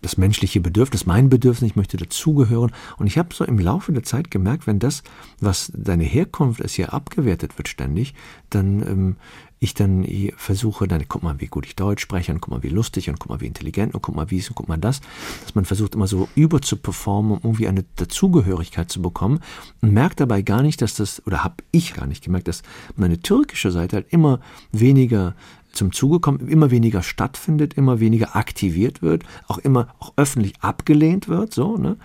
das 0.02 0.16
menschliche 0.16 0.60
Bedürfnis, 0.60 1.06
mein 1.06 1.28
Bedürfnis, 1.28 1.70
ich 1.70 1.76
möchte 1.76 1.96
dazugehören. 1.96 2.72
Und 2.98 3.06
ich 3.06 3.16
habe 3.16 3.34
so 3.34 3.44
im 3.44 3.58
Laufe 3.58 3.92
der 3.92 4.02
Zeit 4.02 4.30
gemerkt, 4.30 4.66
wenn 4.66 4.78
das, 4.78 5.02
was 5.40 5.72
deine 5.74 6.04
Herkunft 6.04 6.60
ist, 6.60 6.74
hier 6.74 6.92
abgewertet 6.92 7.58
wird 7.58 7.68
ständig, 7.68 8.14
dann 8.50 8.82
ähm, 8.82 9.16
ich 9.58 9.72
dann 9.72 10.06
versuche, 10.36 10.86
dann 10.86 11.08
guck 11.08 11.22
mal, 11.22 11.40
wie 11.40 11.46
gut 11.46 11.64
ich 11.64 11.76
Deutsch 11.76 12.02
spreche 12.02 12.30
und 12.32 12.40
guck 12.40 12.52
mal, 12.52 12.62
wie 12.62 12.68
lustig 12.68 13.08
und 13.08 13.18
guck 13.18 13.30
mal, 13.30 13.40
wie 13.40 13.46
intelligent 13.46 13.94
und 13.94 14.02
guck 14.02 14.14
mal, 14.14 14.30
wie 14.30 14.38
es 14.38 14.48
und 14.48 14.54
guck 14.54 14.68
mal 14.68 14.76
das, 14.76 15.00
dass 15.42 15.54
man 15.54 15.64
versucht 15.64 15.94
immer 15.94 16.06
so 16.06 16.28
über 16.34 16.60
zu 16.60 16.76
performen, 16.76 17.32
um 17.32 17.38
irgendwie 17.42 17.68
eine 17.68 17.84
Dazugehörigkeit 17.96 18.90
zu 18.90 19.00
bekommen 19.00 19.40
und 19.80 19.92
merkt 19.92 20.20
dabei 20.20 20.42
gar 20.42 20.62
nicht, 20.62 20.82
dass 20.82 20.94
das, 20.94 21.26
oder 21.26 21.42
habe 21.42 21.56
ich 21.70 21.94
gar 21.94 22.06
nicht 22.06 22.22
gemerkt, 22.22 22.48
dass 22.48 22.62
meine 22.96 23.20
türkische 23.20 23.70
Seite 23.70 23.96
halt 23.96 24.06
immer 24.10 24.40
weniger 24.72 25.34
zum 25.76 25.92
Zuge 25.92 26.20
kommt, 26.20 26.48
immer 26.48 26.70
weniger 26.70 27.02
stattfindet, 27.02 27.74
immer 27.74 28.00
weniger 28.00 28.36
aktiviert 28.36 29.02
wird, 29.02 29.24
auch 29.46 29.58
immer 29.58 29.88
auch 29.98 30.12
öffentlich 30.16 30.54
abgelehnt 30.60 31.28
wird, 31.28 31.52
so, 31.52 31.76
ne? 31.76 31.96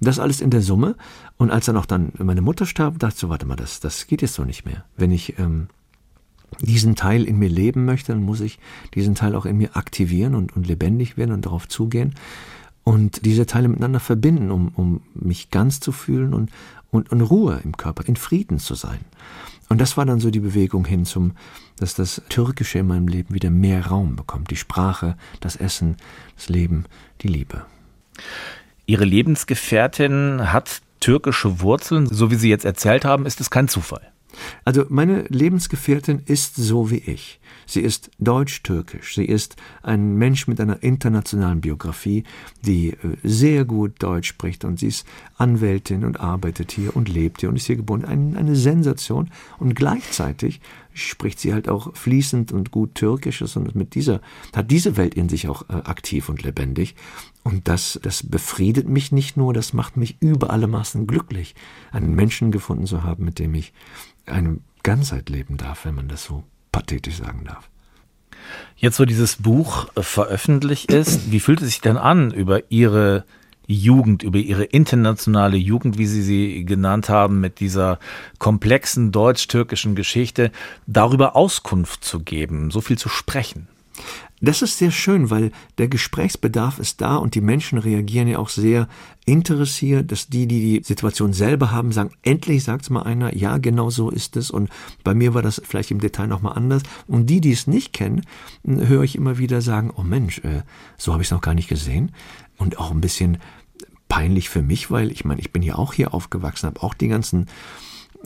Das 0.00 0.18
alles 0.18 0.40
in 0.40 0.50
der 0.50 0.62
Summe. 0.62 0.96
Und 1.36 1.50
als 1.50 1.66
dann 1.66 1.76
auch 1.76 1.86
dann 1.86 2.12
meine 2.18 2.42
Mutter 2.42 2.66
starb, 2.66 2.98
dachte 2.98 3.14
ich 3.14 3.20
so, 3.20 3.28
warte 3.28 3.46
mal, 3.46 3.56
das, 3.56 3.80
das 3.80 4.06
geht 4.06 4.22
jetzt 4.22 4.34
so 4.34 4.44
nicht 4.44 4.64
mehr. 4.64 4.84
Wenn 4.96 5.10
ich 5.10 5.38
ähm, 5.38 5.68
diesen 6.60 6.94
Teil 6.94 7.24
in 7.24 7.38
mir 7.38 7.48
leben 7.48 7.84
möchte, 7.84 8.12
dann 8.12 8.22
muss 8.22 8.40
ich 8.40 8.58
diesen 8.94 9.14
Teil 9.14 9.34
auch 9.34 9.46
in 9.46 9.56
mir 9.56 9.76
aktivieren 9.76 10.34
und, 10.34 10.54
und 10.54 10.66
lebendig 10.66 11.16
werden 11.16 11.32
und 11.32 11.46
darauf 11.46 11.68
zugehen 11.68 12.14
und 12.84 13.24
diese 13.24 13.46
Teile 13.46 13.68
miteinander 13.68 13.98
verbinden, 13.98 14.50
um, 14.50 14.68
um 14.68 15.00
mich 15.14 15.50
ganz 15.50 15.80
zu 15.80 15.90
fühlen 15.90 16.34
und, 16.34 16.50
und, 16.90 17.10
und 17.10 17.22
Ruhe 17.22 17.60
im 17.64 17.76
Körper, 17.76 18.06
in 18.06 18.16
Frieden 18.16 18.58
zu 18.58 18.74
sein. 18.74 19.00
Und 19.70 19.80
das 19.80 19.96
war 19.96 20.04
dann 20.04 20.20
so 20.20 20.30
die 20.30 20.40
Bewegung 20.40 20.84
hin 20.84 21.06
zum, 21.06 21.32
dass 21.78 21.94
das 21.94 22.22
Türkische 22.28 22.78
in 22.78 22.86
meinem 22.86 23.08
Leben 23.08 23.34
wieder 23.34 23.50
mehr 23.50 23.86
Raum 23.86 24.16
bekommt. 24.16 24.50
Die 24.50 24.56
Sprache, 24.56 25.16
das 25.40 25.56
Essen, 25.56 25.96
das 26.36 26.48
Leben, 26.48 26.84
die 27.22 27.28
Liebe. 27.28 27.64
Ihre 28.86 29.04
Lebensgefährtin 29.04 30.52
hat 30.52 30.82
türkische 31.00 31.60
Wurzeln. 31.60 32.06
So 32.06 32.30
wie 32.30 32.36
Sie 32.36 32.48
jetzt 32.48 32.64
erzählt 32.64 33.04
haben, 33.04 33.26
ist 33.26 33.40
es 33.40 33.50
kein 33.50 33.68
Zufall. 33.68 34.12
Also 34.64 34.84
meine 34.88 35.22
Lebensgefährtin 35.28 36.22
ist 36.26 36.56
so 36.56 36.90
wie 36.90 36.98
ich. 36.98 37.40
Sie 37.66 37.80
ist 37.80 38.10
deutsch-türkisch. 38.18 39.14
Sie 39.14 39.24
ist 39.24 39.56
ein 39.82 40.16
Mensch 40.16 40.46
mit 40.46 40.60
einer 40.60 40.82
internationalen 40.82 41.60
Biografie, 41.60 42.24
die 42.62 42.90
äh, 42.90 42.96
sehr 43.22 43.64
gut 43.64 44.02
Deutsch 44.02 44.28
spricht 44.28 44.64
und 44.64 44.78
sie 44.78 44.88
ist 44.88 45.06
Anwältin 45.36 46.04
und 46.04 46.20
arbeitet 46.20 46.72
hier 46.72 46.94
und 46.94 47.08
lebt 47.08 47.40
hier 47.40 47.48
und 47.48 47.56
ist 47.56 47.66
hier 47.66 47.76
gebunden. 47.76 48.06
Eine, 48.06 48.38
eine 48.38 48.56
Sensation 48.56 49.30
und 49.58 49.74
gleichzeitig 49.74 50.60
spricht 50.94 51.38
sie 51.38 51.52
halt 51.52 51.68
auch 51.68 51.94
fließend 51.94 52.52
und 52.52 52.70
gut 52.70 52.94
Türkisches 52.94 53.56
und 53.56 53.74
mit 53.74 53.94
dieser, 53.94 54.20
hat 54.54 54.70
diese 54.70 54.96
Welt 54.96 55.14
in 55.14 55.28
sich 55.28 55.48
auch 55.48 55.68
äh, 55.68 55.74
aktiv 55.74 56.28
und 56.28 56.42
lebendig. 56.42 56.94
Und 57.42 57.68
das, 57.68 58.00
das 58.02 58.22
befriedet 58.22 58.88
mich 58.88 59.12
nicht 59.12 59.36
nur, 59.36 59.52
das 59.52 59.72
macht 59.72 59.96
mich 59.96 60.16
über 60.20 60.50
alle 60.50 60.66
Maßen 60.66 61.06
glücklich, 61.06 61.54
einen 61.92 62.14
Menschen 62.14 62.50
gefunden 62.50 62.86
zu 62.86 63.02
haben, 63.02 63.24
mit 63.24 63.38
dem 63.38 63.54
ich 63.54 63.72
eine 64.24 64.60
Ganzheit 64.82 65.28
leben 65.28 65.56
darf, 65.56 65.84
wenn 65.84 65.94
man 65.94 66.08
das 66.08 66.24
so 66.24 66.44
pathetisch 66.72 67.16
sagen 67.16 67.44
darf. 67.44 67.68
Jetzt, 68.76 69.00
wo 69.00 69.04
dieses 69.04 69.36
Buch 69.36 69.88
äh, 69.94 70.02
veröffentlicht 70.02 70.92
ist, 70.92 71.30
wie 71.30 71.40
fühlt 71.40 71.60
es 71.60 71.68
sich 71.68 71.80
denn 71.80 71.96
an, 71.96 72.30
über 72.32 72.70
Ihre 72.70 73.24
Jugend, 73.66 74.22
über 74.22 74.38
Ihre 74.38 74.64
internationale 74.64 75.56
Jugend, 75.56 75.98
wie 75.98 76.06
Sie 76.06 76.22
sie 76.22 76.64
genannt 76.64 77.08
haben, 77.08 77.40
mit 77.40 77.60
dieser 77.60 77.98
komplexen 78.38 79.12
deutsch-türkischen 79.12 79.94
Geschichte, 79.94 80.50
darüber 80.86 81.36
Auskunft 81.36 82.04
zu 82.04 82.20
geben, 82.20 82.70
so 82.70 82.80
viel 82.80 82.98
zu 82.98 83.08
sprechen? 83.08 83.68
Das 84.40 84.60
ist 84.60 84.76
sehr 84.76 84.90
schön, 84.90 85.30
weil 85.30 85.52
der 85.78 85.88
Gesprächsbedarf 85.88 86.78
ist 86.78 87.00
da 87.00 87.16
und 87.16 87.34
die 87.34 87.40
Menschen 87.40 87.78
reagieren 87.78 88.28
ja 88.28 88.38
auch 88.38 88.50
sehr 88.50 88.88
interessiert, 89.24 90.12
dass 90.12 90.28
die, 90.28 90.46
die 90.46 90.60
die 90.60 90.84
Situation 90.84 91.32
selber 91.32 91.70
haben, 91.70 91.92
sagen, 91.92 92.10
endlich 92.22 92.64
sagt 92.64 92.82
es 92.82 92.90
mal 92.90 93.04
einer, 93.04 93.34
ja, 93.34 93.56
genau 93.56 93.88
so 93.88 94.10
ist 94.10 94.36
es 94.36 94.50
und 94.50 94.68
bei 95.02 95.14
mir 95.14 95.32
war 95.32 95.40
das 95.40 95.62
vielleicht 95.64 95.92
im 95.92 96.00
Detail 96.00 96.26
nochmal 96.26 96.56
anders 96.56 96.82
und 97.06 97.30
die, 97.30 97.40
die 97.40 97.52
es 97.52 97.66
nicht 97.66 97.94
kennen, 97.94 98.26
höre 98.64 99.04
ich 99.04 99.16
immer 99.16 99.38
wieder 99.38 99.62
sagen, 99.62 99.90
oh 99.96 100.02
Mensch, 100.02 100.40
äh, 100.40 100.62
so 100.98 101.12
habe 101.12 101.22
ich 101.22 101.28
es 101.28 101.32
noch 101.32 101.40
gar 101.40 101.54
nicht 101.54 101.68
gesehen 101.68 102.12
und 102.58 102.78
auch 102.78 102.90
ein 102.90 103.00
bisschen 103.00 103.38
peinlich 104.08 104.48
für 104.48 104.62
mich, 104.62 104.90
weil 104.90 105.10
ich 105.10 105.24
meine, 105.24 105.40
ich 105.40 105.52
bin 105.52 105.62
ja 105.62 105.76
auch 105.76 105.92
hier 105.92 106.14
aufgewachsen, 106.14 106.66
habe 106.66 106.82
auch 106.82 106.94
die 106.94 107.08
ganzen 107.08 107.46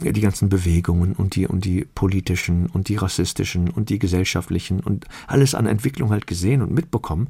die 0.01 0.21
ganzen 0.21 0.49
Bewegungen 0.49 1.13
und 1.15 1.35
die 1.35 1.47
und 1.47 1.65
die 1.65 1.85
politischen 1.85 2.67
und 2.67 2.89
die 2.89 2.97
rassistischen 2.97 3.69
und 3.69 3.91
die 3.91 3.99
gesellschaftlichen 3.99 4.81
und 4.81 5.07
alles 5.27 5.55
an 5.55 5.67
Entwicklung 5.67 6.11
halt 6.11 6.27
gesehen 6.27 6.63
und 6.63 6.71
mitbekommen. 6.71 7.29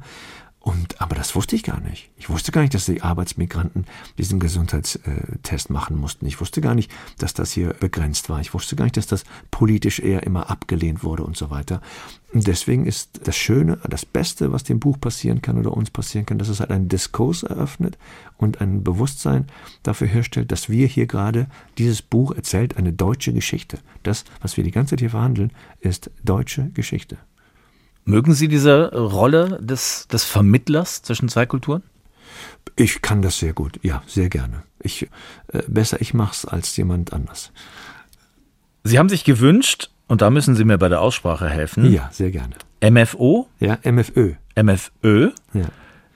Und, 0.61 0.99
aber 0.99 1.15
das 1.15 1.35
wusste 1.35 1.55
ich 1.55 1.63
gar 1.63 1.79
nicht. 1.79 2.09
Ich 2.17 2.29
wusste 2.29 2.51
gar 2.51 2.61
nicht, 2.61 2.73
dass 2.73 2.85
die 2.85 3.01
Arbeitsmigranten 3.01 3.85
diesen 4.17 4.41
Gesundheitstest 4.41 5.69
machen 5.69 5.95
mussten. 5.97 6.25
Ich 6.25 6.41
wusste 6.41 6.59
gar 6.59 6.75
nicht, 6.75 6.91
dass 7.17 7.33
das 7.33 7.53
hier 7.53 7.69
begrenzt 7.73 8.29
war. 8.29 8.41
Ich 8.41 8.53
wusste 8.53 8.75
gar 8.75 8.83
nicht, 8.83 8.97
dass 8.97 9.07
das 9.07 9.23
politisch 9.51 9.99
eher 9.99 10.23
immer 10.23 10.49
abgelehnt 10.49 11.01
wurde 11.01 11.23
und 11.23 11.37
so 11.37 11.49
weiter. 11.49 11.81
Und 12.33 12.45
deswegen 12.45 12.85
ist 12.85 13.21
das 13.23 13.37
Schöne, 13.37 13.79
das 13.89 14.05
Beste, 14.05 14.51
was 14.51 14.65
dem 14.65 14.81
Buch 14.81 14.99
passieren 14.99 15.41
kann 15.41 15.57
oder 15.57 15.71
uns 15.71 15.91
passieren 15.91 16.25
kann, 16.25 16.37
dass 16.37 16.49
es 16.49 16.59
halt 16.59 16.71
einen 16.71 16.89
Diskurs 16.89 17.43
eröffnet 17.43 17.97
und 18.37 18.59
ein 18.59 18.83
Bewusstsein 18.83 19.47
dafür 19.81 20.07
herstellt, 20.07 20.51
dass 20.51 20.67
wir 20.67 20.87
hier 20.87 21.07
gerade, 21.07 21.47
dieses 21.77 22.01
Buch 22.01 22.33
erzählt 22.33 22.75
eine 22.75 22.91
deutsche 22.91 23.31
Geschichte. 23.31 23.79
Das, 24.03 24.25
was 24.41 24.57
wir 24.57 24.65
die 24.65 24.71
ganze 24.71 24.91
Zeit 24.91 24.99
hier 24.99 25.09
verhandeln, 25.09 25.53
ist 25.79 26.11
deutsche 26.23 26.69
Geschichte. 26.71 27.17
Mögen 28.09 28.33
Sie 28.33 28.47
diese 28.47 28.91
Rolle 28.91 29.59
des, 29.61 30.07
des 30.07 30.23
Vermittlers 30.23 31.03
zwischen 31.03 31.29
zwei 31.29 31.45
Kulturen? 31.45 31.83
Ich 32.75 33.03
kann 33.03 33.21
das 33.21 33.37
sehr 33.37 33.53
gut, 33.53 33.79
ja, 33.83 34.01
sehr 34.07 34.29
gerne. 34.29 34.63
Ich, 34.79 35.03
äh, 35.53 35.61
besser 35.67 36.01
ich 36.01 36.15
mach's 36.15 36.43
als 36.43 36.75
jemand 36.75 37.13
anders. 37.13 37.51
Sie 38.83 38.97
haben 38.97 39.09
sich 39.09 39.23
gewünscht, 39.25 39.91
und 40.07 40.23
da 40.23 40.31
müssen 40.31 40.55
Sie 40.55 40.63
mir 40.63 40.79
bei 40.79 40.89
der 40.89 41.01
Aussprache 41.01 41.47
helfen. 41.49 41.91
Ja, 41.91 42.09
sehr 42.11 42.31
gerne. 42.31 42.55
MFO? 42.81 43.47
Ja, 43.59 43.77
MFÖ. 43.83 44.33
MFÖ? 44.55 45.29
Ja. 45.53 45.65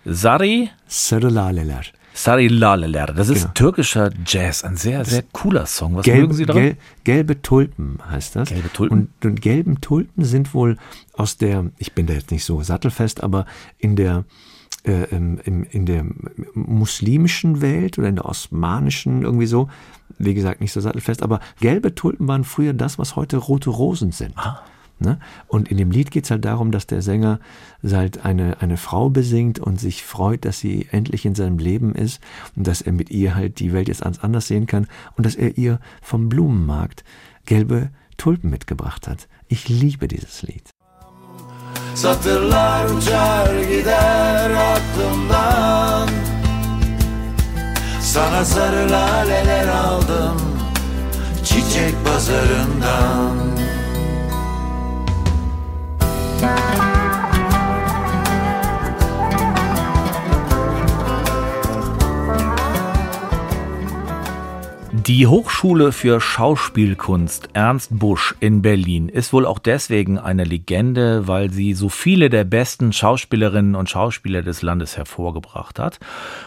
Sari? 0.04 0.72
Sarılaleler. 0.88 1.84
Sari 2.14 2.48
Laleler. 2.48 3.08
Das 3.08 3.30
ist 3.30 3.42
genau. 3.42 3.54
türkischer 3.54 4.12
Jazz, 4.26 4.64
ein 4.64 4.78
sehr, 4.78 5.04
sehr 5.04 5.24
cooler 5.32 5.66
Song. 5.66 5.96
Was 5.96 6.06
Gelb, 6.06 6.22
mögen 6.22 6.34
Sie 6.34 6.46
daran? 6.46 6.62
Gel, 6.62 6.78
gelbe 7.04 7.42
Tulpen 7.42 8.00
heißt 8.10 8.36
das. 8.36 8.50
Gelbe 8.50 8.72
Tulpen. 8.72 9.10
Und, 9.22 9.26
und 9.26 9.42
gelben 9.42 9.82
Tulpen 9.82 10.24
sind 10.24 10.54
wohl 10.54 10.78
aus 11.14 11.38
der, 11.38 11.66
ich 11.78 11.94
bin 11.94 12.06
da 12.06 12.14
jetzt 12.14 12.32
nicht 12.32 12.46
so 12.46 12.62
sattelfest, 12.62 13.24
aber 13.24 13.46
in 13.80 13.96
der 13.96 14.26
äh, 14.84 15.06
in, 15.16 15.38
in 15.40 15.86
der 15.86 16.06
muslimischen 16.54 17.62
Welt 17.62 17.98
oder 17.98 18.10
in 18.10 18.16
der 18.16 18.26
osmanischen 18.26 19.24
irgendwie 19.24 19.46
so, 19.46 19.70
wie 20.18 20.34
gesagt, 20.34 20.62
nicht 20.62 20.74
so 20.74 20.82
sattelfest, 20.82 21.24
aber 21.24 21.40
gelbe 21.60 21.96
Tulpen 21.96 22.28
waren 22.28 22.44
früher 22.44 22.74
das, 22.74 23.00
was 23.00 23.16
heute 23.16 23.38
rote 23.38 23.70
Rosen 23.70 24.12
sind. 24.12 24.34
Ah. 24.38 24.62
Ne? 25.04 25.20
Und 25.48 25.70
in 25.70 25.78
dem 25.78 25.92
Lied 25.92 26.12
geht 26.12 26.26
es 26.26 26.32
halt 26.32 26.46
darum, 26.46 26.72
dass 26.72 26.88
der 26.88 27.02
Sänger 27.02 27.40
halt 27.84 28.26
eine, 28.26 28.62
eine 28.62 28.78
Frau 28.78 29.10
besingt 29.10 29.60
und 29.60 29.80
sich 29.80 30.04
freut, 30.04 30.46
dass 30.46 30.60
sie 30.60 30.88
endlich 30.92 31.26
in 31.26 31.36
seinem 31.36 31.58
Leben 31.58 31.94
ist 31.94 32.22
und 32.56 32.66
dass 32.66 32.82
er 32.82 32.94
mit 32.94 33.12
ihr 33.12 33.36
halt 33.36 33.60
die 33.60 33.74
Welt 33.74 33.88
jetzt 33.88 34.02
ganz 34.02 34.20
anders 34.20 34.48
sehen 34.48 34.66
kann 34.66 34.88
und 35.18 35.26
dass 35.26 35.36
er 35.36 35.58
ihr 35.58 35.80
vom 36.02 36.30
Blumenmarkt 36.30 37.04
gelbe 37.46 37.90
Tulpen 38.18 38.50
mitgebracht 38.50 39.08
hat. 39.08 39.28
Ich 39.48 39.68
liebe 39.68 40.08
dieses 40.08 40.42
Lied. 40.44 40.70
Satırlar 41.96 42.90
uçar 42.90 43.62
gider 43.62 44.52
aklımdan 44.52 46.10
Sana 48.02 48.46
sarı 48.46 48.92
laleler 48.92 49.68
aldım 49.68 50.42
Çiçek 51.44 51.94
pazarından 52.06 53.38
Die 65.08 65.28
Hochschule 65.28 65.92
für 65.92 66.22
Schauspielkunst 66.22 67.50
Ernst 67.52 67.90
Busch 68.00 68.36
in 68.40 68.62
Berlin 68.62 69.10
ist 69.10 69.34
wohl 69.34 69.46
auch 69.46 69.60
deswegen 69.60 70.18
eine 70.18 70.46
Legende, 70.46 71.28
weil 71.28 71.52
sie 71.52 71.74
so 71.74 71.90
viele 71.90 72.30
der 72.30 72.46
besten 72.46 72.94
Schauspielerinnen 72.94 73.76
und 73.76 73.90
Schauspieler 73.90 74.44
des 74.44 74.62
Landes 74.62 74.96
hervorgebracht 74.96 75.78
hat. 75.78 76.00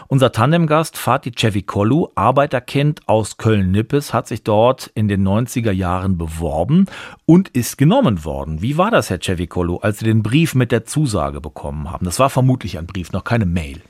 Unser 0.07 0.31
Tandemgast 0.31 0.97
Fatih 0.97 1.33
Cevikolu, 1.37 2.07
Arbeiterkind 2.15 3.07
aus 3.07 3.37
Köln-Nippes, 3.37 4.11
hat 4.11 4.27
sich 4.27 4.41
dort 4.41 4.87
in 4.95 5.07
den 5.07 5.27
90er 5.27 5.71
Jahren 5.71 6.17
beworben 6.17 6.87
und 7.27 7.49
ist 7.49 7.77
genommen 7.77 8.25
worden. 8.25 8.63
Wie 8.63 8.75
war 8.75 8.89
das, 8.89 9.11
Herr 9.11 9.21
Cevikolu, 9.21 9.77
als 9.77 9.99
Sie 9.99 10.05
den 10.05 10.23
Brief 10.23 10.55
mit 10.55 10.71
der 10.71 10.83
Zusage 10.83 11.41
bekommen 11.41 11.91
haben? 11.91 12.05
Das 12.05 12.17
war 12.17 12.31
vermutlich 12.31 12.79
ein 12.79 12.87
Brief, 12.87 13.11
noch 13.11 13.23
keine 13.23 13.45
Mail. 13.45 13.83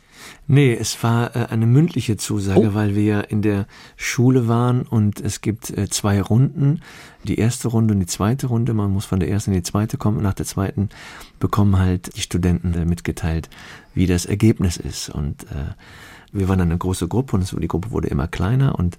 Nee, 0.49 0.73
es 0.73 1.03
war 1.03 1.35
äh, 1.35 1.47
eine 1.49 1.65
mündliche 1.65 2.15
Zusage, 2.15 2.69
oh. 2.69 2.73
weil 2.73 2.95
wir 2.95 3.29
in 3.29 3.41
der 3.41 3.67
Schule 3.97 4.47
waren 4.47 4.83
und 4.83 5.19
es 5.19 5.41
gibt 5.41 5.69
äh, 5.77 5.89
zwei 5.89 6.21
Runden. 6.21 6.81
Die 7.25 7.37
erste 7.37 7.67
Runde 7.67 7.93
und 7.93 7.99
die 7.99 8.05
zweite 8.05 8.47
Runde. 8.47 8.73
Man 8.73 8.91
muss 8.91 9.05
von 9.05 9.19
der 9.19 9.29
ersten 9.29 9.51
in 9.51 9.57
die 9.57 9.63
zweite 9.63 9.97
kommen 9.97 10.17
und 10.17 10.23
nach 10.23 10.33
der 10.33 10.45
zweiten 10.45 10.89
bekommen 11.39 11.77
halt 11.77 12.15
die 12.15 12.21
Studenten 12.21 12.73
äh, 12.73 12.85
mitgeteilt, 12.85 13.49
wie 13.93 14.07
das 14.07 14.25
Ergebnis 14.25 14.77
ist. 14.77 15.09
Und 15.09 15.43
äh, 15.43 15.73
wir 16.31 16.47
waren 16.47 16.61
eine 16.61 16.77
große 16.77 17.09
Gruppe 17.09 17.35
und 17.35 17.61
die 17.61 17.67
Gruppe 17.67 17.91
wurde 17.91 18.07
immer 18.07 18.27
kleiner 18.27 18.79
und 18.79 18.97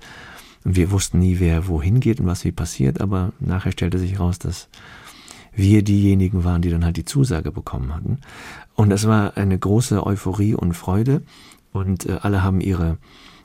wir 0.65 0.91
wussten 0.91 1.19
nie, 1.19 1.39
wer 1.39 1.67
wohin 1.67 2.01
geht 2.01 2.21
und 2.21 2.27
was 2.27 2.45
wie 2.45 2.53
passiert, 2.53 3.01
aber 3.01 3.33
nachher 3.41 3.73
stellte 3.73 3.99
sich 3.99 4.15
heraus, 4.15 4.39
dass 4.39 4.69
wir 5.59 5.83
diejenigen 5.83 6.45
waren, 6.45 6.63
die 6.63 6.71
dann 6.71 6.85
halt 6.85 6.97
die 6.97 7.05
Zusage 7.05 7.51
bekommen 7.51 7.95
hatten. 7.95 8.19
Und 8.75 8.93
es 8.93 9.07
war 9.07 9.37
eine 9.37 9.59
große 9.59 10.07
Euphorie 10.07 10.55
und 10.55 10.75
Freude 10.75 11.23
und 11.73 12.07
äh, 12.07 12.19
alle 12.23 12.43
haben 12.43 12.61
ihre 12.61 12.99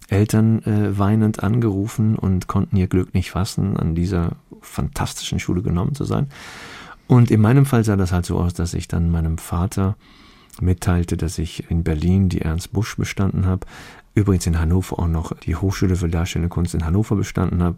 Eltern 0.09 0.61
äh, 0.63 0.97
weinend 0.97 1.41
angerufen 1.41 2.15
und 2.15 2.47
konnten 2.47 2.77
ihr 2.77 2.87
Glück 2.87 3.13
nicht 3.13 3.31
fassen, 3.31 3.77
an 3.77 3.95
dieser 3.95 4.33
fantastischen 4.61 5.39
Schule 5.39 5.63
genommen 5.63 5.95
zu 5.95 6.05
sein. 6.05 6.27
Und 7.07 7.31
in 7.31 7.41
meinem 7.41 7.65
Fall 7.65 7.83
sah 7.83 7.95
das 7.95 8.11
halt 8.11 8.25
so 8.25 8.37
aus, 8.37 8.53
dass 8.53 8.75
ich 8.75 8.87
dann 8.87 9.09
meinem 9.09 9.37
Vater 9.37 9.95
mitteilte, 10.61 11.17
dass 11.17 11.39
ich 11.39 11.69
in 11.71 11.83
Berlin 11.83 12.29
die 12.29 12.41
Ernst 12.41 12.71
Busch 12.71 12.95
bestanden 12.95 13.47
habe, 13.47 13.65
übrigens 14.13 14.45
in 14.45 14.59
Hannover 14.59 14.99
auch 14.99 15.07
noch 15.07 15.33
die 15.39 15.55
Hochschule 15.55 15.95
für 15.95 16.09
Darstellende 16.09 16.49
Kunst 16.49 16.75
in 16.75 16.85
Hannover 16.85 17.15
bestanden 17.15 17.63
habe. 17.63 17.77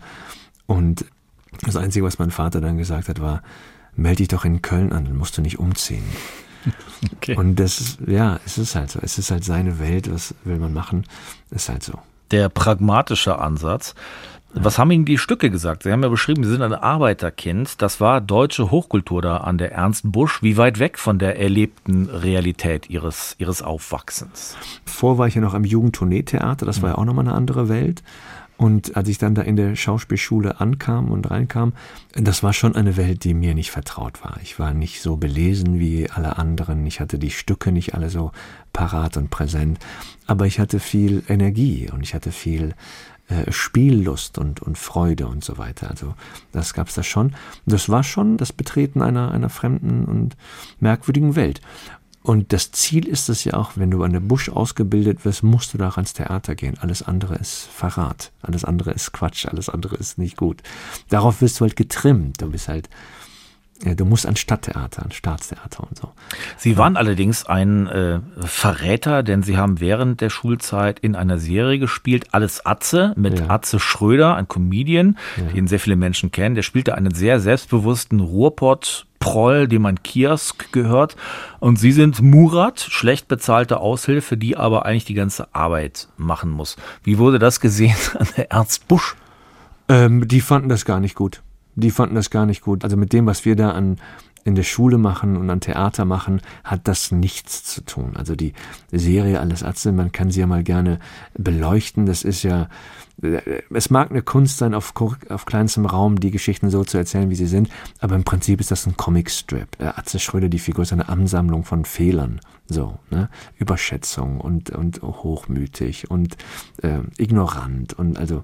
Und 0.67 1.05
das 1.61 1.77
Einzige, 1.77 2.05
was 2.05 2.19
mein 2.19 2.31
Vater 2.31 2.59
dann 2.59 2.77
gesagt 2.77 3.07
hat, 3.07 3.21
war, 3.21 3.41
melde 3.95 4.17
dich 4.17 4.27
doch 4.27 4.45
in 4.45 4.61
Köln 4.61 4.91
an, 4.91 5.05
dann 5.05 5.17
musst 5.17 5.37
du 5.37 5.41
nicht 5.41 5.59
umziehen. 5.59 6.05
Okay. 7.17 7.35
Und 7.35 7.57
das, 7.57 7.99
ja, 8.07 8.39
es 8.45 8.57
ist 8.57 8.73
halt 8.73 8.89
so. 8.89 8.99
Es 8.99 9.19
ist 9.19 9.29
halt 9.29 9.43
seine 9.43 9.77
Welt, 9.79 10.11
was 10.11 10.33
will 10.43 10.57
man 10.57 10.73
machen? 10.73 11.05
Ist 11.51 11.69
halt 11.69 11.83
so. 11.83 11.99
Der 12.31 12.49
pragmatische 12.49 13.37
Ansatz. 13.37 13.93
Was 14.57 14.79
haben 14.79 14.89
Ihnen 14.89 15.03
die 15.03 15.17
Stücke 15.17 15.49
gesagt? 15.49 15.83
Sie 15.83 15.91
haben 15.91 16.01
ja 16.01 16.07
beschrieben, 16.07 16.43
Sie 16.43 16.49
sind 16.49 16.61
ein 16.61 16.73
Arbeiterkind. 16.73 17.81
Das 17.81 17.99
war 17.99 18.21
deutsche 18.21 18.71
Hochkultur 18.71 19.21
da 19.21 19.37
an 19.37 19.57
der 19.57 19.73
Ernst 19.73 20.09
Busch. 20.11 20.41
Wie 20.41 20.55
weit 20.55 20.79
weg 20.79 20.97
von 20.97 21.19
der 21.19 21.37
erlebten 21.37 22.09
Realität 22.09 22.89
Ihres, 22.89 23.35
Ihres 23.37 23.61
Aufwachsens? 23.61 24.55
Vor 24.85 25.17
war 25.17 25.27
ich 25.27 25.35
ja 25.35 25.41
noch 25.41 25.53
am 25.53 25.65
Jugendtourneetheater. 25.65 26.65
Das 26.65 26.81
war 26.81 26.91
ja 26.91 26.97
auch 26.97 27.05
nochmal 27.05 27.27
eine 27.27 27.35
andere 27.35 27.67
Welt. 27.67 28.01
Und 28.57 28.95
als 28.95 29.09
ich 29.09 29.17
dann 29.17 29.35
da 29.35 29.41
in 29.41 29.57
der 29.57 29.75
Schauspielschule 29.75 30.61
ankam 30.61 31.11
und 31.11 31.29
reinkam, 31.29 31.73
das 32.13 32.41
war 32.41 32.53
schon 32.53 32.75
eine 32.75 32.95
Welt, 32.95 33.23
die 33.23 33.33
mir 33.33 33.53
nicht 33.53 33.71
vertraut 33.71 34.23
war. 34.23 34.39
Ich 34.41 34.59
war 34.59 34.73
nicht 34.73 35.01
so 35.01 35.17
belesen 35.17 35.79
wie 35.79 36.09
alle 36.09 36.37
anderen. 36.37 36.85
Ich 36.85 37.01
hatte 37.01 37.19
die 37.19 37.31
Stücke 37.31 37.71
nicht 37.71 37.95
alle 37.95 38.09
so 38.09 38.31
parat 38.71 39.17
und 39.17 39.29
präsent. 39.29 39.79
Aber 40.25 40.45
ich 40.45 40.59
hatte 40.59 40.79
viel 40.79 41.23
Energie 41.27 41.89
und 41.91 42.01
ich 42.01 42.13
hatte 42.13 42.31
viel 42.31 42.75
äh, 43.27 43.51
Spiellust 43.51 44.37
und, 44.37 44.61
und 44.61 44.77
Freude 44.77 45.27
und 45.27 45.43
so 45.43 45.57
weiter. 45.57 45.89
Also 45.89 46.13
das 46.51 46.73
gab's 46.73 46.93
da 46.93 47.03
schon. 47.03 47.35
Das 47.65 47.89
war 47.89 48.03
schon 48.03 48.37
das 48.37 48.53
Betreten 48.53 49.01
einer, 49.01 49.31
einer 49.31 49.49
fremden 49.49 50.05
und 50.05 50.37
merkwürdigen 50.79 51.35
Welt. 51.35 51.59
Und 52.25 52.53
das 52.53 52.71
Ziel 52.71 53.07
ist 53.07 53.29
es 53.29 53.43
ja 53.43 53.53
auch, 53.53 53.73
wenn 53.75 53.91
du 53.91 54.01
an 54.01 54.11
der 54.11 54.19
Busch 54.19 54.49
ausgebildet 54.49 55.25
wirst, 55.25 55.43
musst 55.43 55.71
du 55.71 55.77
da 55.77 55.89
auch 55.89 55.97
ans 55.97 56.13
Theater 56.13 56.55
gehen. 56.55 56.75
Alles 56.79 57.03
andere 57.03 57.35
ist 57.35 57.67
Verrat, 57.71 58.31
alles 58.41 58.65
andere 58.65 58.89
ist 58.93 59.11
Quatsch, 59.11 59.45
alles 59.45 59.69
andere 59.69 59.95
ist 59.97 60.17
nicht 60.17 60.35
gut. 60.35 60.63
Darauf 61.09 61.41
wirst 61.41 61.59
du 61.59 61.65
halt 61.65 61.75
getrimmt. 61.75 62.41
Du 62.41 62.49
bist 62.49 62.67
halt 62.67 62.89
du 63.83 64.05
musst 64.05 64.25
an 64.25 64.35
Stadttheater, 64.35 65.03
an 65.03 65.11
Staatstheater 65.11 65.83
und 65.83 65.97
so. 65.97 66.11
Sie 66.57 66.77
waren 66.77 66.93
ja. 66.93 66.99
allerdings 66.99 67.45
ein 67.45 67.87
äh, 67.87 68.19
Verräter, 68.39 69.21
denn 69.21 69.43
Sie 69.43 69.57
haben 69.57 69.81
während 69.81 70.21
der 70.21 70.29
Schulzeit 70.29 70.99
in 70.99 71.15
einer 71.15 71.39
Serie 71.39 71.77
gespielt, 71.77 72.27
Alles 72.31 72.65
Atze, 72.65 73.13
mit 73.17 73.39
ja. 73.39 73.49
Atze 73.49 73.79
Schröder, 73.79 74.35
ein 74.35 74.47
Comedian, 74.47 75.17
ja. 75.35 75.43
den 75.53 75.67
sehr 75.67 75.79
viele 75.79 75.97
Menschen 75.97 76.31
kennen. 76.31 76.55
Der 76.55 76.61
spielte 76.61 76.95
einen 76.95 77.13
sehr 77.13 77.39
selbstbewussten 77.39 78.21
Ruhrpott 78.21 79.07
Proll, 79.19 79.67
dem 79.67 79.85
ein 79.85 80.03
Kiosk 80.03 80.71
gehört. 80.71 81.15
Und 81.59 81.77
Sie 81.77 81.91
sind 81.91 82.21
Murat, 82.21 82.79
schlecht 82.79 83.27
bezahlte 83.27 83.79
Aushilfe, 83.79 84.37
die 84.37 84.55
aber 84.55 84.85
eigentlich 84.85 85.05
die 85.05 85.15
ganze 85.15 85.53
Arbeit 85.53 86.07
machen 86.15 86.51
muss. 86.51 86.77
Wie 87.03 87.17
wurde 87.17 87.39
das 87.39 87.59
gesehen 87.59 87.95
an 88.19 88.27
der 88.37 88.51
Ernst 88.51 88.87
Busch? 88.87 89.15
Ähm, 89.89 90.27
die 90.27 90.41
fanden 90.41 90.69
das 90.69 90.85
gar 90.85 90.99
nicht 90.99 91.15
gut 91.15 91.41
die 91.75 91.91
fanden 91.91 92.15
das 92.15 92.29
gar 92.29 92.45
nicht 92.45 92.61
gut. 92.61 92.83
Also 92.83 92.97
mit 92.97 93.13
dem, 93.13 93.25
was 93.25 93.45
wir 93.45 93.55
da 93.55 93.71
an 93.71 93.97
in 94.45 94.53
der 94.53 94.63
Schule 94.63 94.99
machen 94.99 95.37
und 95.37 95.49
an 95.49 95.59
Theater 95.59 96.05
machen, 96.05 96.39
hat 96.63 96.87
das 96.87 97.11
nichts 97.11 97.63
zu 97.63 97.81
tun. 97.83 98.15
Also 98.15 98.35
die 98.35 98.53
Serie 98.91 99.39
Alles 99.39 99.63
Atze, 99.63 99.91
man 99.91 100.11
kann 100.11 100.29
sie 100.29 100.39
ja 100.39 100.47
mal 100.47 100.63
gerne 100.63 100.99
beleuchten. 101.35 102.05
Das 102.05 102.23
ist 102.23 102.43
ja, 102.43 102.69
es 103.73 103.89
mag 103.89 104.11
eine 104.11 104.21
Kunst 104.21 104.59
sein, 104.59 104.75
auf, 104.75 104.93
auf 105.29 105.45
kleinstem 105.47 105.87
Raum 105.87 106.19
die 106.19 106.29
Geschichten 106.29 106.69
so 106.69 106.83
zu 106.83 106.99
erzählen, 106.99 107.31
wie 107.31 107.35
sie 107.35 107.47
sind, 107.47 107.69
aber 107.99 108.15
im 108.15 108.23
Prinzip 108.23 108.59
ist 108.59 108.69
das 108.69 108.85
ein 108.85 108.95
Comicstrip. 108.95 109.67
Atze 109.79 110.19
Schröder, 110.19 110.47
die 110.47 110.59
Figur, 110.59 110.83
ist 110.83 110.93
eine 110.93 111.09
Ansammlung 111.09 111.63
von 111.63 111.83
Fehlern. 111.83 112.39
So, 112.67 112.99
ne? 113.09 113.29
Überschätzung 113.57 114.39
und, 114.39 114.69
und 114.69 115.01
hochmütig 115.01 116.11
und 116.11 116.37
äh, 116.83 116.99
ignorant 117.17 117.93
und 117.93 118.19
also 118.19 118.43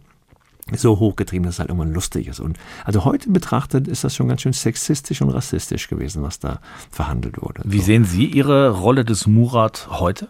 so 0.74 1.00
hochgetrieben, 1.00 1.46
dass 1.46 1.56
es 1.56 1.60
halt 1.60 1.70
irgendwann 1.70 1.94
lustig 1.94 2.28
ist. 2.28 2.40
Und 2.40 2.58
also 2.86 3.06
heute 3.06 3.30
betrachtet 3.30 3.88
ist 3.88 4.04
das 4.04 4.16
schon 4.16 4.28
ganz 4.28 4.42
schön 4.42 4.54
sexistisch 4.54 5.22
und 5.22 5.30
rassistisch 5.30 5.88
gewesen, 5.88 6.24
was 6.24 6.40
da 6.40 6.60
verhandelt 6.90 7.42
wurde. 7.42 7.62
Wie 7.66 7.80
so. 7.80 7.86
sehen 7.86 8.06
Sie 8.06 8.26
Ihre 8.26 8.70
Rolle 8.70 9.06
des 9.06 9.28
Murat 9.28 9.88
heute? 9.90 10.30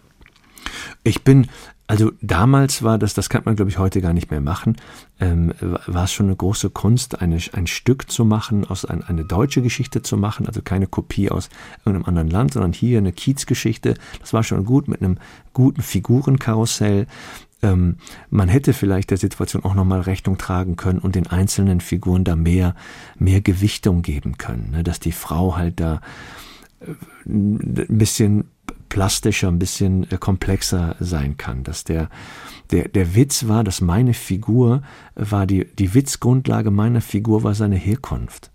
Ich 1.04 1.22
bin, 1.22 1.48
also 1.86 2.12
damals 2.20 2.82
war 2.82 2.98
das, 2.98 3.14
das 3.14 3.28
kann 3.28 3.42
man 3.44 3.56
glaube 3.56 3.70
ich 3.70 3.78
heute 3.78 4.00
gar 4.00 4.12
nicht 4.12 4.30
mehr 4.30 4.40
machen, 4.40 4.76
ähm, 5.20 5.52
war 5.60 6.04
es 6.04 6.12
schon 6.12 6.26
eine 6.26 6.36
große 6.36 6.70
Kunst, 6.70 7.20
eine, 7.20 7.38
ein 7.52 7.66
Stück 7.66 8.10
zu 8.10 8.24
machen, 8.24 8.64
aus 8.64 8.84
ein, 8.84 9.02
eine 9.02 9.24
deutsche 9.24 9.62
Geschichte 9.62 10.02
zu 10.02 10.16
machen, 10.16 10.46
also 10.46 10.62
keine 10.62 10.86
Kopie 10.86 11.30
aus 11.30 11.48
irgendeinem 11.84 12.08
anderen 12.08 12.30
Land, 12.30 12.52
sondern 12.54 12.72
hier 12.72 12.98
eine 12.98 13.12
Kiezgeschichte. 13.12 13.94
Das 14.20 14.32
war 14.32 14.42
schon 14.42 14.64
gut 14.64 14.88
mit 14.88 15.02
einem 15.02 15.18
guten 15.52 15.82
Figurenkarussell, 15.82 17.06
ähm, 17.62 17.96
man 18.30 18.48
hätte 18.48 18.72
vielleicht 18.72 19.10
der 19.10 19.18
Situation 19.18 19.64
auch 19.64 19.74
nochmal 19.74 20.00
Rechnung 20.00 20.38
tragen 20.38 20.76
können 20.76 20.98
und 20.98 21.14
den 21.14 21.28
einzelnen 21.28 21.80
Figuren 21.80 22.24
da 22.24 22.36
mehr, 22.36 22.74
mehr 23.18 23.40
Gewichtung 23.40 24.02
geben 24.02 24.38
können, 24.38 24.70
ne? 24.72 24.82
dass 24.82 25.00
die 25.00 25.12
Frau 25.12 25.56
halt 25.56 25.80
da 25.80 26.00
äh, 26.80 26.92
ein 27.26 27.98
bisschen 27.98 28.44
plastischer, 28.92 29.48
ein 29.48 29.58
bisschen 29.58 30.10
äh, 30.10 30.18
komplexer 30.18 30.96
sein 31.00 31.38
kann, 31.38 31.64
dass 31.64 31.84
der, 31.84 32.10
der, 32.72 32.88
der 32.88 33.14
Witz 33.14 33.48
war, 33.48 33.64
dass 33.64 33.80
meine 33.80 34.12
Figur 34.12 34.82
war, 35.14 35.46
die, 35.46 35.64
die 35.64 35.94
Witzgrundlage 35.94 36.70
meiner 36.70 37.00
Figur 37.00 37.42
war 37.42 37.54
seine 37.54 37.76
Herkunft. 37.76 38.51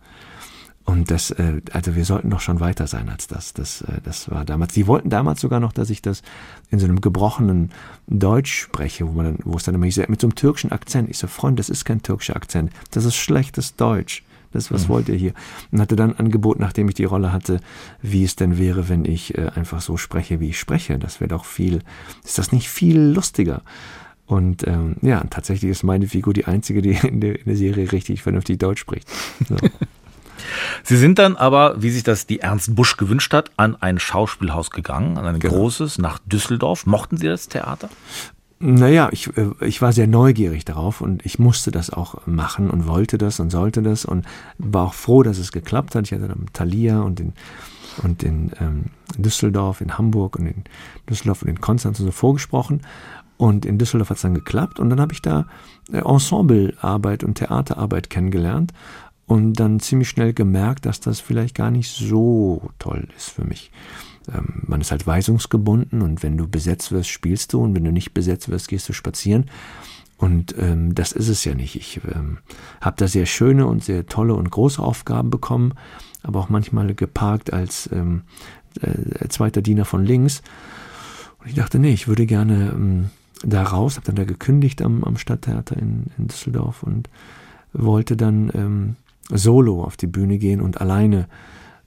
Und 0.87 1.11
das, 1.11 1.31
äh, 1.31 1.61
also 1.73 1.97
wir 1.97 2.05
sollten 2.05 2.29
doch 2.29 2.39
schon 2.39 2.61
weiter 2.61 2.87
sein 2.87 3.09
als 3.09 3.27
das. 3.27 3.51
Das, 3.51 3.81
äh, 3.81 3.99
das 4.05 4.31
war 4.31 4.45
damals. 4.45 4.73
Die 4.73 4.87
wollten 4.87 5.09
damals 5.09 5.41
sogar 5.41 5.59
noch, 5.59 5.73
dass 5.73 5.89
ich 5.89 6.01
das 6.01 6.21
in 6.69 6.79
so 6.79 6.85
einem 6.85 7.01
gebrochenen 7.01 7.71
Deutsch 8.07 8.53
spreche, 8.53 9.05
wo 9.05 9.11
man 9.11 9.25
dann, 9.25 9.39
wo 9.43 9.57
es 9.57 9.63
dann 9.63 9.75
immer 9.75 9.83
hieß, 9.83 10.07
mit 10.07 10.21
so 10.21 10.27
einem 10.27 10.35
türkischen 10.35 10.71
Akzent. 10.71 11.09
Ich 11.09 11.17
so, 11.17 11.27
Freund, 11.27 11.59
das 11.59 11.67
ist 11.67 11.83
kein 11.83 12.03
türkischer 12.03 12.37
Akzent. 12.37 12.71
Das 12.91 13.03
ist 13.03 13.17
schlechtes 13.17 13.75
Deutsch. 13.75 14.23
Das, 14.53 14.71
was 14.71 14.85
mhm. 14.85 14.89
wollt 14.89 15.09
ihr 15.09 15.15
hier? 15.15 15.33
Und 15.73 15.81
hatte 15.81 15.97
dann 15.97 16.13
angeboten, 16.13 16.61
nachdem 16.61 16.87
ich 16.87 16.95
die 16.95 17.03
Rolle 17.03 17.33
hatte, 17.33 17.59
wie 18.01 18.23
es 18.23 18.37
denn 18.37 18.57
wäre, 18.57 18.87
wenn 18.87 19.03
ich 19.03 19.37
äh, 19.37 19.49
einfach 19.55 19.81
so 19.81 19.97
spreche, 19.97 20.39
wie 20.39 20.51
ich 20.51 20.59
spreche. 20.59 20.97
Das 20.97 21.19
wäre 21.19 21.27
doch 21.27 21.43
viel, 21.43 21.81
ist 22.23 22.37
das 22.37 22.53
nicht 22.53 22.69
viel 22.69 22.97
lustiger? 22.97 23.61
Und 24.25 24.65
ähm, 24.65 24.95
ja, 25.01 25.21
tatsächlich 25.29 25.69
ist 25.69 25.83
meine 25.83 26.07
Figur 26.07 26.33
die 26.33 26.45
einzige, 26.45 26.81
die 26.81 26.91
in 26.91 27.19
der, 27.19 27.39
in 27.39 27.45
der 27.45 27.57
Serie 27.57 27.91
richtig 27.91 28.21
vernünftig 28.21 28.57
Deutsch 28.57 28.79
spricht. 28.79 29.09
So. 29.49 29.57
Sie 30.83 30.97
sind 30.97 31.19
dann 31.19 31.35
aber, 31.35 31.81
wie 31.81 31.89
sich 31.89 32.03
das 32.03 32.27
die 32.27 32.39
Ernst 32.39 32.75
Busch 32.75 32.97
gewünscht 32.97 33.33
hat, 33.33 33.51
an 33.57 33.75
ein 33.81 33.99
Schauspielhaus 33.99 34.71
gegangen, 34.71 35.17
an 35.17 35.25
ein 35.25 35.39
genau. 35.39 35.53
großes, 35.53 35.97
nach 35.97 36.19
Düsseldorf. 36.25 36.85
Mochten 36.85 37.17
Sie 37.17 37.27
das 37.27 37.47
Theater? 37.47 37.89
Naja, 38.59 39.09
ich, 39.11 39.35
äh, 39.37 39.51
ich 39.61 39.81
war 39.81 39.93
sehr 39.93 40.07
neugierig 40.07 40.65
darauf 40.65 41.01
und 41.01 41.25
ich 41.25 41.37
musste 41.37 41.69
das 41.69 41.91
auch 41.91 42.25
machen 42.25 42.71
und 42.71 42.87
wollte 42.87 43.17
das 43.17 43.39
und 43.39 43.51
sollte 43.51 43.83
das 43.83 44.03
und 44.03 44.25
war 44.57 44.87
auch 44.87 44.93
froh, 44.95 45.21
dass 45.21 45.37
es 45.37 45.51
geklappt 45.51 45.93
hat. 45.93 46.05
Ich 46.05 46.13
hatte 46.13 46.27
dann 46.27 46.47
Thalia 46.53 47.01
und 47.01 47.19
in, 47.19 47.33
und 48.01 48.23
in 48.23 48.51
ähm, 48.59 48.85
Düsseldorf, 49.15 49.81
in 49.81 49.97
Hamburg 49.97 50.39
und 50.39 50.47
in 50.47 50.63
Düsseldorf 51.07 51.43
und 51.43 51.49
in 51.49 51.61
Konstanz 51.61 51.99
und 51.99 52.07
so 52.07 52.11
vorgesprochen 52.11 52.81
Und 53.37 53.65
in 53.65 53.77
Düsseldorf 53.77 54.09
hat 54.09 54.17
es 54.17 54.23
dann 54.23 54.33
geklappt 54.33 54.79
und 54.79 54.89
dann 54.89 54.99
habe 54.99 55.13
ich 55.13 55.21
da 55.21 55.45
äh, 55.91 55.99
Ensemblearbeit 55.99 57.23
und 57.23 57.35
Theaterarbeit 57.35 58.09
kennengelernt 58.09 58.73
und 59.27 59.53
dann 59.53 59.79
ziemlich 59.79 60.09
schnell 60.09 60.33
gemerkt, 60.33 60.85
dass 60.85 60.99
das 60.99 61.19
vielleicht 61.19 61.53
gar 61.53 61.69
nicht 61.69 61.91
so 61.91 62.71
toll 62.79 63.07
ist 63.15 63.29
für 63.29 63.43
mich. 63.43 63.71
Ähm, 64.33 64.63
man 64.65 64.81
ist 64.81 64.91
halt 64.91 65.05
weisungsgebunden 65.05 66.01
und 66.01 66.23
wenn 66.23 66.37
du 66.37 66.47
besetzt 66.47 66.91
wirst, 66.91 67.09
spielst 67.09 67.53
du 67.53 67.61
und 67.61 67.75
wenn 67.75 67.83
du 67.83 67.91
nicht 67.91 68.13
besetzt 68.13 68.49
wirst, 68.49 68.69
gehst 68.69 68.87
du 68.89 68.93
spazieren. 68.93 69.45
Und 70.17 70.55
ähm, 70.57 70.95
das 70.95 71.11
ist 71.11 71.27
es 71.27 71.45
ja 71.45 71.53
nicht. 71.53 71.75
Ich 71.75 72.01
ähm, 72.11 72.39
habe 72.81 72.95
da 72.97 73.07
sehr 73.07 73.27
schöne 73.27 73.67
und 73.67 73.83
sehr 73.83 74.07
tolle 74.07 74.33
und 74.33 74.49
große 74.49 74.81
Aufgaben 74.81 75.29
bekommen, 75.29 75.73
aber 76.23 76.39
auch 76.39 76.49
manchmal 76.49 76.95
geparkt 76.95 77.53
als 77.53 77.89
ähm, 77.91 78.23
äh, 78.81 79.27
zweiter 79.27 79.61
Diener 79.61 79.85
von 79.85 80.03
links. 80.03 80.41
Und 81.39 81.49
ich 81.49 81.55
dachte, 81.55 81.77
nee, 81.77 81.91
ich 81.91 82.07
würde 82.07 82.25
gerne 82.25 82.71
ähm, 82.73 83.09
da 83.43 83.61
raus, 83.61 83.97
habe 83.97 84.07
dann 84.07 84.15
da 84.15 84.23
gekündigt 84.23 84.81
am, 84.81 85.03
am 85.03 85.17
Stadttheater 85.17 85.77
in, 85.77 86.07
in 86.17 86.27
Düsseldorf 86.27 86.81
und 86.81 87.09
wollte 87.73 88.17
dann 88.17 88.51
ähm, 88.55 88.95
solo 89.29 89.83
auf 89.83 89.97
die 89.97 90.07
Bühne 90.07 90.37
gehen 90.37 90.61
und 90.61 90.81
alleine 90.81 91.27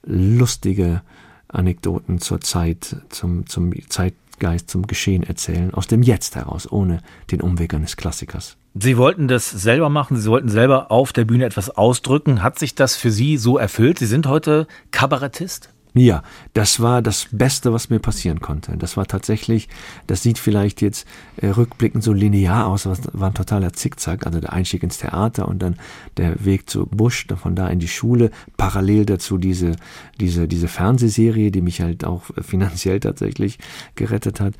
lustige 0.03 1.01
Anekdoten 1.47 2.19
zur 2.19 2.41
Zeit, 2.41 2.95
zum, 3.09 3.45
zum 3.47 3.73
Zeitgeist, 3.89 4.69
zum 4.69 4.87
Geschehen 4.87 5.23
erzählen, 5.23 5.73
aus 5.73 5.87
dem 5.87 6.01
Jetzt 6.03 6.35
heraus, 6.35 6.71
ohne 6.71 7.01
den 7.31 7.41
Umweg 7.41 7.73
eines 7.73 7.97
Klassikers. 7.97 8.57
Sie 8.73 8.97
wollten 8.97 9.27
das 9.27 9.49
selber 9.49 9.89
machen, 9.89 10.17
Sie 10.17 10.29
wollten 10.29 10.49
selber 10.49 10.91
auf 10.91 11.11
der 11.11 11.25
Bühne 11.25 11.45
etwas 11.45 11.69
ausdrücken. 11.69 12.41
Hat 12.41 12.57
sich 12.57 12.73
das 12.73 12.95
für 12.95 13.11
Sie 13.11 13.37
so 13.37 13.57
erfüllt? 13.57 13.99
Sie 13.99 14.05
sind 14.05 14.27
heute 14.27 14.65
Kabarettist? 14.91 15.69
Ja, 15.93 16.23
das 16.53 16.79
war 16.79 17.01
das 17.01 17.27
Beste, 17.31 17.73
was 17.73 17.89
mir 17.89 17.99
passieren 17.99 18.39
konnte. 18.39 18.77
Das 18.77 18.95
war 18.95 19.07
tatsächlich, 19.07 19.67
das 20.07 20.23
sieht 20.23 20.37
vielleicht 20.37 20.81
jetzt 20.81 21.05
äh, 21.35 21.47
rückblickend 21.47 22.01
so 22.01 22.13
linear 22.13 22.67
aus, 22.67 22.85
es 22.85 23.01
war 23.11 23.29
ein 23.29 23.33
totaler 23.33 23.73
Zickzack. 23.73 24.25
Also 24.25 24.39
der 24.39 24.53
Einstieg 24.53 24.83
ins 24.83 24.99
Theater 24.99 25.49
und 25.49 25.61
dann 25.61 25.75
der 26.15 26.45
Weg 26.45 26.69
zu 26.69 26.85
Busch, 26.85 27.27
von 27.35 27.55
da 27.55 27.67
in 27.67 27.79
die 27.79 27.89
Schule. 27.89 28.31
Parallel 28.55 29.05
dazu 29.05 29.37
diese, 29.37 29.75
diese, 30.17 30.47
diese 30.47 30.69
Fernsehserie, 30.69 31.51
die 31.51 31.61
mich 31.61 31.81
halt 31.81 32.05
auch 32.05 32.23
finanziell 32.41 33.01
tatsächlich 33.01 33.59
gerettet 33.95 34.39
hat. 34.39 34.53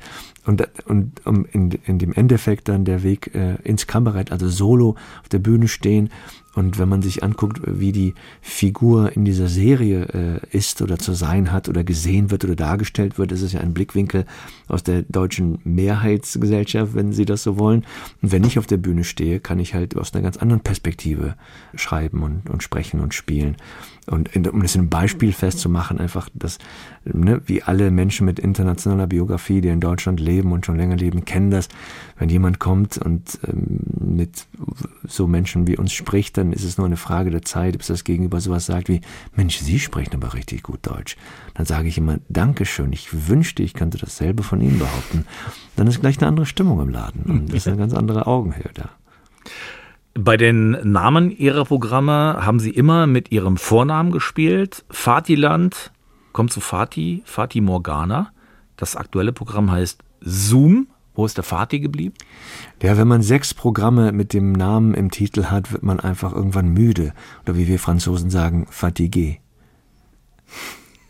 Und, 0.44 0.68
und 0.84 1.24
um 1.24 1.46
in, 1.46 1.70
in 1.86 1.98
dem 1.98 2.12
Endeffekt 2.12 2.68
dann 2.68 2.84
der 2.84 3.02
Weg 3.02 3.34
äh, 3.34 3.54
ins 3.62 3.86
Kabarett, 3.86 4.32
also 4.32 4.50
solo 4.50 4.96
auf 5.22 5.28
der 5.30 5.38
Bühne 5.38 5.68
stehen 5.68 6.10
und 6.54 6.78
wenn 6.78 6.88
man 6.88 7.02
sich 7.02 7.22
anguckt, 7.22 7.60
wie 7.64 7.92
die 7.92 8.14
Figur 8.40 9.16
in 9.16 9.24
dieser 9.24 9.48
Serie 9.48 10.40
äh, 10.52 10.56
ist 10.56 10.82
oder 10.82 10.98
zu 10.98 11.12
sein 11.12 11.50
hat 11.50 11.68
oder 11.68 11.82
gesehen 11.82 12.30
wird 12.30 12.44
oder 12.44 12.56
dargestellt 12.56 13.18
wird, 13.18 13.32
ist 13.32 13.42
es 13.42 13.52
ja 13.52 13.60
ein 13.60 13.72
Blickwinkel 13.72 14.26
aus 14.68 14.82
der 14.82 15.02
deutschen 15.02 15.58
Mehrheitsgesellschaft, 15.64 16.94
wenn 16.94 17.12
Sie 17.12 17.24
das 17.24 17.42
so 17.42 17.58
wollen. 17.58 17.84
Und 18.20 18.32
wenn 18.32 18.44
ich 18.44 18.58
auf 18.58 18.66
der 18.66 18.76
Bühne 18.76 19.04
stehe, 19.04 19.40
kann 19.40 19.60
ich 19.60 19.74
halt 19.74 19.96
aus 19.96 20.12
einer 20.12 20.22
ganz 20.22 20.36
anderen 20.36 20.60
Perspektive 20.60 21.36
schreiben 21.74 22.22
und, 22.22 22.50
und 22.50 22.62
sprechen 22.62 23.00
und 23.00 23.14
spielen. 23.14 23.56
Und 24.06 24.34
in, 24.34 24.46
um 24.48 24.62
das 24.62 24.74
in 24.74 24.80
einem 24.80 24.90
Beispiel 24.90 25.32
festzumachen, 25.32 25.98
einfach, 25.98 26.28
dass, 26.34 26.58
ne, 27.04 27.40
wie 27.46 27.62
alle 27.62 27.92
Menschen 27.92 28.24
mit 28.24 28.40
internationaler 28.40 29.06
Biografie, 29.06 29.60
die 29.60 29.68
in 29.68 29.78
Deutschland 29.78 30.18
leben 30.18 30.50
und 30.50 30.66
schon 30.66 30.76
länger 30.76 30.96
leben, 30.96 31.24
kennen 31.24 31.52
das. 31.52 31.68
Wenn 32.18 32.28
jemand 32.28 32.58
kommt 32.58 32.98
und 32.98 33.38
ähm, 33.46 33.78
mit 34.00 34.46
so 35.06 35.28
Menschen 35.28 35.68
wie 35.68 35.76
uns 35.76 35.92
spricht, 35.92 36.36
dann 36.36 36.52
ist 36.52 36.64
es 36.64 36.78
nur 36.78 36.86
eine 36.86 36.96
Frage 36.96 37.30
der 37.30 37.42
Zeit, 37.42 37.78
bis 37.78 37.86
das 37.86 38.02
Gegenüber 38.02 38.40
sowas 38.40 38.66
sagt 38.66 38.88
wie, 38.88 39.02
Mensch, 39.36 39.58
Sie 39.58 39.78
sprechen 39.78 40.14
aber 40.14 40.34
richtig 40.34 40.64
gut 40.64 40.80
Deutsch. 40.82 41.16
Dann 41.54 41.66
sage 41.66 41.86
ich 41.86 41.96
immer, 41.96 42.18
Dankeschön, 42.28 42.92
ich 42.92 43.28
wünschte, 43.28 43.62
ich 43.62 43.74
könnte 43.74 43.98
dasselbe 43.98 44.42
von 44.42 44.60
Ihnen 44.60 44.80
behaupten. 44.80 45.26
Dann 45.76 45.86
ist 45.86 46.00
gleich 46.00 46.18
eine 46.18 46.26
andere 46.26 46.46
Stimmung 46.46 46.80
im 46.80 46.88
Laden 46.88 47.22
und 47.22 47.48
das 47.50 47.58
ist 47.58 47.68
eine 47.68 47.76
ganz 47.78 47.94
andere 47.94 48.26
Augenhöhe 48.26 48.70
da. 48.74 48.90
Bei 50.14 50.36
den 50.36 50.72
Namen 50.92 51.30
Ihrer 51.30 51.64
Programme 51.64 52.36
haben 52.44 52.60
Sie 52.60 52.70
immer 52.70 53.06
mit 53.06 53.32
Ihrem 53.32 53.56
Vornamen 53.56 54.12
gespielt. 54.12 54.84
Fatiland 54.90 55.90
kommt 56.32 56.52
zu 56.52 56.60
Fati, 56.60 57.22
Fati 57.24 57.62
Morgana. 57.62 58.30
Das 58.76 58.94
aktuelle 58.94 59.32
Programm 59.32 59.70
heißt 59.70 60.02
Zoom. 60.20 60.88
Wo 61.14 61.24
ist 61.24 61.38
der 61.38 61.44
Fati 61.44 61.80
geblieben? 61.80 62.14
Ja, 62.82 62.98
wenn 62.98 63.08
man 63.08 63.22
sechs 63.22 63.54
Programme 63.54 64.12
mit 64.12 64.34
dem 64.34 64.52
Namen 64.52 64.92
im 64.92 65.10
Titel 65.10 65.44
hat, 65.44 65.72
wird 65.72 65.82
man 65.82 65.98
einfach 65.98 66.32
irgendwann 66.32 66.68
müde. 66.68 67.14
Oder 67.44 67.56
wie 67.56 67.66
wir 67.66 67.78
Franzosen 67.78 68.28
sagen, 68.28 68.66
fatigué. 68.70 69.38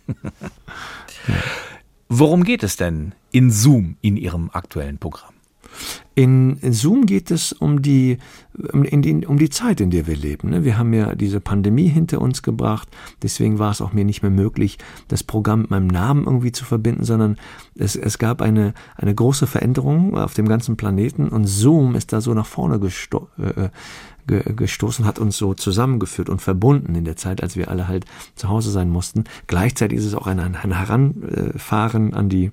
Worum 2.09 2.45
geht 2.45 2.63
es 2.63 2.77
denn 2.77 3.15
in 3.33 3.51
Zoom 3.51 3.97
in 4.01 4.17
Ihrem 4.17 4.51
aktuellen 4.53 4.99
Programm? 4.99 5.35
In, 6.15 6.59
Zoom 6.71 7.07
geht 7.07 7.31
es 7.31 7.53
um 7.53 7.81
die, 7.81 8.19
um, 8.73 8.83
die, 8.83 9.27
um 9.27 9.39
die 9.39 9.49
Zeit, 9.49 9.81
in 9.81 9.91
der 9.91 10.07
wir 10.07 10.17
leben. 10.17 10.51
Ne? 10.51 10.65
Wir 10.65 10.77
haben 10.77 10.93
ja 10.93 11.15
diese 11.15 11.41
Pandemie 11.41 11.89
hinter 11.89 12.21
uns 12.21 12.43
gebracht, 12.43 12.89
deswegen 13.23 13.59
war 13.59 13.71
es 13.71 13.81
auch 13.81 13.93
mir 13.93 14.05
nicht 14.05 14.23
mehr 14.23 14.31
möglich, 14.31 14.79
das 15.09 15.23
Programm 15.23 15.63
mit 15.63 15.71
meinem 15.71 15.87
Namen 15.87 16.25
irgendwie 16.27 16.53
zu 16.53 16.65
verbinden, 16.65 17.05
sondern 17.05 17.39
es, 17.77 17.97
es 17.97 18.19
gab 18.19 18.43
eine, 18.43 18.75
eine 18.97 19.15
große 19.15 19.47
Veränderung 19.47 20.17
auf 20.17 20.35
dem 20.35 20.49
ganzen 20.49 20.77
Planeten 20.77 21.29
und 21.29 21.47
Zoom 21.47 21.95
ist 21.95 22.13
da 22.13 22.21
so 22.21 22.35
nach 22.35 22.47
vorne 22.47 22.79
gesto 22.79 23.29
äh, 23.39 23.71
gestoßen, 24.27 25.05
hat 25.05 25.19
uns 25.19 25.37
so 25.37 25.55
zusammengeführt 25.55 26.29
und 26.29 26.41
verbunden 26.41 26.95
in 26.95 27.05
der 27.05 27.17
Zeit, 27.17 27.43
als 27.43 27.57
wir 27.57 27.69
alle 27.69 27.89
halt 27.89 28.05
zu 28.37 28.49
Hause 28.49 28.71
sein 28.71 28.89
mussten. 28.89 29.25
Gleichzeitig 29.47 29.99
ist 29.99 30.05
es 30.05 30.15
auch 30.15 30.27
ein, 30.27 30.39
ein 30.39 30.55
Heranfahren 30.55 32.15
an 32.15 32.29
die 32.29 32.53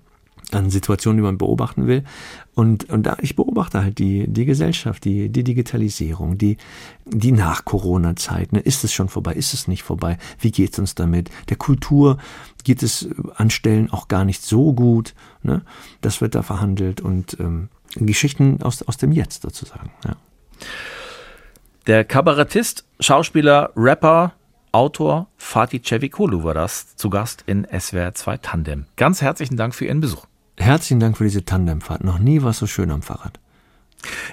an 0.51 0.69
Situationen, 0.69 1.17
die 1.17 1.23
man 1.23 1.37
beobachten 1.37 1.87
will. 1.87 2.03
Und, 2.55 2.89
und 2.89 3.03
da, 3.03 3.17
ich 3.21 3.35
beobachte 3.35 3.81
halt 3.81 3.99
die, 3.99 4.27
die 4.27 4.45
Gesellschaft, 4.45 5.05
die, 5.05 5.29
die 5.29 5.43
Digitalisierung, 5.43 6.37
die, 6.37 6.57
die 7.05 7.31
Nach-Corona-Zeit. 7.31 8.53
Ne? 8.53 8.59
Ist 8.59 8.83
es 8.83 8.91
schon 8.91 9.09
vorbei? 9.09 9.33
Ist 9.33 9.53
es 9.53 9.67
nicht 9.67 9.83
vorbei? 9.83 10.17
Wie 10.39 10.51
geht 10.51 10.73
es 10.73 10.79
uns 10.79 10.95
damit? 10.95 11.29
Der 11.49 11.57
Kultur 11.57 12.17
geht 12.63 12.83
es 12.83 13.07
an 13.35 13.49
Stellen 13.49 13.91
auch 13.91 14.07
gar 14.07 14.25
nicht 14.25 14.43
so 14.43 14.73
gut. 14.73 15.13
Ne? 15.43 15.61
Das 16.01 16.21
wird 16.21 16.35
da 16.35 16.41
verhandelt 16.41 16.99
und 17.01 17.37
ähm, 17.39 17.69
Geschichten 17.95 18.61
aus, 18.61 18.83
aus 18.83 18.97
dem 18.97 19.11
Jetzt 19.11 19.43
sozusagen. 19.43 19.91
Ja. 20.05 20.15
Der 21.87 22.03
Kabarettist, 22.03 22.85
Schauspieler, 22.99 23.71
Rapper, 23.75 24.33
Autor 24.72 25.28
Fatih 25.38 25.82
Cevikolu 25.82 26.43
war 26.43 26.53
das, 26.53 26.95
zu 26.95 27.09
Gast 27.09 27.43
in 27.47 27.65
SWR 27.65 28.13
2 28.13 28.38
Tandem. 28.38 28.86
Ganz 28.97 29.22
herzlichen 29.22 29.57
Dank 29.57 29.74
für 29.74 29.86
Ihren 29.86 29.99
Besuch. 29.99 30.26
Herzlichen 30.57 30.99
Dank 30.99 31.17
für 31.17 31.24
diese 31.24 31.43
Tandemfahrt. 31.43 32.03
Noch 32.03 32.20
nie 32.20 32.43
war 32.43 32.51
es 32.51 32.59
so 32.59 32.67
schön 32.67 32.91
am 32.91 33.01
Fahrrad. 33.01 33.39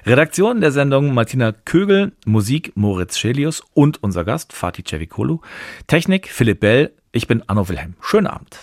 Redaktion 0.05 0.61
der 0.61 0.72
Sendung 0.72 1.14
Martina 1.14 1.53
Kögel, 1.53 2.12
Musik 2.24 2.72
Moritz 2.76 3.18
Schelius 3.18 3.62
und 3.74 4.03
unser 4.03 4.24
Gast 4.24 4.53
Fatih 4.53 4.84
Cevikolu. 4.84 5.41
Technik 5.87 6.28
Philipp 6.28 6.61
Bell. 6.61 6.93
Ich 7.12 7.26
bin 7.26 7.43
Anno 7.49 7.68
Wilhelm. 7.68 7.95
Schönen 8.01 8.26
Abend. 8.26 8.59